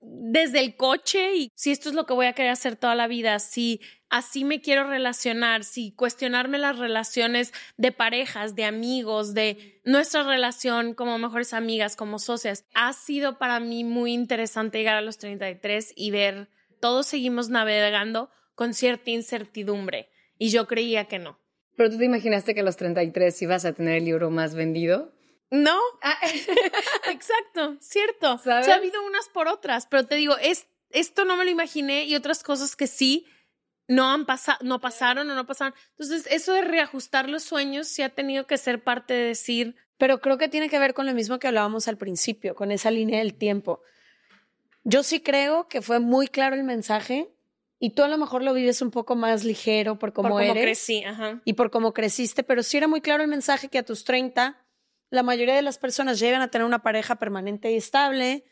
desde 0.00 0.60
el 0.60 0.76
coche 0.76 1.36
y 1.36 1.52
si 1.54 1.70
esto 1.70 1.88
es 1.88 1.94
lo 1.94 2.06
que 2.06 2.14
voy 2.14 2.26
a 2.26 2.32
querer 2.32 2.52
hacer 2.52 2.76
toda 2.76 2.94
la 2.94 3.08
vida, 3.08 3.38
si 3.38 3.80
así 4.10 4.44
me 4.44 4.60
quiero 4.60 4.88
relacionar, 4.88 5.64
si 5.64 5.92
cuestionarme 5.92 6.58
las 6.58 6.78
relaciones 6.78 7.52
de 7.76 7.92
parejas, 7.92 8.54
de 8.54 8.64
amigos, 8.64 9.34
de 9.34 9.80
nuestra 9.84 10.22
relación 10.22 10.94
como 10.94 11.18
mejores 11.18 11.52
amigas, 11.52 11.96
como 11.96 12.18
socias. 12.18 12.64
Ha 12.74 12.92
sido 12.92 13.38
para 13.38 13.60
mí 13.60 13.84
muy 13.84 14.12
interesante 14.12 14.78
llegar 14.78 14.96
a 14.96 15.02
los 15.02 15.18
33 15.18 15.92
y 15.96 16.10
ver 16.10 16.48
todos 16.80 17.06
seguimos 17.06 17.48
navegando 17.48 18.30
con 18.54 18.74
cierta 18.74 19.10
incertidumbre 19.10 20.08
y 20.38 20.50
yo 20.50 20.66
creía 20.66 21.06
que 21.06 21.18
no. 21.18 21.38
Pero 21.76 21.90
tú 21.90 21.98
te 21.98 22.04
imaginaste 22.04 22.54
que 22.54 22.60
a 22.60 22.64
los 22.64 22.76
33 22.76 23.42
ibas 23.42 23.64
a 23.64 23.72
tener 23.72 23.98
el 23.98 24.04
libro 24.04 24.30
más 24.30 24.54
vendido. 24.54 25.12
No, 25.50 25.78
exacto, 27.10 27.76
cierto. 27.80 28.32
Ah. 28.32 28.38
¿Sabes? 28.38 28.62
O 28.62 28.64
sea, 28.66 28.74
ha 28.74 28.78
habido 28.78 29.04
unas 29.06 29.28
por 29.28 29.48
otras, 29.48 29.86
pero 29.86 30.06
te 30.06 30.16
digo, 30.16 30.36
es, 30.38 30.66
esto 30.90 31.24
no 31.24 31.36
me 31.36 31.44
lo 31.44 31.50
imaginé 31.50 32.04
y 32.04 32.14
otras 32.14 32.42
cosas 32.42 32.76
que 32.76 32.86
sí 32.86 33.26
no 33.86 34.10
han 34.10 34.26
pasado, 34.26 34.58
no 34.62 34.80
pasaron 34.80 35.30
o 35.30 35.34
no 35.34 35.46
pasaron. 35.46 35.74
Entonces, 35.90 36.26
eso 36.30 36.52
de 36.52 36.62
reajustar 36.62 37.28
los 37.28 37.42
sueños 37.42 37.88
sí 37.88 38.02
ha 38.02 38.10
tenido 38.10 38.46
que 38.46 38.58
ser 38.58 38.82
parte 38.82 39.14
de 39.14 39.24
decir, 39.28 39.76
Pero 39.96 40.20
creo 40.20 40.38
que 40.38 40.48
tiene 40.48 40.68
que 40.68 40.78
ver 40.78 40.94
con 40.94 41.06
lo 41.06 41.14
mismo 41.14 41.38
que 41.38 41.48
hablábamos 41.48 41.88
al 41.88 41.96
principio, 41.96 42.54
con 42.54 42.70
esa 42.70 42.90
línea 42.90 43.18
del 43.18 43.34
tiempo. 43.34 43.80
Yo 44.84 45.02
sí 45.02 45.20
creo 45.20 45.66
que 45.68 45.82
fue 45.82 45.98
muy 45.98 46.28
claro 46.28 46.54
el 46.54 46.62
mensaje 46.62 47.28
y 47.80 47.90
tú 47.90 48.02
a 48.02 48.08
lo 48.08 48.16
mejor 48.16 48.42
lo 48.42 48.54
vives 48.54 48.80
un 48.80 48.90
poco 48.90 49.16
más 49.16 49.44
ligero 49.44 49.98
por 49.98 50.12
cómo 50.12 50.28
por 50.28 50.40
cómo 50.40 50.52
eres 50.52 50.62
crecí, 50.62 51.04
ajá. 51.04 51.40
y 51.44 51.54
por 51.54 51.70
cómo 51.70 51.92
creciste, 51.92 52.42
pero 52.42 52.62
sí 52.62 52.76
era 52.76 52.88
muy 52.88 53.00
claro 53.00 53.22
el 53.22 53.28
mensaje 53.28 53.68
que 53.68 53.78
a 53.78 53.84
tus 53.84 54.04
30 54.04 54.56
la 55.10 55.22
mayoría 55.22 55.54
de 55.54 55.62
las 55.62 55.78
personas 55.78 56.18
llegan 56.18 56.42
a 56.42 56.48
tener 56.48 56.66
una 56.66 56.82
pareja 56.82 57.16
permanente 57.16 57.70
y 57.72 57.76
estable. 57.76 58.44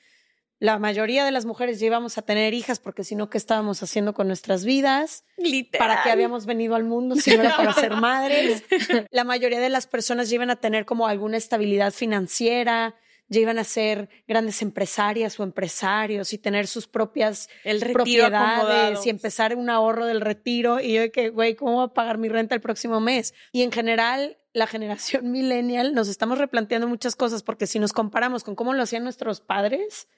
La 0.58 0.78
mayoría 0.78 1.26
de 1.26 1.32
las 1.32 1.44
mujeres 1.44 1.78
llevamos 1.78 2.16
a 2.16 2.22
tener 2.22 2.54
hijas 2.54 2.78
porque 2.80 3.04
si 3.04 3.14
no, 3.14 3.28
¿qué 3.28 3.36
estábamos 3.36 3.82
haciendo 3.82 4.14
con 4.14 4.26
nuestras 4.26 4.64
vidas? 4.64 5.24
Literal. 5.36 5.86
¿Para 5.86 6.02
qué 6.02 6.10
habíamos 6.10 6.46
venido 6.46 6.74
al 6.74 6.84
mundo 6.84 7.16
si 7.16 7.36
no 7.36 7.42
era 7.42 7.56
para 7.58 7.74
ser 7.74 7.92
madres? 8.00 8.64
La 9.10 9.24
mayoría 9.24 9.60
de 9.60 9.68
las 9.68 9.86
personas 9.86 10.30
llevan 10.30 10.48
a 10.48 10.56
tener 10.56 10.86
como 10.86 11.06
alguna 11.06 11.36
estabilidad 11.36 11.92
financiera, 11.92 12.94
llevan 13.28 13.58
a 13.58 13.64
ser 13.64 14.08
grandes 14.26 14.62
empresarias 14.62 15.38
o 15.38 15.42
empresarios 15.42 16.32
y 16.32 16.38
tener 16.38 16.66
sus 16.68 16.86
propias 16.86 17.50
El 17.62 17.82
retiro 17.82 18.24
acomodado. 18.26 18.60
propiedades 18.66 19.06
y 19.06 19.10
empezar 19.10 19.54
un 19.56 19.68
ahorro 19.68 20.06
del 20.06 20.22
retiro. 20.22 20.80
Y 20.80 20.94
yo 20.94 21.00
de 21.02 21.10
que, 21.10 21.28
güey, 21.28 21.54
¿cómo 21.54 21.74
voy 21.74 21.84
a 21.84 21.88
pagar 21.88 22.16
mi 22.16 22.28
renta 22.30 22.54
el 22.54 22.62
próximo 22.62 22.98
mes? 23.00 23.34
Y 23.52 23.62
en 23.62 23.72
general, 23.72 24.38
la 24.56 24.66
generación 24.66 25.30
millennial 25.30 25.94
nos 25.94 26.08
estamos 26.08 26.38
replanteando 26.38 26.88
muchas 26.88 27.14
cosas 27.14 27.42
porque 27.42 27.66
si 27.66 27.78
nos 27.78 27.92
comparamos 27.92 28.42
con 28.42 28.54
cómo 28.54 28.72
lo 28.72 28.82
hacían 28.82 29.04
nuestros 29.04 29.40
padres, 29.40 30.08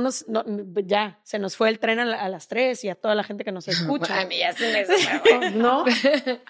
nos, 0.00 0.26
no, 0.28 0.42
ya, 0.86 1.20
se 1.24 1.38
nos 1.38 1.56
fue 1.56 1.68
el 1.68 1.78
tren 1.78 1.98
a, 1.98 2.04
la- 2.06 2.20
a 2.22 2.28
las 2.30 2.48
tres 2.48 2.82
y 2.84 2.88
a 2.88 2.94
toda 2.94 3.14
la 3.14 3.22
gente 3.22 3.44
que 3.44 3.52
nos 3.52 3.68
escucha. 3.68 4.20
A 4.20 4.24
mí 4.26 4.38
ya 4.38 4.52
se 4.52 4.72
me 4.72 5.50
¿No? 5.56 5.84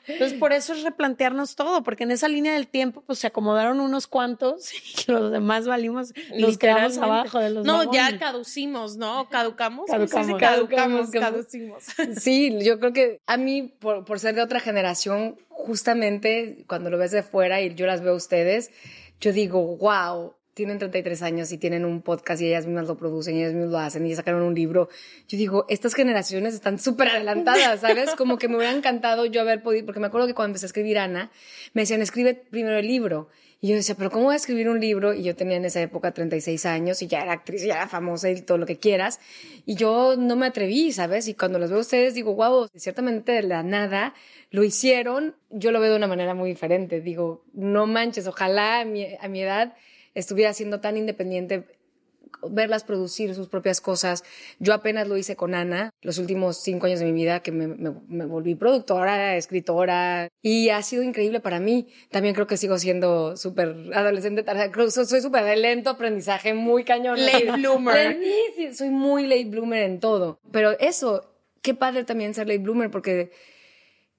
Entonces, 0.07 0.39
por 0.39 0.53
eso 0.53 0.73
es 0.73 0.83
replantearnos 0.85 1.57
todo, 1.57 1.83
porque 1.83 2.05
en 2.05 2.13
esa 2.13 2.29
línea 2.29 2.53
del 2.55 2.69
tiempo, 2.69 3.03
pues 3.07 3.19
se 3.19 3.27
acomodaron 3.27 3.81
unos 3.81 4.07
cuantos 4.07 4.73
y 4.73 5.11
los 5.11 5.33
demás 5.33 5.67
valimos, 5.67 6.13
nos 6.39 6.59
quedamos 6.59 6.97
abajo 6.99 7.39
de 7.41 7.51
los 7.51 7.67
No, 7.67 7.79
vagones. 7.79 8.01
ya 8.13 8.19
caducimos, 8.19 8.97
¿no? 8.97 9.29
¿Caducamos? 9.29 9.87
Caducamos. 9.91 10.39
Caducamos, 10.41 11.11
caducimos. 11.11 11.85
Sí, 12.21 12.57
yo 12.63 12.79
creo 12.79 12.93
que 12.93 13.21
a 13.27 13.37
mí, 13.37 13.63
por, 13.81 14.05
por 14.05 14.21
ser 14.21 14.35
de 14.37 14.43
otra 14.43 14.61
generación, 14.61 15.37
justamente 15.49 16.65
cuando 16.69 16.89
lo 16.91 16.99
ves 16.99 17.11
de 17.11 17.23
fuera 17.23 17.61
y 17.61 17.75
yo 17.75 17.87
las 17.87 18.01
veo 18.01 18.13
a 18.13 18.17
ustedes, 18.17 18.71
yo 19.21 19.33
digo, 19.33 19.77
wow, 19.77 20.35
tienen 20.55 20.79
33 20.79 21.23
años 21.23 21.53
y 21.53 21.59
tienen 21.59 21.85
un 21.85 22.01
podcast 22.01 22.41
y 22.41 22.47
ellas 22.47 22.65
mismas 22.65 22.87
lo 22.87 22.97
producen 22.97 23.37
y 23.37 23.41
ellas 23.41 23.53
mismas 23.53 23.73
lo 23.73 23.79
hacen 23.79 24.07
y 24.07 24.11
ya 24.11 24.17
sacaron 24.17 24.43
un 24.43 24.55
libro. 24.55 24.89
Yo 25.29 25.37
digo, 25.37 25.67
estas 25.69 25.95
generaciones 25.95 26.55
están 26.55 26.79
súper 26.79 27.09
adelantadas, 27.09 27.81
¿sabes? 27.81 28.11
Como 28.17 28.39
que 28.39 28.49
me 28.49 28.57
hubiera 28.57 28.73
encantado 28.73 29.27
yo 29.27 29.41
haber 29.41 29.63
podido, 29.63 29.85
porque 29.85 30.01
me 30.01 30.07
acuerdo 30.07 30.29
que 30.29 30.35
cuando 30.35 30.51
empecé 30.51 30.67
a 30.67 30.69
escribir 30.69 30.99
Ana, 30.99 31.31
me 31.73 31.83
decían, 31.83 32.01
escribe 32.01 32.35
primero 32.35 32.79
el 32.79 32.87
libro. 32.87 33.29
Y 33.61 33.69
yo 33.69 33.77
decía, 33.77 33.95
pero 33.95 34.11
¿cómo 34.11 34.27
voy 34.27 34.35
a 34.35 34.37
escribir 34.37 34.69
un 34.69 34.79
libro? 34.79 35.15
Y 35.15 35.23
yo 35.23 35.35
tenía 35.35 35.57
en 35.57 35.65
esa 35.65 35.81
época 35.81 36.13
36 36.13 36.67
años 36.67 37.01
y 37.01 37.07
ya 37.07 37.23
era 37.23 37.33
actriz, 37.33 37.63
ya 37.63 37.77
era 37.77 37.89
famosa 37.89 38.31
y 38.31 38.43
todo 38.43 38.59
lo 38.59 38.67
que 38.67 38.77
quieras. 38.77 39.21
Y 39.65 39.75
yo 39.75 40.17
no 40.19 40.37
me 40.37 40.47
atreví, 40.47 40.93
¿sabes? 40.93 41.29
Y 41.29 41.35
cuando 41.35 41.59
los 41.59 41.71
veo 41.71 41.79
a 41.79 41.81
ustedes 41.81 42.13
digo, 42.13 42.35
wow, 42.35 42.69
ciertamente 42.77 43.33
de 43.33 43.43
la 43.43 43.63
nada 43.63 44.13
lo 44.51 44.65
hicieron. 44.65 45.35
Yo 45.49 45.73
lo 45.73 45.81
veo 45.81 45.93
de 45.93 45.97
una 45.97 46.07
manera 46.07 46.35
muy 46.35 46.51
diferente. 46.51 47.01
Digo, 47.01 47.43
no 47.55 47.87
manches, 47.87 48.27
ojalá 48.27 48.81
a 48.81 48.85
mi, 48.85 49.07
a 49.19 49.29
mi 49.29 49.41
edad 49.41 49.75
estuviera 50.15 50.53
siendo 50.53 50.81
tan 50.81 50.97
independiente 50.97 51.65
verlas 52.51 52.85
producir 52.85 53.35
sus 53.35 53.49
propias 53.49 53.81
cosas. 53.81 54.23
Yo 54.59 54.75
apenas 54.75 55.09
lo 55.09 55.17
hice 55.17 55.35
con 55.37 55.55
Ana 55.55 55.91
los 56.03 56.19
últimos 56.19 56.59
cinco 56.59 56.87
años 56.87 56.99
de 57.01 57.07
mi 57.07 57.13
vida 57.13 57.41
que 57.41 57.53
me, 57.53 57.67
me- 57.69 57.95
me 58.09 58.27
volví 58.27 58.55
productora, 58.55 59.37
escritora 59.37 60.29
y 60.43 60.69
ha 60.69 60.83
sido 60.83 61.03
increíble 61.03 61.41
para 61.41 61.59
mí. 61.61 61.89
También 62.11 62.35
creo 62.35 62.47
que 62.47 62.57
sigo 62.57 62.77
siendo 62.79 63.37
súper 63.37 63.75
adolescente, 63.95 64.45
soy 64.91 65.21
súper 65.23 65.45
de 65.45 65.57
lento 65.57 65.91
aprendizaje, 65.91 66.53
muy 66.55 66.85
cañón. 66.85 67.25
Late 67.25 67.53
bloomer. 67.57 68.19
Soy 68.73 68.91
muy 68.91 69.27
late 69.27 69.47
bloomer 69.47 69.83
en 69.85 70.01
todo. 70.01 70.39
Pero 70.51 70.73
eso, 70.81 71.31
qué 71.63 71.73
padre 71.75 72.05
también 72.05 72.35
ser 72.35 72.47
late 72.49 72.59
bloomer 72.59 72.91
porque 72.91 73.31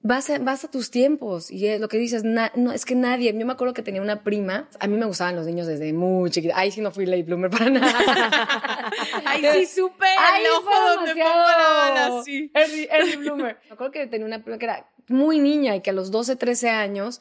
vas 0.06 0.30
a, 0.30 0.38
vas 0.38 0.64
a 0.64 0.70
tus 0.70 0.90
tiempos 0.90 1.50
y 1.50 1.66
es 1.66 1.80
lo 1.80 1.88
que 1.88 1.98
dices, 1.98 2.22
na- 2.24 2.52
no, 2.54 2.72
es 2.72 2.84
que 2.84 2.94
nadie, 2.94 3.36
yo 3.36 3.46
me 3.46 3.52
acuerdo 3.52 3.74
que 3.74 3.82
tenía 3.82 4.00
una 4.00 4.22
prima, 4.22 4.68
a 4.78 4.86
mí 4.86 4.96
me 4.96 5.04
gustaban 5.06 5.34
los 5.36 5.46
niños 5.46 5.66
desde 5.66 5.92
muy 5.92 6.30
chiquita, 6.30 6.56
ahí 6.56 6.70
sí 6.70 6.80
no 6.80 6.90
fui 6.92 7.06
late 7.06 7.24
bloomer 7.24 7.50
para 7.50 7.68
nada. 7.70 8.90
Ay, 9.24 9.42
sí, 9.52 9.66
supe 9.66 10.06
Ay, 10.18 10.44
el 10.44 10.50
ojo 10.52 10.62
fue 10.62 10.94
donde 10.96 11.12
pongo 11.12 11.24
la 11.24 11.68
bala, 11.76 12.22
sí. 12.24 12.50
Early, 12.54 12.88
early 12.90 13.16
bloomer. 13.16 13.58
Me 13.68 13.72
acuerdo 13.74 13.92
que 13.92 14.06
tenía 14.06 14.26
una 14.26 14.42
prima 14.42 14.58
que 14.58 14.64
era 14.66 14.88
muy 15.08 15.38
niña 15.40 15.74
y 15.76 15.80
que 15.82 15.90
a 15.90 15.92
los 15.92 16.10
12, 16.10 16.36
13 16.36 16.70
años, 16.70 17.20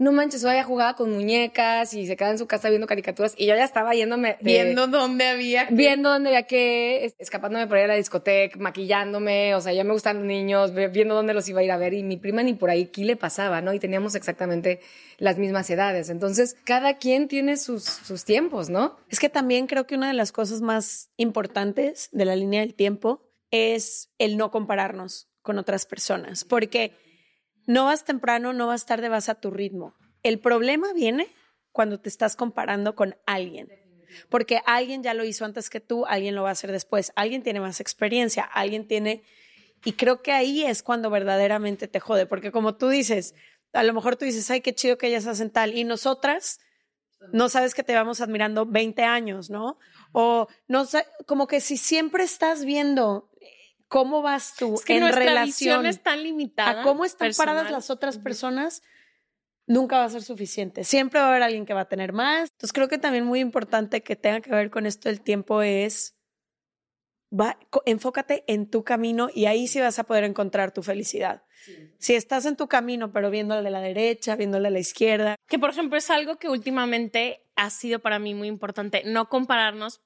no 0.00 0.12
manches, 0.12 0.42
ella 0.44 0.64
jugaba 0.64 0.96
con 0.96 1.12
muñecas 1.12 1.92
y 1.94 2.06
se 2.06 2.16
quedaba 2.16 2.32
en 2.32 2.38
su 2.38 2.46
casa 2.46 2.68
viendo 2.70 2.86
caricaturas 2.86 3.34
y 3.36 3.44
yo 3.46 3.54
ya 3.54 3.64
estaba 3.64 3.94
yéndome 3.94 4.38
de- 4.40 4.52
Viendo 4.64 4.86
dónde 4.86 5.28
había. 5.28 5.68
que- 5.68 5.74
viendo 5.74 6.08
dónde 6.08 6.30
había 6.30 6.44
que, 6.44 7.04
es- 7.04 7.14
escapándome 7.18 7.66
por 7.66 7.76
ahí 7.76 7.84
a 7.84 7.88
la 7.88 7.94
discoteca, 7.96 8.58
maquillándome, 8.58 9.54
o 9.54 9.60
sea, 9.60 9.72
ya 9.74 9.84
me 9.84 9.92
gustan 9.92 10.16
los 10.16 10.24
niños, 10.26 10.72
viendo 10.74 11.14
dónde 11.14 11.34
los 11.34 11.48
iba 11.48 11.60
a 11.60 11.62
ir 11.62 11.70
a 11.70 11.76
ver 11.76 11.92
y 11.94 12.02
mi 12.02 12.16
prima 12.16 12.42
ni 12.42 12.54
por 12.54 12.70
ahí 12.70 12.86
qué 12.86 13.04
le 13.04 13.16
pasaba, 13.16 13.60
¿no? 13.60 13.74
Y 13.74 13.78
teníamos 13.78 14.14
exactamente 14.14 14.80
las 15.18 15.36
mismas 15.36 15.68
edades. 15.70 16.08
Entonces, 16.08 16.56
cada 16.64 16.96
quien 16.96 17.28
tiene 17.28 17.58
sus, 17.58 17.84
sus 17.84 18.24
tiempos, 18.24 18.70
¿no? 18.70 18.96
Es 19.10 19.20
que 19.20 19.28
también 19.28 19.66
creo 19.66 19.86
que 19.86 19.94
una 19.96 20.08
de 20.08 20.14
las 20.14 20.32
cosas 20.32 20.62
más 20.62 21.10
importantes 21.18 22.08
de 22.12 22.24
la 22.24 22.36
línea 22.36 22.60
del 22.60 22.74
tiempo 22.74 23.22
es 23.50 24.08
el 24.18 24.36
no 24.38 24.50
compararnos 24.50 25.28
con 25.42 25.58
otras 25.58 25.84
personas, 25.84 26.44
porque 26.44 26.92
no 27.70 27.84
vas 27.84 28.04
temprano, 28.04 28.52
no 28.52 28.66
vas 28.66 28.84
tarde, 28.84 29.08
vas 29.08 29.28
a 29.28 29.36
tu 29.36 29.50
ritmo. 29.52 29.94
El 30.24 30.40
problema 30.40 30.92
viene 30.92 31.28
cuando 31.70 32.00
te 32.00 32.08
estás 32.08 32.34
comparando 32.34 32.96
con 32.96 33.14
alguien, 33.26 33.68
porque 34.28 34.60
alguien 34.66 35.04
ya 35.04 35.14
lo 35.14 35.22
hizo 35.24 35.44
antes 35.44 35.70
que 35.70 35.78
tú, 35.78 36.04
alguien 36.06 36.34
lo 36.34 36.42
va 36.42 36.48
a 36.48 36.52
hacer 36.52 36.72
después, 36.72 37.12
alguien 37.14 37.44
tiene 37.44 37.60
más 37.60 37.80
experiencia, 37.80 38.42
alguien 38.42 38.88
tiene... 38.88 39.22
Y 39.84 39.92
creo 39.92 40.20
que 40.20 40.32
ahí 40.32 40.64
es 40.64 40.82
cuando 40.82 41.10
verdaderamente 41.10 41.86
te 41.86 42.00
jode, 42.00 42.26
porque 42.26 42.50
como 42.50 42.76
tú 42.76 42.88
dices, 42.88 43.34
a 43.72 43.84
lo 43.84 43.94
mejor 43.94 44.16
tú 44.16 44.24
dices, 44.24 44.50
ay, 44.50 44.60
qué 44.62 44.74
chido 44.74 44.98
que 44.98 45.06
ellas 45.06 45.28
hacen 45.28 45.50
tal, 45.50 45.72
y 45.78 45.84
nosotras 45.84 46.58
no 47.32 47.48
sabes 47.48 47.74
que 47.74 47.84
te 47.84 47.94
vamos 47.94 48.20
admirando 48.20 48.66
20 48.66 49.04
años, 49.04 49.48
¿no? 49.48 49.78
O 50.12 50.48
no 50.66 50.86
sa- 50.86 51.06
como 51.26 51.46
que 51.46 51.60
si 51.60 51.76
siempre 51.76 52.24
estás 52.24 52.64
viendo 52.64 53.29
cómo 53.90 54.22
vas 54.22 54.54
tú 54.56 54.74
Es 54.74 54.84
que 54.84 54.96
en 54.96 55.12
relación 55.12 55.84
es 55.84 56.00
tan 56.00 56.22
limitada. 56.22 56.80
a 56.80 56.84
cómo 56.84 57.04
están 57.04 57.26
personal. 57.26 57.46
paradas 57.56 57.72
las 57.72 57.90
otras 57.90 58.18
personas, 58.18 58.82
nunca 59.66 59.98
va 59.98 60.04
a 60.04 60.08
ser 60.08 60.22
suficiente. 60.22 60.84
Siempre 60.84 61.20
va 61.20 61.26
a 61.26 61.28
haber 61.30 61.42
alguien 61.42 61.66
que 61.66 61.74
va 61.74 61.82
a 61.82 61.88
tener 61.88 62.12
más. 62.12 62.50
Entonces 62.52 62.72
creo 62.72 62.88
que 62.88 62.98
también 62.98 63.24
muy 63.24 63.40
importante 63.40 64.02
que 64.02 64.16
tenga 64.16 64.40
que 64.40 64.50
ver 64.50 64.70
con 64.70 64.86
esto 64.86 65.08
del 65.08 65.20
tiempo 65.20 65.60
es 65.60 66.16
va, 67.32 67.58
enfócate 67.84 68.44
en 68.46 68.70
tu 68.70 68.84
camino 68.84 69.28
y 69.34 69.46
ahí 69.46 69.66
sí 69.66 69.80
vas 69.80 69.98
a 69.98 70.04
poder 70.04 70.24
encontrar 70.24 70.72
tu 70.72 70.82
felicidad. 70.82 71.42
Si 71.98 72.14
estás 72.14 72.46
en 72.46 72.56
tu 72.56 72.68
camino, 72.68 73.12
pero 73.12 73.28
viendo 73.30 73.58
el 73.58 73.64
de 73.64 73.70
la 73.70 73.80
derecha, 73.80 74.34
viendo 74.34 74.56
el 74.56 74.62
de 74.62 74.70
la 74.70 74.78
izquierda, 74.78 75.36
Que, 75.46 75.58
por 75.58 75.70
ejemplo, 75.70 75.98
es 75.98 76.08
algo 76.10 76.36
que 76.36 76.48
últimamente 76.48 77.44
ha 77.54 77.68
sido 77.70 77.98
para 77.98 78.18
mí 78.18 78.34
muy 78.34 78.48
importante, 78.48 79.02
no 79.04 79.28
compararnos. 79.28 80.00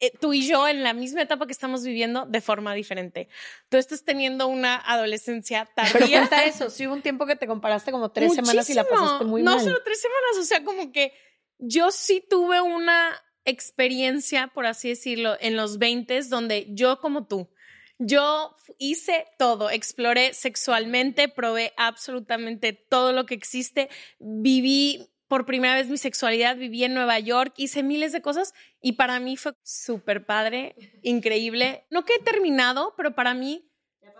Eh, 0.00 0.12
tú 0.18 0.32
y 0.32 0.46
yo 0.46 0.66
en 0.66 0.82
la 0.82 0.94
misma 0.94 1.22
etapa 1.22 1.46
que 1.46 1.52
estamos 1.52 1.84
viviendo 1.84 2.24
de 2.26 2.40
forma 2.40 2.74
diferente. 2.74 3.28
Tú 3.68 3.76
estás 3.76 4.02
teniendo 4.02 4.48
una 4.48 4.76
adolescencia 4.76 5.68
Pero 5.76 5.90
tardía. 5.92 6.18
cuenta 6.18 6.44
eso, 6.44 6.70
si 6.70 6.86
hubo 6.86 6.94
un 6.94 7.02
tiempo 7.02 7.26
que 7.26 7.36
te 7.36 7.46
comparaste 7.46 7.92
como 7.92 8.10
tres 8.10 8.34
semanas 8.34 8.68
y 8.70 8.74
la 8.74 8.84
pasaste 8.84 9.24
muy 9.26 9.42
no 9.42 9.56
mal. 9.56 9.60
solo 9.64 9.78
tres 9.84 10.00
semanas, 10.00 10.38
o 10.40 10.44
sea, 10.44 10.64
como 10.64 10.90
que 10.90 11.12
yo 11.58 11.90
sí 11.90 12.24
tuve 12.28 12.60
una 12.62 13.14
experiencia, 13.44 14.48
por 14.48 14.66
así 14.66 14.88
decirlo, 14.88 15.36
en 15.40 15.56
los 15.56 15.78
20 15.78 16.22
donde 16.24 16.66
yo 16.70 16.98
como 17.00 17.26
tú, 17.26 17.50
yo 17.98 18.56
hice 18.78 19.26
todo, 19.38 19.68
exploré 19.68 20.32
sexualmente, 20.32 21.28
probé 21.28 21.74
absolutamente 21.76 22.72
todo 22.72 23.12
lo 23.12 23.26
que 23.26 23.34
existe, 23.34 23.90
viví 24.18 25.09
por 25.30 25.46
primera 25.46 25.76
vez 25.76 25.86
mi 25.86 25.96
sexualidad, 25.96 26.56
viví 26.56 26.82
en 26.82 26.92
Nueva 26.92 27.20
York, 27.20 27.54
hice 27.56 27.84
miles 27.84 28.10
de 28.10 28.20
cosas 28.20 28.52
y 28.80 28.94
para 28.94 29.20
mí 29.20 29.36
fue 29.36 29.52
súper 29.62 30.26
padre, 30.26 30.74
increíble. 31.02 31.86
No 31.88 32.04
que 32.04 32.14
he 32.14 32.18
terminado, 32.18 32.94
pero 32.96 33.14
para 33.14 33.32
mí 33.32 33.70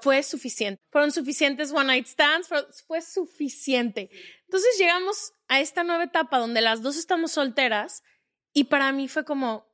fue 0.03 0.23
suficiente. 0.23 0.81
Fueron 0.93 1.11
suficientes 1.11 1.73
one 1.73 1.87
night 1.87 2.07
stands, 2.07 2.47
fue, 2.47 2.65
fue 2.87 3.03
suficiente. 3.03 4.09
Entonces 4.45 4.79
llegamos 4.79 5.33
a 5.49 5.59
esta 5.59 5.83
nueva 5.83 6.05
etapa 6.05 6.39
donde 6.39 6.61
las 6.61 6.81
dos 6.81 6.97
estamos 6.97 7.33
solteras 7.33 8.05
y 8.53 8.65
para 8.65 8.93
mí 8.93 9.09
fue 9.09 9.25
como, 9.25 9.67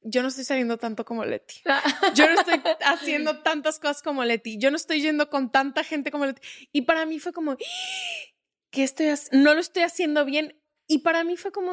yo 0.00 0.20
no 0.22 0.28
estoy 0.28 0.42
saliendo 0.42 0.78
tanto 0.78 1.04
como 1.04 1.24
Leti. 1.24 1.62
Yo 2.16 2.26
no 2.28 2.40
estoy 2.40 2.60
haciendo 2.84 3.40
tantas 3.42 3.78
cosas 3.78 4.02
como 4.02 4.24
Leti. 4.24 4.58
Yo 4.58 4.72
no 4.72 4.76
estoy 4.76 5.00
yendo 5.00 5.30
con 5.30 5.52
tanta 5.52 5.84
gente 5.84 6.10
como 6.10 6.26
Leti. 6.26 6.42
Y 6.72 6.82
para 6.82 7.06
mí 7.06 7.20
fue 7.20 7.32
como, 7.32 7.56
¿qué 8.72 8.82
estoy 8.82 9.06
haciendo? 9.06 9.44
No 9.44 9.54
lo 9.54 9.60
estoy 9.60 9.84
haciendo 9.84 10.24
bien. 10.24 10.60
Y 10.92 10.98
para 10.98 11.24
mí 11.24 11.38
fue 11.38 11.52
como 11.52 11.72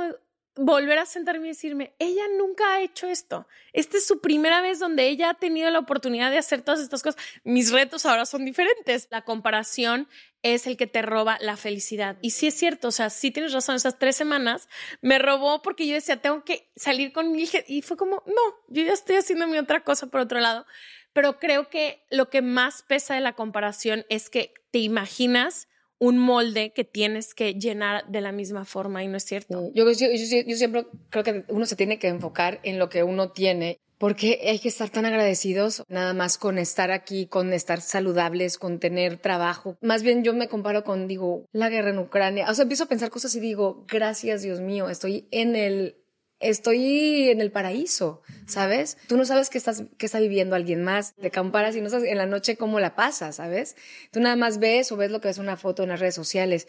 volver 0.55 0.97
a 0.97 1.05
sentarme 1.05 1.47
y 1.47 1.49
decirme, 1.49 1.93
ella 1.99 2.24
nunca 2.38 2.74
ha 2.74 2.82
hecho 2.82 3.05
esto. 3.07 3.47
Esta 3.74 3.97
es 3.97 4.07
su 4.07 4.22
primera 4.22 4.61
vez 4.61 4.80
donde 4.80 5.09
ella 5.09 5.32
ha 5.32 5.34
tenido 5.34 5.70
la 5.72 5.80
oportunidad 5.80 6.32
de 6.32 6.38
hacer 6.38 6.61
todas 6.61 6.80
estas 6.80 7.03
cosas. 7.03 7.22
Mis 7.43 7.70
retos 7.74 8.05
ahora 8.05 8.26
son 8.26 8.45
diferentes. 8.45 9.09
La 9.11 9.26
comparación 9.26 10.07
es 10.41 10.67
el 10.67 10.78
que 10.78 10.88
te 10.88 11.01
roba 11.01 11.38
la 11.41 11.57
felicidad. 11.57 12.17
Y 12.22 12.30
sí 12.30 12.47
es 12.47 12.53
cierto, 12.53 12.88
o 12.88 12.91
sea, 12.91 13.09
sí 13.09 13.30
tienes 13.30 13.51
razón, 13.51 13.76
esas 13.76 13.99
tres 13.99 14.15
semanas 14.15 14.70
me 15.01 15.20
robó 15.20 15.61
porque 15.61 15.86
yo 15.86 15.95
decía, 15.95 16.22
tengo 16.22 16.45
que 16.45 16.72
salir 16.78 17.11
con 17.11 17.34
mi 17.34 17.43
hija. 17.43 17.59
Y 17.67 17.82
fue 17.82 17.97
como, 17.97 18.24
no, 18.26 18.41
yo 18.70 18.84
ya 18.84 18.93
estoy 18.93 19.17
haciendo 19.17 19.47
mi 19.47 19.57
otra 19.57 19.84
cosa 19.84 20.07
por 20.07 20.22
otro 20.22 20.39
lado. 20.39 20.65
Pero 21.11 21.39
creo 21.39 21.70
que 21.70 22.05
lo 22.09 22.30
que 22.30 22.41
más 22.41 22.84
pesa 22.84 23.15
de 23.15 23.20
la 23.20 23.34
comparación 23.34 24.05
es 24.07 24.30
que 24.30 24.53
te 24.72 24.80
imaginas 24.80 25.67
un 26.00 26.18
molde 26.18 26.72
que 26.74 26.84
tienes 26.84 27.34
que 27.34 27.54
llenar 27.54 28.08
de 28.10 28.22
la 28.22 28.32
misma 28.32 28.66
forma 28.66 29.04
y 29.04 29.08
no 29.08 29.18
es 29.18 29.24
cierto. 29.26 29.70
Yo, 29.74 29.86
yo, 29.91 30.08
yo- 30.12 30.56
siempre 30.56 30.88
creo 31.10 31.24
que 31.24 31.43
uno 31.50 31.66
se 31.66 31.76
tiene 31.76 32.00
que 32.00 32.08
enfocar 32.08 32.60
en 32.64 32.80
lo 32.80 32.89
que 32.89 33.04
uno 33.04 33.32
tiene, 33.32 33.80
porque 33.97 34.39
hay 34.47 34.60
que 34.60 34.70
estar 34.70 34.89
tan 34.89 35.06
agradecidos 35.06 35.84
nada 35.89 36.14
más 36.14 36.38
con 36.38 36.58
estar 36.58 36.89
aquí, 36.89 37.28
con 37.28 37.52
estar 37.52 37.82
saludables, 37.82 38.58
con 38.58 38.80
tener 38.80 39.18
trabajo. 39.18 39.78
Más 39.82 40.04
bien 40.04 40.24
yo 40.24 40.34
me 40.34 40.47
comparo 40.47 40.86
con, 40.86 41.08
digo, 41.08 41.45
la 41.52 41.68
guerra 41.70 41.89
en 41.89 42.00
Ucrania. 42.00 42.50
O 42.50 42.54
sea, 42.54 42.64
empiezo 42.64 42.86
a 42.86 42.88
pensar 42.88 43.10
cosas 43.10 43.36
y 43.36 43.41
digo, 43.41 43.86
gracias 43.89 44.41
Dios 44.41 44.62
mío, 44.62 44.89
estoy 44.89 45.28
en 45.32 45.56
el... 45.58 45.97
Estoy 46.40 47.30
en 47.30 47.42
el 47.42 47.52
paraíso, 47.52 48.22
¿sabes? 48.48 48.98
Tú 49.08 49.18
no 49.18 49.26
sabes 49.26 49.50
qué 49.50 49.58
estás, 49.58 49.84
qué 49.98 50.06
está 50.06 50.20
viviendo 50.20 50.56
alguien 50.56 50.84
más. 50.84 51.14
Te 51.16 51.32
comparas 51.32 51.76
y 51.76 51.82
no 51.82 51.90
sabes 51.90 52.10
en 52.10 52.18
la 52.18 52.26
noche 52.26 52.56
cómo 52.56 52.80
la 52.80 52.96
pasas, 52.96 53.36
¿sabes? 53.38 53.76
Tú 54.12 54.20
nada 54.22 54.36
más 54.36 54.60
ves 54.60 54.92
o 54.92 54.98
ves 54.98 55.12
lo 55.12 55.20
que 55.20 55.30
es 55.30 55.38
una 55.38 55.58
foto 55.58 55.84
en 55.84 55.90
las 55.90 56.00
redes 56.00 56.16
sociales 56.16 56.68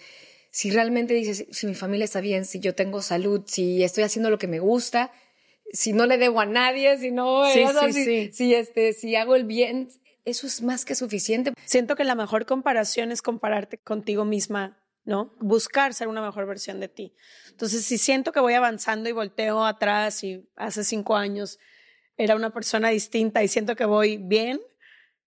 si 0.51 0.71
realmente 0.71 1.15
dices, 1.15 1.47
si 1.51 1.67
mi 1.67 1.75
familia 1.75 2.05
está 2.05 2.21
bien, 2.21 2.45
si 2.45 2.59
yo 2.59 2.75
tengo 2.75 3.03
salud, 3.03 3.43
si 3.47 3.83
estoy 3.85 4.05
haciendo 4.05 4.31
lo 4.31 4.39
que 4.39 4.49
me 4.49 4.59
gusta, 4.59 5.13
si 5.73 5.93
no 5.93 6.07
le 6.07 6.19
debo 6.19 6.41
a 6.41 6.47
nadie, 6.47 6.99
si 6.99 7.11
no, 7.13 7.45
Sí, 7.53 7.63
sí, 7.67 7.93
si, 7.93 8.05
sí. 8.05 8.31
si, 8.33 8.55
este, 8.55 8.93
si 8.93 9.15
hago 9.15 9.37
el 9.37 9.45
bien, 9.45 9.89
eso 10.25 10.47
es 10.47 10.63
más 10.63 10.85
que 10.85 10.95
suficiente. 10.97 11.53
Siento 11.65 11.95
que 11.95 12.05
la 12.05 12.17
mejor 12.17 12.47
comparación 12.47 13.13
es 13.13 13.23
compararte 13.23 13.79
contigo 13.79 14.25
misma, 14.25 14.80
¿no? 15.05 15.35
Buscar 15.41 15.95
ser 15.95 16.09
una 16.09 16.23
mejor 16.23 16.47
versión 16.47 16.81
de 16.81 16.89
ti. 16.89 17.15
Entonces, 17.51 17.85
si 17.85 17.99
siento 17.99 18.33
que 18.33 18.41
voy 18.41 18.55
avanzando 18.55 19.09
y 19.09 19.13
volteo 19.13 19.65
atrás 19.65 20.23
y 20.25 20.49
hace 20.57 20.85
cinco 20.85 21.17
años 21.17 21.59
era 22.17 22.37
una 22.37 22.51
persona 22.53 22.91
distinta 22.91 23.43
y 23.43 23.49
siento 23.49 23.77
que 23.77 23.85
voy 23.85 24.19
bien, 24.19 24.61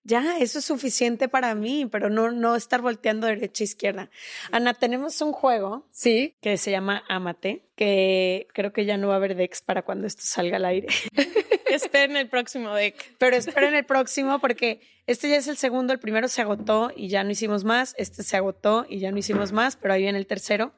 ya, 0.06 0.38
eso 0.38 0.60
es 0.60 0.66
suficiente 0.66 1.30
para 1.30 1.56
mí, 1.56 1.88
pero 1.90 2.10
no, 2.10 2.30
no 2.32 2.58
estar 2.58 2.82
volteando 2.82 3.26
derecha 3.26 3.64
e 3.64 3.66
izquierda. 3.66 4.10
Ana, 4.52 4.74
tenemos 4.74 5.22
un 5.22 5.32
juego 5.32 5.88
Sí, 5.92 6.36
que 6.42 6.58
se 6.58 6.72
llama 6.72 7.04
Amate, 7.08 7.70
que 7.76 8.48
creo 8.54 8.74
que 8.74 8.84
ya 8.84 8.98
no 8.98 9.08
va 9.08 9.14
a 9.14 9.18
haber 9.18 9.36
Dex 9.36 9.62
para 9.62 9.84
cuando 9.84 10.06
esto 10.06 10.24
salga 10.26 10.58
al 10.58 10.66
aire. 10.66 10.88
Esperen 11.68 12.18
el 12.18 12.28
próximo 12.28 12.74
deck. 12.76 13.16
Pero 13.18 13.36
esperen 13.36 13.74
el 13.74 13.86
próximo 13.86 14.40
porque 14.40 14.82
este 15.06 15.30
ya 15.30 15.38
es 15.38 15.48
el 15.48 15.58
segundo, 15.58 15.92
el 15.94 16.00
primero 16.00 16.28
se 16.28 16.42
agotó 16.42 16.92
y 16.96 17.08
ya 17.10 17.24
no 17.24 17.32
hicimos 17.32 17.64
más, 17.64 17.94
este 17.98 18.24
se 18.24 18.38
agotó 18.38 18.86
y 18.90 19.00
ya 19.00 19.12
no 19.12 19.18
hicimos 19.18 19.52
más, 19.52 19.76
pero 19.76 19.94
ahí 19.94 20.04
viene 20.04 20.18
el 20.18 20.28
tercero. 20.28 20.74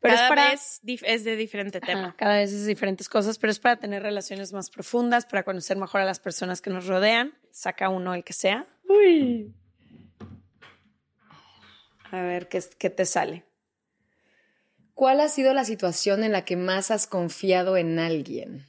Pero 0.00 0.14
Cada 0.14 0.26
es 0.26 0.28
para 0.28 0.50
vez 0.50 0.80
dif- 0.82 1.04
es 1.04 1.24
de 1.24 1.36
diferente 1.36 1.80
tema. 1.80 2.08
Ajá, 2.08 2.16
cada 2.16 2.36
vez 2.36 2.52
es 2.52 2.66
diferentes 2.66 3.08
cosas, 3.08 3.38
pero 3.38 3.50
es 3.50 3.58
para 3.58 3.76
tener 3.76 4.02
relaciones 4.02 4.52
más 4.52 4.70
profundas, 4.70 5.26
para 5.26 5.42
conocer 5.42 5.76
mejor 5.76 6.00
a 6.00 6.04
las 6.04 6.20
personas 6.20 6.60
que 6.60 6.70
nos 6.70 6.86
rodean. 6.86 7.34
Saca 7.50 7.88
uno 7.88 8.14
el 8.14 8.24
que 8.24 8.32
sea. 8.32 8.66
Uy. 8.88 9.52
A 12.10 12.22
ver 12.22 12.48
qué, 12.48 12.62
qué 12.78 12.90
te 12.90 13.04
sale. 13.04 13.44
¿Cuál 14.94 15.20
ha 15.20 15.28
sido 15.28 15.54
la 15.54 15.64
situación 15.64 16.24
en 16.24 16.32
la 16.32 16.44
que 16.44 16.56
más 16.56 16.90
has 16.90 17.06
confiado 17.06 17.76
en 17.76 17.98
alguien? 17.98 18.64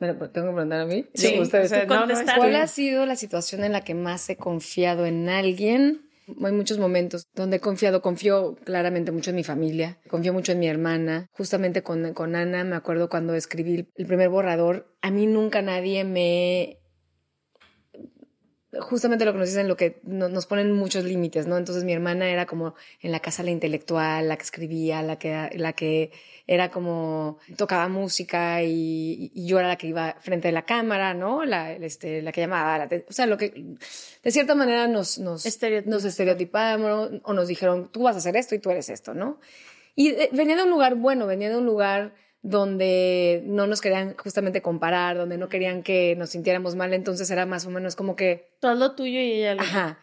Bueno, 0.00 0.18
pues, 0.18 0.32
¿Tengo 0.32 0.48
que 0.48 0.54
preguntar 0.54 0.80
a 0.80 0.86
mí? 0.86 1.06
Sí, 1.14 1.38
Ustedes. 1.38 1.66
o 1.66 1.74
sea, 1.74 1.86
Tú 1.86 1.94
no, 1.94 2.00
no, 2.00 2.06
contestar. 2.06 2.38
¿Cuál 2.38 2.56
ha 2.56 2.66
sido 2.66 3.06
la 3.06 3.16
situación 3.16 3.62
en 3.64 3.72
la 3.72 3.82
que 3.82 3.94
más 3.94 4.28
he 4.30 4.36
confiado 4.36 5.04
en 5.06 5.28
alguien? 5.28 6.10
Hay 6.42 6.52
muchos 6.52 6.78
momentos 6.78 7.26
donde 7.34 7.56
he 7.56 7.60
confiado, 7.60 8.02
confío 8.02 8.54
claramente 8.64 9.12
mucho 9.12 9.30
en 9.30 9.36
mi 9.36 9.44
familia, 9.44 9.98
confío 10.08 10.32
mucho 10.32 10.52
en 10.52 10.60
mi 10.60 10.68
hermana. 10.68 11.26
Justamente 11.32 11.82
con, 11.82 12.14
con 12.14 12.34
Ana, 12.36 12.64
me 12.64 12.76
acuerdo 12.76 13.08
cuando 13.08 13.34
escribí 13.34 13.88
el 13.94 14.06
primer 14.06 14.28
borrador, 14.28 14.96
a 15.02 15.10
mí 15.10 15.26
nunca 15.26 15.60
nadie 15.60 16.04
me... 16.04 16.79
Justamente 18.78 19.24
lo 19.24 19.32
que 19.32 19.38
nos 19.38 19.48
dicen, 19.48 19.66
lo 19.66 19.76
que 19.76 19.98
no- 20.04 20.28
nos 20.28 20.46
ponen 20.46 20.70
muchos 20.72 21.02
límites, 21.04 21.48
¿no? 21.48 21.58
Entonces 21.58 21.82
mi 21.82 21.92
hermana 21.92 22.30
era 22.30 22.46
como 22.46 22.74
en 23.00 23.10
la 23.10 23.18
casa 23.18 23.42
la 23.42 23.50
intelectual, 23.50 24.28
la 24.28 24.36
que 24.36 24.44
escribía, 24.44 25.02
la 25.02 25.18
que, 25.18 25.50
la 25.56 25.72
que 25.72 26.12
era 26.46 26.70
como 26.70 27.38
tocaba 27.56 27.88
música 27.88 28.62
y, 28.62 29.32
y 29.34 29.46
yo 29.48 29.58
era 29.58 29.66
la 29.66 29.76
que 29.76 29.88
iba 29.88 30.16
frente 30.20 30.46
de 30.48 30.52
la 30.52 30.62
cámara, 30.66 31.14
¿no? 31.14 31.44
La, 31.44 31.72
este, 31.72 32.22
la 32.22 32.30
que 32.30 32.42
llamaba, 32.42 32.78
la 32.78 32.88
o 33.08 33.12
sea, 33.12 33.26
lo 33.26 33.36
que 33.36 33.50
de 34.22 34.30
cierta 34.30 34.54
manera 34.54 34.86
nos, 34.86 35.18
nos, 35.18 35.44
nos 35.86 36.04
estereotipamos 36.04 37.10
o 37.24 37.32
nos 37.32 37.48
dijeron, 37.48 37.90
tú 37.90 38.02
vas 38.04 38.14
a 38.14 38.18
hacer 38.18 38.36
esto 38.36 38.54
y 38.54 38.60
tú 38.60 38.70
eres 38.70 38.88
esto, 38.88 39.14
¿no? 39.14 39.40
Y 39.96 40.10
eh, 40.10 40.28
venía 40.32 40.54
de 40.56 40.62
un 40.62 40.70
lugar 40.70 40.94
bueno, 40.94 41.26
venía 41.26 41.50
de 41.50 41.56
un 41.56 41.66
lugar 41.66 42.14
donde 42.42 43.42
no 43.44 43.66
nos 43.66 43.80
querían 43.80 44.16
justamente 44.16 44.62
comparar, 44.62 45.16
donde 45.16 45.36
no 45.36 45.48
querían 45.48 45.82
que 45.82 46.16
nos 46.16 46.30
sintiéramos 46.30 46.74
mal, 46.74 46.94
entonces 46.94 47.30
era 47.30 47.46
más 47.46 47.66
o 47.66 47.70
menos 47.70 47.96
como 47.96 48.16
que 48.16 48.50
Todo 48.60 48.74
lo 48.74 48.94
tuyo 48.94 49.20
y 49.20 49.32
ella 49.32 49.54
lo 49.54 49.62
Ajá. 49.62 49.98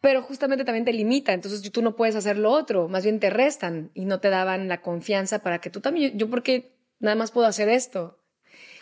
Pero 0.00 0.20
justamente 0.22 0.66
también 0.66 0.84
te 0.84 0.92
limita, 0.92 1.32
entonces 1.32 1.62
tú 1.72 1.80
no 1.80 1.96
puedes 1.96 2.14
hacer 2.14 2.36
lo 2.36 2.50
otro, 2.50 2.88
más 2.88 3.04
bien 3.04 3.20
te 3.20 3.30
restan 3.30 3.90
y 3.94 4.04
no 4.04 4.20
te 4.20 4.28
daban 4.28 4.68
la 4.68 4.82
confianza 4.82 5.38
para 5.38 5.60
que 5.60 5.70
tú 5.70 5.80
también, 5.80 6.18
yo 6.18 6.28
porque 6.28 6.72
nada 7.00 7.16
más 7.16 7.30
puedo 7.30 7.46
hacer 7.46 7.70
esto. 7.70 8.18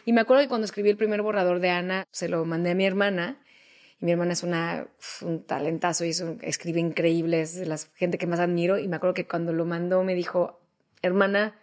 Y 0.05 0.13
me 0.13 0.21
acuerdo 0.21 0.43
que 0.43 0.49
cuando 0.49 0.65
escribí 0.65 0.91
el 0.91 0.97
primer 0.97 1.23
borrador 1.23 1.61
de 1.61 1.71
Ana, 1.71 2.05
se 2.11 2.29
lo 2.29 2.45
mandé 2.45 2.73
a 2.73 2.75
mi 2.75 2.85
hermana 2.85 3.41
y 4.01 4.05
mi 4.07 4.11
hermana 4.11 4.33
es 4.33 4.43
una, 4.43 4.89
un 5.21 5.45
talentazo 5.45 6.05
y 6.05 6.09
es 6.09 6.21
un- 6.21 6.41
escribe 6.43 6.81
increíble, 6.81 7.41
es 7.41 7.55
de 7.55 7.67
la 7.67 7.79
gente 7.95 8.19
que 8.19 8.27
más 8.27 8.41
admiro 8.41 8.79
y 8.79 8.89
me 8.89 8.97
acuerdo 8.97 9.15
que 9.15 9.29
cuando 9.29 9.53
lo 9.53 9.65
mandó 9.65 10.03
me 10.03 10.17
dijo, 10.17 10.61
hermana, 11.03 11.55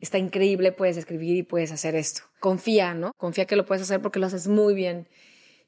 está 0.00 0.18
increíble, 0.18 0.72
puedes 0.72 0.96
escribir 0.96 1.36
y 1.36 1.42
puedes 1.42 1.72
hacer 1.72 1.94
esto. 1.94 2.22
Confía, 2.40 2.94
¿no? 2.94 3.12
Confía 3.16 3.46
que 3.46 3.56
lo 3.56 3.64
puedes 3.64 3.82
hacer 3.82 4.00
porque 4.00 4.18
lo 4.18 4.26
haces 4.26 4.48
muy 4.48 4.74
bien. 4.74 5.08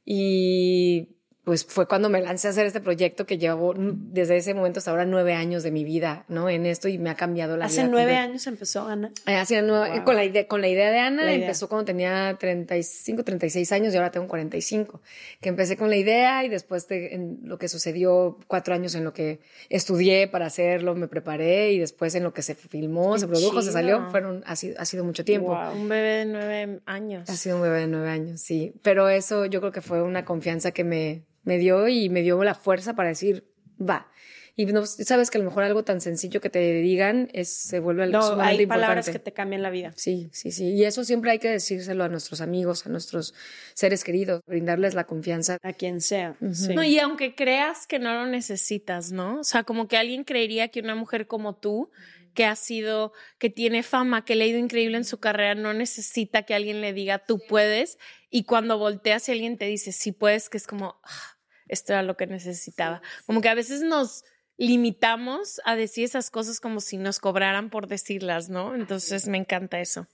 Y 0.05 1.20
pues 1.51 1.65
fue 1.65 1.89
cuando 1.89 2.09
me 2.09 2.21
lancé 2.21 2.47
a 2.47 2.51
hacer 2.53 2.65
este 2.65 2.81
proyecto 2.81 3.27
que 3.27 3.37
llevo 3.37 3.75
desde 3.77 4.37
ese 4.37 4.55
momento 4.55 4.79
hasta 4.79 4.93
ahora 4.93 5.05
nueve 5.05 5.35
años 5.35 5.65
de 5.65 5.73
mi 5.73 5.83
vida, 5.83 6.25
¿no? 6.29 6.49
En 6.49 6.65
esto 6.65 6.87
y 6.87 6.97
me 6.97 7.11
ha 7.11 7.17
cambiado 7.17 7.57
la 7.57 7.67
vida. 7.67 7.81
Hace 7.83 7.89
nueve 7.91 8.15
años 8.15 8.47
empezó 8.47 8.87
Ana. 8.87 9.11
Eh, 9.27 9.35
hace 9.35 9.61
nueve- 9.63 9.97
Wow. 9.97 10.05
con, 10.05 10.15
la 10.15 10.25
idea, 10.25 10.47
con 10.47 10.61
la 10.61 10.69
idea 10.69 10.93
de 10.93 11.01
Ana 11.01 11.25
La 11.25 11.33
idea. 11.33 11.47
empezó 11.47 11.69
cuando 11.69 11.87
tenía 11.87 12.37
35, 12.39 13.25
36 13.25 13.73
años 13.73 13.93
y 13.93 13.97
ahora 13.97 14.13
tengo 14.13 14.29
45. 14.29 15.01
Que 15.41 15.49
empecé 15.49 15.77
con 15.77 15.91
la 15.91 15.97
idea 15.97 16.45
y 16.45 16.49
después 16.49 16.87
de, 16.87 17.15
en 17.17 17.41
lo 17.43 17.59
que 17.59 17.67
sucedió, 17.67 18.39
cuatro 18.47 18.73
años 18.73 18.95
en 18.95 19.03
lo 19.03 19.13
que 19.13 19.41
estudié 19.71 20.29
para 20.29 20.47
hacerlo, 20.47 20.95
me 20.95 21.09
preparé 21.09 21.73
y 21.73 21.81
después 21.81 22.15
en 22.15 22.23
lo 22.23 22.33
que 22.33 22.43
se 22.43 22.55
filmó, 22.55 23.15
Qué 23.15 23.19
se 23.19 23.27
produjo, 23.27 23.61
se 23.61 23.73
salió, 23.73 24.09
fueron, 24.13 24.45
ha, 24.47 24.55
sido, 24.55 24.77
ha 24.79 24.85
sido 24.85 25.03
mucho 25.03 25.25
tiempo. 25.25 25.49
Wow. 25.49 25.73
Un 25.75 25.89
bebé 25.89 26.09
de 26.19 26.25
nueve 26.27 26.79
años. 26.87 27.29
Ha 27.29 27.35
sido 27.35 27.57
un 27.57 27.63
bebé 27.63 27.81
de 27.81 27.87
nueve 27.89 28.09
años, 28.09 28.41
sí. 28.41 28.73
Pero 28.83 29.09
eso 29.09 29.47
yo 29.47 29.59
creo 29.59 29.73
que 29.73 29.81
fue 29.81 30.01
una 30.01 30.25
confianza 30.25 30.71
que 30.71 30.85
me, 30.85 31.23
me 31.43 31.59
dio 31.59 31.89
y 31.89 32.09
me 32.09 32.23
dio 32.23 32.43
la 32.45 32.55
fuerza 32.55 32.95
para 32.95 33.11
decir, 33.11 33.45
va. 33.81 34.11
Y 34.57 34.67
no, 34.67 34.85
sabes 34.85 35.31
que 35.31 35.39
a 35.39 35.41
lo 35.41 35.47
mejor 35.47 35.63
algo 35.63 35.85
tan 35.85 36.03
sencillo 36.03 36.41
que 36.43 36.51
te 36.51 36.75
digan 36.83 37.31
es, 37.33 37.49
se 37.51 37.81
vuelve 37.81 38.03
algo 38.03 38.19
No, 38.19 38.23
sumamente 38.23 38.61
hay 38.61 38.67
palabras 38.67 39.07
importante. 39.07 39.19
que 39.19 39.31
te 39.31 39.33
cambian 39.33 39.63
la 39.63 39.71
vida. 39.71 39.93
Sí, 39.97 40.29
sí, 40.33 40.51
sí. 40.51 40.75
Y 40.75 40.85
eso 40.85 41.03
siempre 41.05 41.31
hay 41.31 41.39
que 41.39 41.49
decírselo 41.49 42.05
a 42.05 42.09
nuestros 42.09 42.43
amigos, 42.43 42.85
a 42.85 42.91
nuestros 42.91 43.33
seres 43.73 44.05
queridos, 44.05 44.43
brindarles 44.47 44.95
la 44.95 45.05
confianza. 45.05 45.57
A 45.63 45.73
quien 45.73 46.03
sea. 46.03 46.37
sí. 46.53 46.75
No, 46.75 46.83
y 46.85 46.99
aunque 46.99 47.35
creas 47.35 47.87
que 47.87 47.99
no 47.99 48.13
lo 48.13 48.27
necesitas, 48.27 49.13
¿no? 49.13 49.41
O 49.41 49.45
sea, 49.45 49.63
como 49.63 49.89
que 49.89 49.97
alguien 49.97 50.25
creería 50.25 50.69
que 50.69 50.81
una 50.81 50.95
mujer 50.95 51.27
como 51.27 51.55
tú, 51.57 51.91
que 52.35 52.45
ha 52.45 52.57
sido, 52.57 53.13
que 53.39 53.51
tiene 53.51 53.83
fama, 53.83 54.25
que 54.25 54.35
le 54.37 54.45
ha 54.45 54.47
ido 54.49 54.59
increíble 54.59 54.97
en 54.97 55.05
su 55.05 55.19
carrera, 55.19 55.55
no 55.55 55.73
necesita 55.75 56.43
que 56.45 56.55
alguien 56.55 56.81
le 56.81 56.93
diga 56.93 57.19
tú 57.25 57.41
puedes. 57.49 57.99
Y 58.31 58.45
cuando 58.45 58.79
volteas 58.79 59.29
y 59.29 59.33
alguien 59.33 59.57
te 59.59 59.67
dice 59.67 59.93
sí 59.93 60.13
puedes, 60.13 60.49
que 60.49 60.57
es 60.59 60.67
como, 60.67 61.01
"Ah, 61.05 61.37
esto 61.69 61.93
era 61.93 62.03
lo 62.03 62.17
que 62.17 62.27
necesitaba. 62.27 63.03
Como 63.27 63.41
que 63.41 63.49
a 63.49 63.55
veces 63.55 63.83
nos 63.83 64.25
limitamos 64.57 65.61
a 65.65 65.75
decir 65.75 66.05
esas 66.05 66.31
cosas 66.31 66.61
como 66.61 66.81
si 66.81 66.97
nos 66.99 67.19
cobraran 67.19 67.71
por 67.71 67.87
decirlas, 67.87 68.49
¿no? 68.51 68.75
Entonces 68.75 69.27
me 69.29 69.39
encanta 69.39 69.81
eso. 69.81 70.07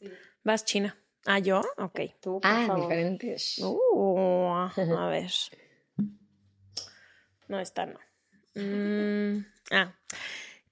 Vas, 0.44 0.64
China. 0.64 0.96
Ah, 1.24 1.40
yo? 1.40 1.62
Ok. 1.78 2.00
Tú, 2.20 2.40
por 2.40 2.50
Ah, 2.50 2.64
favor. 2.68 2.82
diferentes. 2.82 3.58
Uh, 3.58 4.68
a 4.98 5.08
ver. 5.10 5.32
No, 7.48 7.60
esta 7.60 7.86
no. 7.86 7.98
Mm, 8.54 9.44
ah. 9.72 9.94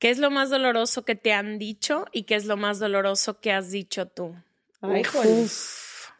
¿Qué 0.05 0.11
es 0.11 0.19
lo 0.19 0.31
más 0.31 0.51
doloroso 0.51 1.07
que 1.07 1.15
te 1.15 1.33
han 1.33 1.59
dicho 1.59 2.05
y 2.13 2.25
qué 2.25 2.35
es 2.35 2.45
lo 2.45 2.59
más 2.59 2.79
doloroso 2.79 3.41
que 3.41 3.53
has 3.53 3.71
dicho 3.71 4.07
tú? 4.07 4.37
Ay, 4.83 5.01
Uf. 5.01 6.11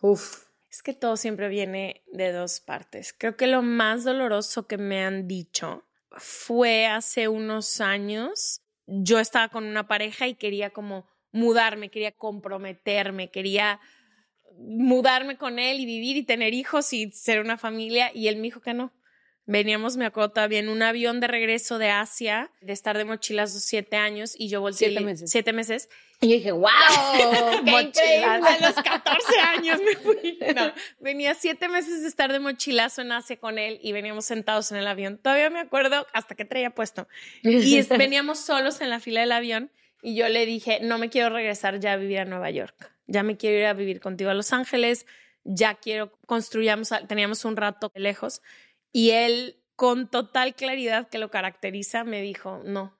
Uf. 0.00 0.46
Es 0.70 0.82
que 0.82 0.94
todo 0.94 1.18
siempre 1.18 1.50
viene 1.50 2.02
de 2.10 2.32
dos 2.32 2.60
partes. 2.60 3.12
Creo 3.12 3.36
que 3.36 3.46
lo 3.46 3.60
más 3.60 4.02
doloroso 4.02 4.66
que 4.66 4.78
me 4.78 5.04
han 5.04 5.28
dicho 5.28 5.84
fue 6.12 6.86
hace 6.86 7.28
unos 7.28 7.82
años. 7.82 8.62
Yo 8.86 9.18
estaba 9.18 9.50
con 9.50 9.64
una 9.64 9.86
pareja 9.86 10.26
y 10.26 10.36
quería 10.36 10.70
como 10.70 11.06
mudarme, 11.30 11.90
quería 11.90 12.12
comprometerme, 12.12 13.30
quería 13.30 13.78
mudarme 14.56 15.36
con 15.36 15.58
él 15.58 15.80
y 15.80 15.84
vivir 15.84 16.16
y 16.16 16.22
tener 16.22 16.54
hijos 16.54 16.94
y 16.94 17.12
ser 17.12 17.40
una 17.42 17.58
familia 17.58 18.10
y 18.14 18.28
él 18.28 18.36
me 18.36 18.44
dijo 18.44 18.62
que 18.62 18.72
no. 18.72 18.90
Veníamos, 19.46 19.98
me 19.98 20.06
acuerdo 20.06 20.30
todavía, 20.30 20.58
en 20.58 20.70
un 20.70 20.82
avión 20.82 21.20
de 21.20 21.26
regreso 21.26 21.78
de 21.78 21.90
Asia, 21.90 22.50
de 22.62 22.72
estar 22.72 22.96
de 22.96 23.04
mochilas 23.04 23.52
los 23.52 23.62
siete 23.62 23.96
años 23.96 24.34
y 24.38 24.48
yo 24.48 24.62
volteé. 24.62 24.88
Siete 24.88 25.04
meses. 25.04 25.30
Siete 25.30 25.52
meses. 25.52 25.88
Y 26.20 26.28
yo 26.28 26.34
dije, 26.36 26.52
wow, 26.52 26.70
¡Qué 27.64 27.70
increíble! 27.70 28.24
A 28.26 28.58
los 28.60 28.74
14 28.74 29.38
años 29.40 29.80
me 29.84 29.96
fui. 29.96 30.38
No, 30.54 30.72
venía 30.98 31.34
siete 31.34 31.68
meses 31.68 32.00
de 32.00 32.08
estar 32.08 32.32
de 32.32 32.40
mochilazo 32.40 33.02
en 33.02 33.12
Asia 33.12 33.36
con 33.36 33.58
él 33.58 33.78
y 33.82 33.92
veníamos 33.92 34.24
sentados 34.24 34.72
en 34.72 34.78
el 34.78 34.86
avión. 34.86 35.18
Todavía 35.18 35.50
me 35.50 35.60
acuerdo 35.60 36.06
hasta 36.14 36.34
que 36.34 36.46
traía 36.46 36.70
puesto. 36.70 37.06
Y 37.42 37.82
veníamos 37.98 38.38
solos 38.38 38.80
en 38.80 38.88
la 38.88 38.98
fila 38.98 39.20
del 39.20 39.32
avión 39.32 39.70
y 40.00 40.14
yo 40.14 40.28
le 40.30 40.46
dije, 40.46 40.80
no 40.80 40.96
me 40.96 41.10
quiero 41.10 41.28
regresar 41.28 41.80
ya 41.80 41.92
a 41.92 41.96
vivir 41.96 42.20
a 42.20 42.24
Nueva 42.24 42.50
York. 42.50 42.92
Ya 43.06 43.22
me 43.22 43.36
quiero 43.36 43.58
ir 43.58 43.66
a 43.66 43.74
vivir 43.74 44.00
contigo 44.00 44.30
a 44.30 44.34
Los 44.34 44.54
Ángeles. 44.54 45.06
Ya 45.44 45.74
quiero, 45.74 46.12
construyamos, 46.26 46.90
teníamos 47.06 47.44
un 47.44 47.56
rato 47.56 47.92
lejos. 47.94 48.40
Y 48.96 49.10
él, 49.10 49.60
con 49.74 50.08
total 50.08 50.54
claridad 50.54 51.08
que 51.08 51.18
lo 51.18 51.28
caracteriza, 51.30 52.04
me 52.04 52.22
dijo, 52.22 52.62
no. 52.64 52.96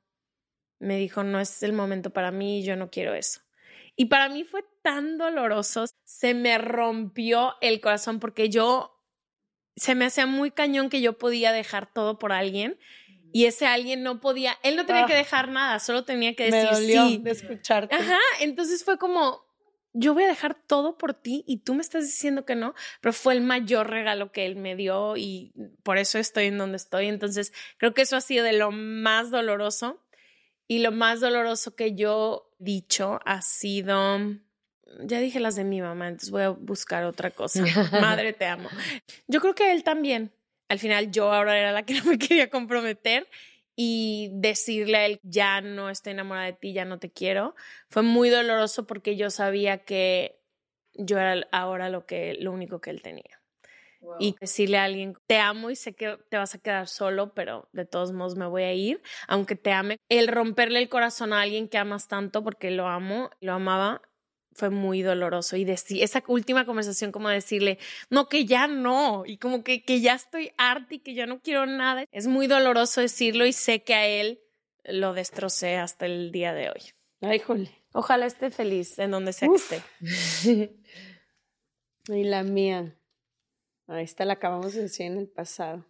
Me 0.80 0.96
dijo, 0.98 1.22
no 1.22 1.38
es 1.38 1.62
el 1.62 1.72
momento 1.72 2.10
para 2.10 2.32
mí, 2.32 2.64
yo 2.64 2.74
no 2.74 2.90
quiero 2.90 3.14
eso. 3.14 3.40
Y 3.94 4.06
para 4.06 4.28
mí 4.28 4.42
fue 4.42 4.64
tan 4.82 5.18
doloroso, 5.18 5.84
se 6.04 6.34
me 6.34 6.58
rompió 6.58 7.54
el 7.60 7.80
corazón 7.80 8.18
porque 8.18 8.48
yo, 8.50 9.00
se 9.76 9.94
me 9.94 10.04
hacía 10.04 10.26
muy 10.26 10.50
cañón 10.50 10.90
que 10.90 11.00
yo 11.00 11.16
podía 11.16 11.52
dejar 11.52 11.92
todo 11.92 12.18
por 12.18 12.32
alguien 12.32 12.76
y 13.32 13.46
ese 13.46 13.66
alguien 13.66 14.02
no 14.02 14.20
podía, 14.20 14.58
él 14.64 14.74
no 14.74 14.84
tenía 14.84 15.04
Ah. 15.04 15.06
que 15.06 15.14
dejar 15.14 15.48
nada, 15.48 15.78
solo 15.78 16.04
tenía 16.04 16.34
que 16.34 16.50
Me 16.50 16.56
decir 16.56 16.70
dolió 16.74 17.06
sí. 17.08 17.18
de 17.22 17.30
escucharte. 17.30 17.94
Ajá, 17.94 18.18
entonces 18.40 18.84
fue 18.84 18.98
como, 18.98 19.44
yo 19.94 20.12
voy 20.12 20.24
a 20.24 20.28
dejar 20.28 20.54
todo 20.54 20.98
por 20.98 21.14
ti 21.14 21.44
y 21.46 21.58
tú 21.58 21.74
me 21.74 21.80
estás 21.80 22.04
diciendo 22.04 22.44
que 22.44 22.56
no, 22.56 22.74
pero 23.00 23.12
fue 23.12 23.32
el 23.32 23.40
mayor 23.40 23.88
regalo 23.88 24.32
que 24.32 24.44
él 24.44 24.56
me 24.56 24.74
dio 24.74 25.16
y 25.16 25.52
por 25.84 25.98
eso 25.98 26.18
estoy 26.18 26.46
en 26.46 26.58
donde 26.58 26.76
estoy. 26.76 27.06
Entonces, 27.06 27.52
creo 27.78 27.94
que 27.94 28.02
eso 28.02 28.16
ha 28.16 28.20
sido 28.20 28.44
de 28.44 28.52
lo 28.52 28.72
más 28.72 29.30
doloroso 29.30 30.04
y 30.66 30.80
lo 30.80 30.90
más 30.90 31.20
doloroso 31.20 31.76
que 31.76 31.94
yo 31.94 32.50
he 32.60 32.64
dicho 32.64 33.20
ha 33.24 33.40
sido, 33.40 34.18
ya 35.00 35.20
dije 35.20 35.38
las 35.38 35.54
de 35.54 35.64
mi 35.64 35.80
mamá, 35.80 36.08
entonces 36.08 36.30
voy 36.30 36.42
a 36.42 36.50
buscar 36.50 37.04
otra 37.04 37.30
cosa. 37.30 37.62
Madre, 38.00 38.32
te 38.32 38.46
amo. 38.46 38.68
Yo 39.28 39.40
creo 39.40 39.54
que 39.54 39.72
él 39.72 39.84
también. 39.84 40.32
Al 40.68 40.80
final 40.80 41.12
yo 41.12 41.32
ahora 41.32 41.56
era 41.56 41.70
la 41.70 41.84
que 41.84 41.94
no 42.00 42.04
me 42.04 42.18
quería 42.18 42.50
comprometer 42.50 43.28
y 43.76 44.30
decirle 44.34 44.96
a 44.96 45.06
él, 45.06 45.20
ya 45.22 45.60
no 45.60 45.90
estoy 45.90 46.12
enamorada 46.12 46.46
de 46.46 46.52
ti, 46.52 46.72
ya 46.72 46.84
no 46.84 46.98
te 46.98 47.10
quiero, 47.10 47.54
fue 47.88 48.02
muy 48.02 48.28
doloroso 48.28 48.86
porque 48.86 49.16
yo 49.16 49.30
sabía 49.30 49.84
que 49.84 50.40
yo 50.94 51.18
era 51.18 51.46
ahora 51.52 51.88
lo, 51.88 52.06
que, 52.06 52.36
lo 52.40 52.52
único 52.52 52.80
que 52.80 52.90
él 52.90 53.02
tenía. 53.02 53.40
Y 54.18 54.36
decirle 54.38 54.76
a 54.76 54.84
alguien, 54.84 55.16
te 55.26 55.38
amo 55.38 55.70
y 55.70 55.76
sé 55.76 55.94
que 55.94 56.18
te 56.28 56.36
vas 56.36 56.54
a 56.54 56.58
quedar 56.58 56.88
solo, 56.88 57.32
pero 57.32 57.70
de 57.72 57.86
todos 57.86 58.12
modos 58.12 58.36
me 58.36 58.46
voy 58.46 58.64
a 58.64 58.74
ir, 58.74 59.00
aunque 59.28 59.56
te 59.56 59.72
ame. 59.72 59.96
El 60.10 60.28
romperle 60.28 60.78
el 60.78 60.90
corazón 60.90 61.32
a 61.32 61.40
alguien 61.40 61.68
que 61.68 61.78
amas 61.78 62.06
tanto, 62.06 62.44
porque 62.44 62.70
lo 62.70 62.86
amo, 62.86 63.30
lo 63.40 63.54
amaba, 63.54 64.02
fue 64.54 64.70
muy 64.70 65.02
doloroso. 65.02 65.56
Y 65.56 65.64
decir, 65.64 66.02
esa 66.02 66.22
última 66.26 66.64
conversación, 66.64 67.12
como 67.12 67.28
decirle, 67.28 67.78
no, 68.10 68.28
que 68.28 68.46
ya 68.46 68.66
no, 68.66 69.24
y 69.26 69.36
como 69.38 69.62
que, 69.62 69.82
que 69.82 70.00
ya 70.00 70.14
estoy 70.14 70.52
harta 70.56 70.94
y 70.94 70.98
que 71.00 71.14
ya 71.14 71.26
no 71.26 71.40
quiero 71.40 71.66
nada. 71.66 72.04
Es 72.12 72.26
muy 72.26 72.46
doloroso 72.46 73.00
decirlo 73.00 73.46
y 73.46 73.52
sé 73.52 73.82
que 73.82 73.94
a 73.94 74.06
él 74.06 74.40
lo 74.84 75.12
destrocé 75.14 75.76
hasta 75.76 76.06
el 76.06 76.32
día 76.32 76.52
de 76.54 76.70
hoy. 76.70 76.82
Ay, 77.20 77.38
jole. 77.38 77.70
Ojalá 77.92 78.26
esté 78.26 78.50
feliz 78.50 78.98
en 78.98 79.10
donde 79.10 79.32
sea 79.32 79.48
que 79.48 79.54
esté. 79.54 80.76
y 82.08 82.24
la 82.24 82.42
mía. 82.42 82.96
Ahí 83.86 84.04
está, 84.04 84.24
la 84.24 84.34
acabamos 84.34 84.74
de 84.74 84.82
decir 84.82 85.06
en 85.06 85.18
el 85.18 85.28
pasado. 85.28 85.84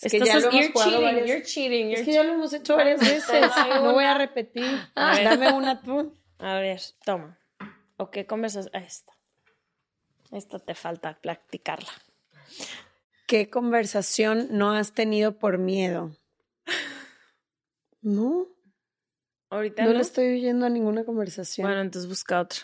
Es 0.00 0.12
que 0.12 0.20
ya 0.20 0.38
lo 0.38 0.50
hemos 0.50 0.72
jugado 0.72 1.00
varias... 1.00 1.26
you're 1.26 1.42
cheating, 1.42 1.92
Es 1.92 2.02
que 2.02 2.12
ya 2.12 2.22
lo 2.22 2.34
hemos 2.34 2.52
hecho 2.52 2.76
varias 2.76 3.00
veces. 3.00 3.50
no 3.82 3.94
voy 3.94 4.04
a 4.04 4.16
repetir. 4.16 4.64
Dame 4.94 5.52
una 5.52 5.80
tú. 5.80 6.14
A 6.38 6.56
ver, 6.56 6.80
toma. 7.04 7.38
¿O 7.96 8.10
qué 8.10 8.26
conversación? 8.26 8.74
Esta. 8.74 9.12
Esta 10.32 10.58
te 10.58 10.74
falta 10.74 11.18
practicarla. 11.20 11.90
¿Qué 13.26 13.48
conversación 13.50 14.48
no 14.50 14.72
has 14.72 14.92
tenido 14.92 15.38
por 15.38 15.58
miedo? 15.58 16.16
No. 18.02 18.46
Ahorita 19.50 19.82
no. 19.84 19.90
no. 19.90 19.96
le 19.96 20.02
estoy 20.02 20.34
oyendo 20.38 20.66
a 20.66 20.68
ninguna 20.68 21.04
conversación. 21.04 21.66
Bueno, 21.66 21.80
entonces 21.82 22.08
busca 22.08 22.40
otra. 22.40 22.58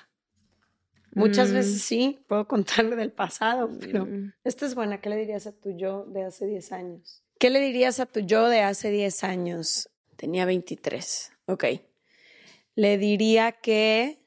Muchas 1.15 1.51
Mm. 1.51 1.55
veces 1.55 1.83
sí, 1.83 2.25
puedo 2.27 2.47
contarle 2.49 2.97
del 2.97 3.13
pasado, 3.13 3.71
pero 3.81 4.07
Mm. 4.07 4.33
esta 4.45 4.67
es 4.67 4.75
buena. 4.75 5.01
¿Qué 5.01 5.11
le 5.11 5.17
dirías 5.17 5.47
a 5.47 5.53
tu 5.53 5.77
yo 5.77 6.05
de 6.07 6.25
hace 6.25 6.47
10 6.47 6.73
años? 6.73 7.23
¿Qué 7.39 7.51
le 7.51 7.61
dirías 7.61 8.01
a 8.01 8.07
tu 8.07 8.21
yo 8.21 8.49
de 8.49 8.61
hace 8.63 8.91
10 8.91 9.25
años? 9.25 9.91
Tenía 10.17 10.45
23. 10.47 11.33
Ok. 11.47 11.65
Le 12.77 12.99
diría 12.99 13.53
que 13.53 14.22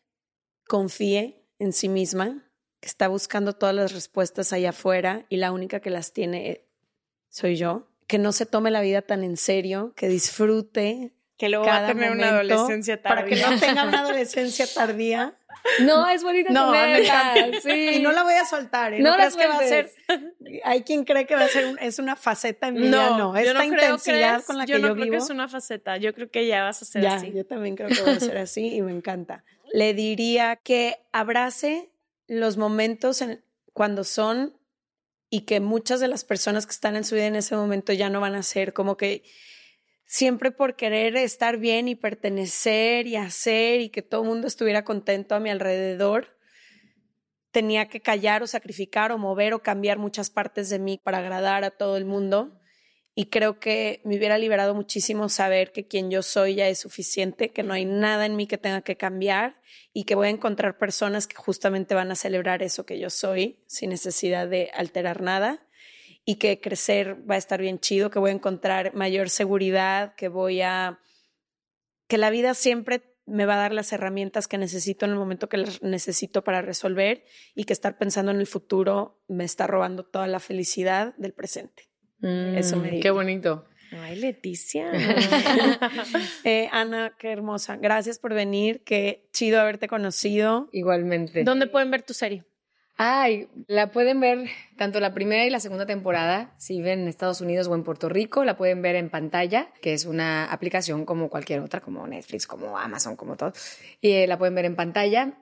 confíe 0.68 1.42
en 1.60 1.74
sí 1.74 1.90
misma, 1.90 2.44
que 2.80 2.88
está 2.88 3.08
buscando 3.08 3.54
todas 3.54 3.74
las 3.76 3.94
respuestas 3.94 4.54
allá 4.54 4.70
afuera 4.70 5.26
y 5.30 5.38
la 5.38 5.52
única 5.52 5.80
que 5.80 5.90
las 5.90 6.14
tiene 6.14 6.50
eh, 6.50 6.66
soy 7.30 7.56
yo. 7.56 7.88
Que 8.08 8.18
no 8.20 8.32
se 8.32 8.46
tome 8.46 8.70
la 8.72 8.82
vida 8.82 9.02
tan 9.02 9.24
en 9.24 9.36
serio, 9.38 9.94
que 9.96 10.08
disfrute 10.08 11.12
Que 11.38 11.50
luego 11.50 11.66
va 11.66 11.78
a 11.84 11.88
tener 11.88 12.12
una 12.12 12.30
adolescencia 12.30 13.02
tardía. 13.02 13.16
Para 13.16 13.28
que 13.28 13.36
no 13.56 13.60
tenga 13.60 13.86
una 13.88 14.00
adolescencia 14.02 14.68
tardía. 14.72 15.36
No, 15.82 16.08
es 16.08 16.22
bonita 16.22 16.52
No, 16.52 16.70
me 16.72 16.78
tenerla, 16.78 17.34
encanta. 17.40 17.62
sí. 17.62 17.90
Y 17.96 18.00
no 18.04 18.12
la 18.12 18.22
voy 18.22 18.36
a 18.36 18.46
soltar. 18.46 18.94
¿eh? 18.94 19.00
No 19.00 19.18
No, 19.18 19.36
que 19.36 19.48
va 19.48 19.56
a 19.58 19.64
ser. 19.64 19.92
Hay 20.64 20.84
quien 20.84 21.04
cree 21.06 21.26
que 21.26 21.34
va 21.36 21.46
a 21.46 21.48
ser 21.48 21.66
un- 21.66 21.80
es 21.80 21.98
una 21.98 22.16
faceta 22.16 22.68
en 22.68 22.76
mi 22.76 22.82
vida. 22.82 23.18
No, 23.18 23.34
yo 23.34 23.40
esta 23.40 23.54
no 23.54 23.60
creo 23.60 23.72
intensidad 23.96 24.34
que 24.36 24.40
es- 24.42 24.46
con 24.46 24.58
la 24.60 24.66
yo 24.66 24.76
que 24.76 24.82
no 24.84 24.88
yo 24.90 24.94
creo 24.94 25.06
vivo. 25.06 25.18
que 25.18 25.24
es 25.24 25.30
una 25.32 25.48
faceta. 25.48 25.98
Yo 25.98 26.14
creo 26.14 26.30
que 26.30 26.46
ya 26.46 26.64
vas 26.64 26.84
a 26.84 26.86
ser 26.86 27.02
ya, 27.02 27.16
así. 27.16 27.32
yo 27.34 27.46
también 27.48 27.76
creo 27.76 27.90
que 27.90 28.00
voy 28.02 28.12
a 28.14 28.20
ser 28.20 28.38
así 28.38 28.76
y 28.76 28.82
me 28.84 28.92
encanta. 28.92 29.44
Le 29.74 29.94
diría 29.94 30.56
que 30.58 30.98
abrace 31.12 31.92
los 32.28 32.58
momentos 32.58 33.22
en- 33.22 33.44
cuando 33.74 34.04
son 34.04 34.58
y 35.30 35.42
que 35.42 35.60
muchas 35.60 36.00
de 36.00 36.08
las 36.08 36.24
personas 36.24 36.66
que 36.66 36.72
están 36.72 36.96
en 36.96 37.04
su 37.04 37.16
vida 37.16 37.26
en 37.28 37.36
ese 37.36 37.56
momento 37.56 37.94
ya 37.94 38.10
no 38.10 38.22
van 38.22 38.36
a 38.36 38.44
ser 38.44 38.74
como 38.74 38.96
que 38.96 39.24
siempre 40.06 40.52
por 40.52 40.76
querer 40.76 41.16
estar 41.18 41.58
bien 41.58 41.88
y 41.88 41.96
pertenecer 41.96 43.08
y 43.08 43.16
hacer 43.16 43.82
y 43.82 43.90
que 43.90 44.02
todo 44.02 44.22
el 44.22 44.30
mundo 44.30 44.48
estuviera 44.48 44.86
contento 44.86 45.36
a 45.36 45.40
mi 45.40 45.50
alrededor, 45.50 46.38
tenía 47.52 47.88
que 47.88 48.02
callar 48.02 48.44
o 48.44 48.48
sacrificar 48.48 49.12
o 49.12 49.18
mover 49.18 49.54
o 49.54 49.64
cambiar 49.64 49.98
muchas 49.98 50.30
partes 50.30 50.70
de 50.70 50.80
mí 50.80 51.00
para 51.04 51.20
agradar 51.20 51.64
a 51.64 51.72
todo 51.72 51.98
el 51.98 52.06
mundo. 52.06 52.60
Y 53.18 53.28
creo 53.28 53.62
que 53.62 54.02
me 54.04 54.18
hubiera 54.18 54.38
liberado 54.38 54.76
muchísimo 54.76 55.30
saber 55.30 55.72
que 55.72 55.88
quien 55.88 56.12
yo 56.12 56.22
soy 56.22 56.56
ya 56.56 56.68
es 56.68 56.80
suficiente, 56.80 57.52
que 57.52 57.64
no 57.64 57.74
hay 57.74 57.86
nada 57.86 58.26
en 58.26 58.36
mí 58.36 58.46
que 58.46 58.58
tenga 58.58 58.82
que 58.82 58.98
cambiar 58.98 59.56
y 59.94 60.04
que 60.04 60.16
voy 60.16 60.28
a 60.28 60.32
encontrar 60.32 60.78
personas 60.78 61.26
que 61.26 61.38
justamente 61.38 61.96
van 61.96 62.12
a 62.12 62.16
celebrar 62.16 62.62
eso 62.62 62.86
que 62.86 63.00
yo 63.00 63.10
soy 63.10 63.64
sin 63.68 63.92
necesidad 63.92 64.50
de 64.50 64.70
alterar 64.74 65.22
nada 65.22 65.66
y 66.26 66.36
que 66.36 66.60
crecer 66.60 67.18
va 67.30 67.36
a 67.36 67.38
estar 67.38 67.62
bien 67.62 67.80
chido, 67.80 68.10
que 68.10 68.20
voy 68.20 68.32
a 68.32 68.34
encontrar 68.34 68.94
mayor 68.94 69.30
seguridad, 69.30 70.14
que 70.16 70.28
voy 70.28 70.62
a... 70.62 71.00
que 72.08 72.18
la 72.18 72.32
vida 72.32 72.54
siempre 72.54 73.16
me 73.26 73.46
va 73.46 73.56
a 73.56 73.60
dar 73.60 73.74
las 73.74 73.94
herramientas 73.94 74.50
que 74.50 74.58
necesito 74.58 75.06
en 75.06 75.12
el 75.12 75.18
momento 75.18 75.48
que 75.48 75.58
las 75.58 75.82
necesito 75.82 76.44
para 76.44 76.62
resolver 76.62 77.24
y 77.56 77.64
que 77.64 77.72
estar 77.72 77.98
pensando 77.98 78.32
en 78.32 78.40
el 78.40 78.48
futuro 78.48 79.24
me 79.30 79.46
está 79.46 79.68
robando 79.68 80.04
toda 80.04 80.28
la 80.28 80.42
felicidad 80.42 81.16
del 81.16 81.34
presente. 81.34 81.95
Eso 82.26 82.76
me 82.78 82.82
Mm, 82.82 82.86
diría. 82.86 83.02
Qué 83.02 83.12
bonito. 83.12 83.66
Ay, 83.92 84.16
Leticia. 84.18 84.92
Eh, 86.44 86.70
Ana, 86.72 87.14
qué 87.18 87.32
hermosa. 87.32 87.78
Gracias 87.78 88.20
por 88.20 88.34
venir. 88.34 88.82
Qué 88.84 89.28
chido 89.32 89.60
haberte 89.62 89.88
conocido. 89.88 90.70
Igualmente. 90.72 91.44
¿Dónde 91.44 91.68
pueden 91.68 91.92
ver 91.92 92.02
tu 92.04 92.14
serie? 92.14 92.44
Ay, 92.98 93.50
la 93.68 93.92
pueden 93.92 94.22
ver 94.22 94.48
tanto 94.78 95.02
la 95.02 95.14
primera 95.14 95.46
y 95.46 95.50
la 95.50 95.60
segunda 95.60 95.86
temporada, 95.86 96.54
si 96.58 96.78
viven 96.78 97.02
en 97.02 97.08
Estados 97.10 97.42
Unidos 97.42 97.68
o 97.68 97.76
en 97.76 97.84
Puerto 97.84 98.08
Rico, 98.08 98.46
la 98.46 98.56
pueden 98.56 98.82
ver 98.82 98.96
en 98.96 99.10
pantalla, 99.10 99.68
que 99.82 99.94
es 99.94 100.06
una 100.06 100.46
aplicación 100.46 101.04
como 101.06 101.30
cualquier 101.30 101.60
otra, 101.60 101.82
como 101.82 102.08
Netflix, 102.08 102.48
como 102.48 102.78
Amazon, 102.78 103.18
como 103.18 103.36
todo. 103.36 103.52
Y 104.00 104.12
eh, 104.12 104.28
la 104.28 104.38
pueden 104.38 104.56
ver 104.56 104.64
en 104.66 104.78
pantalla. 104.78 105.34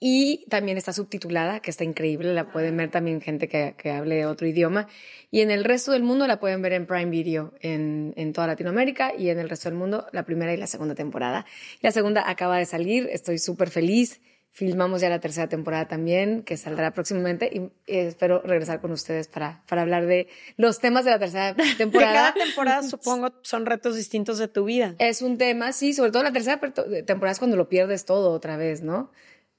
Y 0.00 0.46
también 0.48 0.78
está 0.78 0.92
subtitulada, 0.92 1.60
que 1.60 1.70
está 1.70 1.82
increíble. 1.82 2.32
La 2.32 2.52
pueden 2.52 2.76
ver 2.76 2.90
también 2.90 3.20
gente 3.20 3.48
que, 3.48 3.74
que 3.76 3.90
hable 3.90 4.26
otro 4.26 4.46
idioma. 4.46 4.86
Y 5.30 5.40
en 5.40 5.50
el 5.50 5.64
resto 5.64 5.90
del 5.92 6.04
mundo 6.04 6.26
la 6.26 6.38
pueden 6.38 6.62
ver 6.62 6.72
en 6.72 6.86
Prime 6.86 7.10
Video, 7.10 7.52
en, 7.60 8.14
en 8.16 8.32
toda 8.32 8.46
Latinoamérica. 8.46 9.12
Y 9.18 9.30
en 9.30 9.38
el 9.38 9.48
resto 9.48 9.68
del 9.68 9.78
mundo, 9.78 10.06
la 10.12 10.24
primera 10.24 10.54
y 10.54 10.56
la 10.56 10.68
segunda 10.68 10.94
temporada. 10.94 11.46
La 11.80 11.90
segunda 11.90 12.28
acaba 12.30 12.58
de 12.58 12.66
salir. 12.66 13.08
Estoy 13.10 13.38
súper 13.38 13.70
feliz. 13.70 14.20
Filmamos 14.50 15.00
ya 15.00 15.08
la 15.08 15.20
tercera 15.20 15.48
temporada 15.48 15.86
también, 15.86 16.42
que 16.42 16.56
saldrá 16.56 16.92
próximamente. 16.92 17.50
Y 17.52 17.58
eh, 17.92 18.06
espero 18.06 18.40
regresar 18.42 18.80
con 18.80 18.92
ustedes 18.92 19.28
para, 19.28 19.62
para 19.68 19.82
hablar 19.82 20.06
de 20.06 20.28
los 20.56 20.78
temas 20.78 21.04
de 21.04 21.10
la 21.10 21.18
tercera 21.18 21.54
temporada. 21.76 22.32
cada 22.32 22.34
temporada, 22.34 22.82
supongo, 22.82 23.32
son 23.42 23.66
retos 23.66 23.96
distintos 23.96 24.38
de 24.38 24.48
tu 24.48 24.64
vida. 24.64 24.94
Es 24.98 25.22
un 25.22 25.38
tema, 25.38 25.72
sí, 25.72 25.92
sobre 25.92 26.12
todo 26.12 26.22
la 26.22 26.32
tercera 26.32 26.60
temporada 26.60 27.32
es 27.32 27.38
cuando 27.38 27.56
lo 27.56 27.68
pierdes 27.68 28.04
todo 28.04 28.30
otra 28.30 28.56
vez, 28.56 28.82
¿no? 28.82 29.10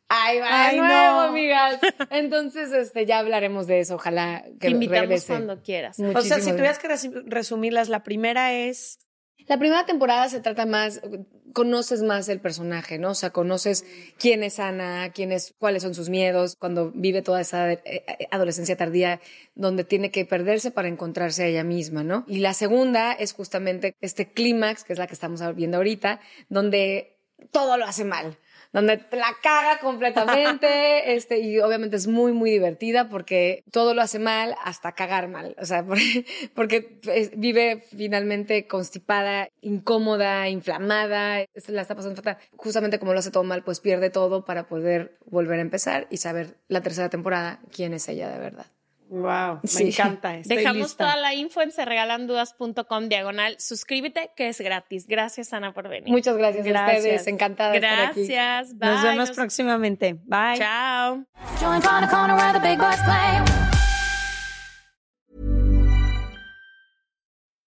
Ahí 0.09 0.39
va 0.39 0.47
Ay, 0.65 0.75
de 0.75 0.81
nuevo, 0.81 0.93
no. 1.13 1.21
amigas. 1.21 1.79
Entonces, 2.09 2.71
este, 2.73 3.05
ya 3.05 3.19
hablaremos 3.19 3.67
de 3.67 3.79
eso. 3.79 3.95
Ojalá 3.95 4.43
que 4.59 4.67
Te 4.67 4.69
invitamos 4.71 5.01
regrese. 5.01 5.27
cuando 5.27 5.61
quieras. 5.61 5.97
O 5.99 6.21
sea, 6.21 6.39
si 6.39 6.51
tuvieras 6.51 6.79
que 6.79 6.87
resumirlas, 7.27 7.89
la 7.89 8.03
primera 8.03 8.53
es 8.53 8.99
La 9.47 9.57
primera 9.57 9.85
temporada 9.85 10.27
se 10.29 10.41
trata 10.41 10.65
más, 10.65 11.01
conoces 11.53 12.01
más 12.03 12.29
el 12.29 12.39
personaje, 12.39 12.97
¿no? 12.99 13.11
O 13.11 13.15
sea, 13.15 13.31
conoces 13.31 13.83
quién 14.19 14.43
es 14.43 14.59
Ana, 14.59 15.11
quién 15.13 15.31
es, 15.31 15.55
cuáles 15.57 15.81
son 15.83 15.95
sus 15.95 16.09
miedos, 16.09 16.55
cuando 16.55 16.91
vive 16.91 17.21
toda 17.23 17.41
esa 17.41 17.71
eh, 17.71 17.81
eh, 17.85 18.27
adolescencia 18.31 18.77
tardía, 18.77 19.19
donde 19.55 19.83
tiene 19.83 20.11
que 20.11 20.25
perderse 20.25 20.69
para 20.71 20.87
encontrarse 20.87 21.43
a 21.43 21.47
ella 21.47 21.63
misma, 21.63 22.03
¿no? 22.03 22.25
Y 22.27 22.39
la 22.39 22.53
segunda 22.53 23.11
es 23.13 23.33
justamente 23.33 23.95
este 24.01 24.31
clímax, 24.31 24.83
que 24.83 24.93
es 24.93 24.99
la 24.99 25.07
que 25.07 25.13
estamos 25.13 25.41
viendo 25.55 25.77
ahorita, 25.77 26.19
donde 26.49 27.17
todo 27.51 27.77
lo 27.77 27.85
hace 27.85 28.05
mal. 28.05 28.37
Donde 28.71 28.97
te 28.97 29.17
la 29.17 29.35
caga 29.41 29.79
completamente, 29.79 30.67
este, 31.15 31.39
y 31.39 31.59
obviamente 31.59 31.95
es 31.95 32.07
muy, 32.07 32.33
muy 32.33 32.51
divertida 32.51 33.09
porque 33.09 33.63
todo 33.71 33.93
lo 33.93 34.01
hace 34.01 34.19
mal 34.19 34.55
hasta 34.63 34.91
cagar 34.91 35.27
mal. 35.27 35.55
O 35.59 35.65
sea, 35.65 35.83
porque, 35.85 36.25
porque 36.53 36.99
vive 37.35 37.83
finalmente 37.95 38.67
constipada, 38.67 39.49
incómoda, 39.61 40.49
inflamada, 40.49 41.45
la 41.67 41.81
está 41.81 41.95
pasando 41.95 42.15
fatal. 42.15 42.37
Justamente 42.55 42.99
como 42.99 43.13
lo 43.13 43.19
hace 43.19 43.31
todo 43.31 43.43
mal, 43.43 43.63
pues 43.63 43.79
pierde 43.79 44.09
todo 44.09 44.45
para 44.45 44.67
poder 44.67 45.17
volver 45.25 45.59
a 45.59 45.61
empezar 45.61 46.07
y 46.09 46.17
saber 46.17 46.57
la 46.67 46.81
tercera 46.81 47.09
temporada 47.09 47.59
quién 47.71 47.93
es 47.93 48.07
ella 48.07 48.29
de 48.29 48.39
verdad. 48.39 48.67
Wow, 49.11 49.59
Sí. 49.63 49.85
me 49.85 49.89
encanta. 49.89 50.37
Estoy 50.37 50.57
Dejamos 50.57 50.81
lista. 50.83 51.03
toda 51.05 51.17
la 51.17 51.33
info 51.33 51.61
en 51.63 51.71
serregalandudas.com 51.71 53.09
diagonal. 53.09 53.55
Suscríbete, 53.57 54.29
que 54.35 54.49
es 54.49 54.61
gratis. 54.61 55.07
Gracias, 55.07 55.51
Ana, 55.51 55.73
por 55.73 55.89
venir. 55.89 56.09
Muchas 56.11 56.37
gracias, 56.37 56.63
a 56.65 56.69
Gracias. 56.69 56.97
ustedes. 56.99 57.27
Encantada 57.27 57.71
de 57.71 57.77
estar 57.77 57.99
aquí. 58.11 58.27
Gracias. 58.27 58.77
Bye. 58.77 58.89
Nos 58.89 59.03
vemos 59.03 59.31
próximamente. 59.31 60.13
Bye. 60.25 60.57
Chao. 60.59 61.25
Join 61.59 61.81
Corner 61.81 62.07
Corner 62.09 62.35
where 62.35 62.53
the 62.53 62.59
big 62.59 62.77
boys 62.77 62.99
play. 63.03 63.43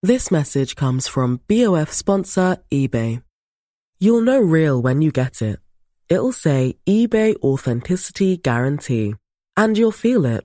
This 0.03 0.31
message 0.31 0.75
comes 0.75 1.07
from 1.09 1.41
BOF 1.49 1.93
sponsor 1.93 2.59
eBay. 2.73 3.23
You'll 4.01 4.21
know 4.23 4.41
real 4.41 4.81
when 4.83 5.01
you 5.01 5.13
get 5.13 5.41
it. 5.43 5.61
It'll 6.09 6.33
say 6.33 6.77
eBay 6.89 7.37
Authenticity 7.43 8.37
Guarantee. 8.37 9.15
And 9.57 9.77
you'll 9.79 9.93
feel 9.93 10.25
it. 10.25 10.45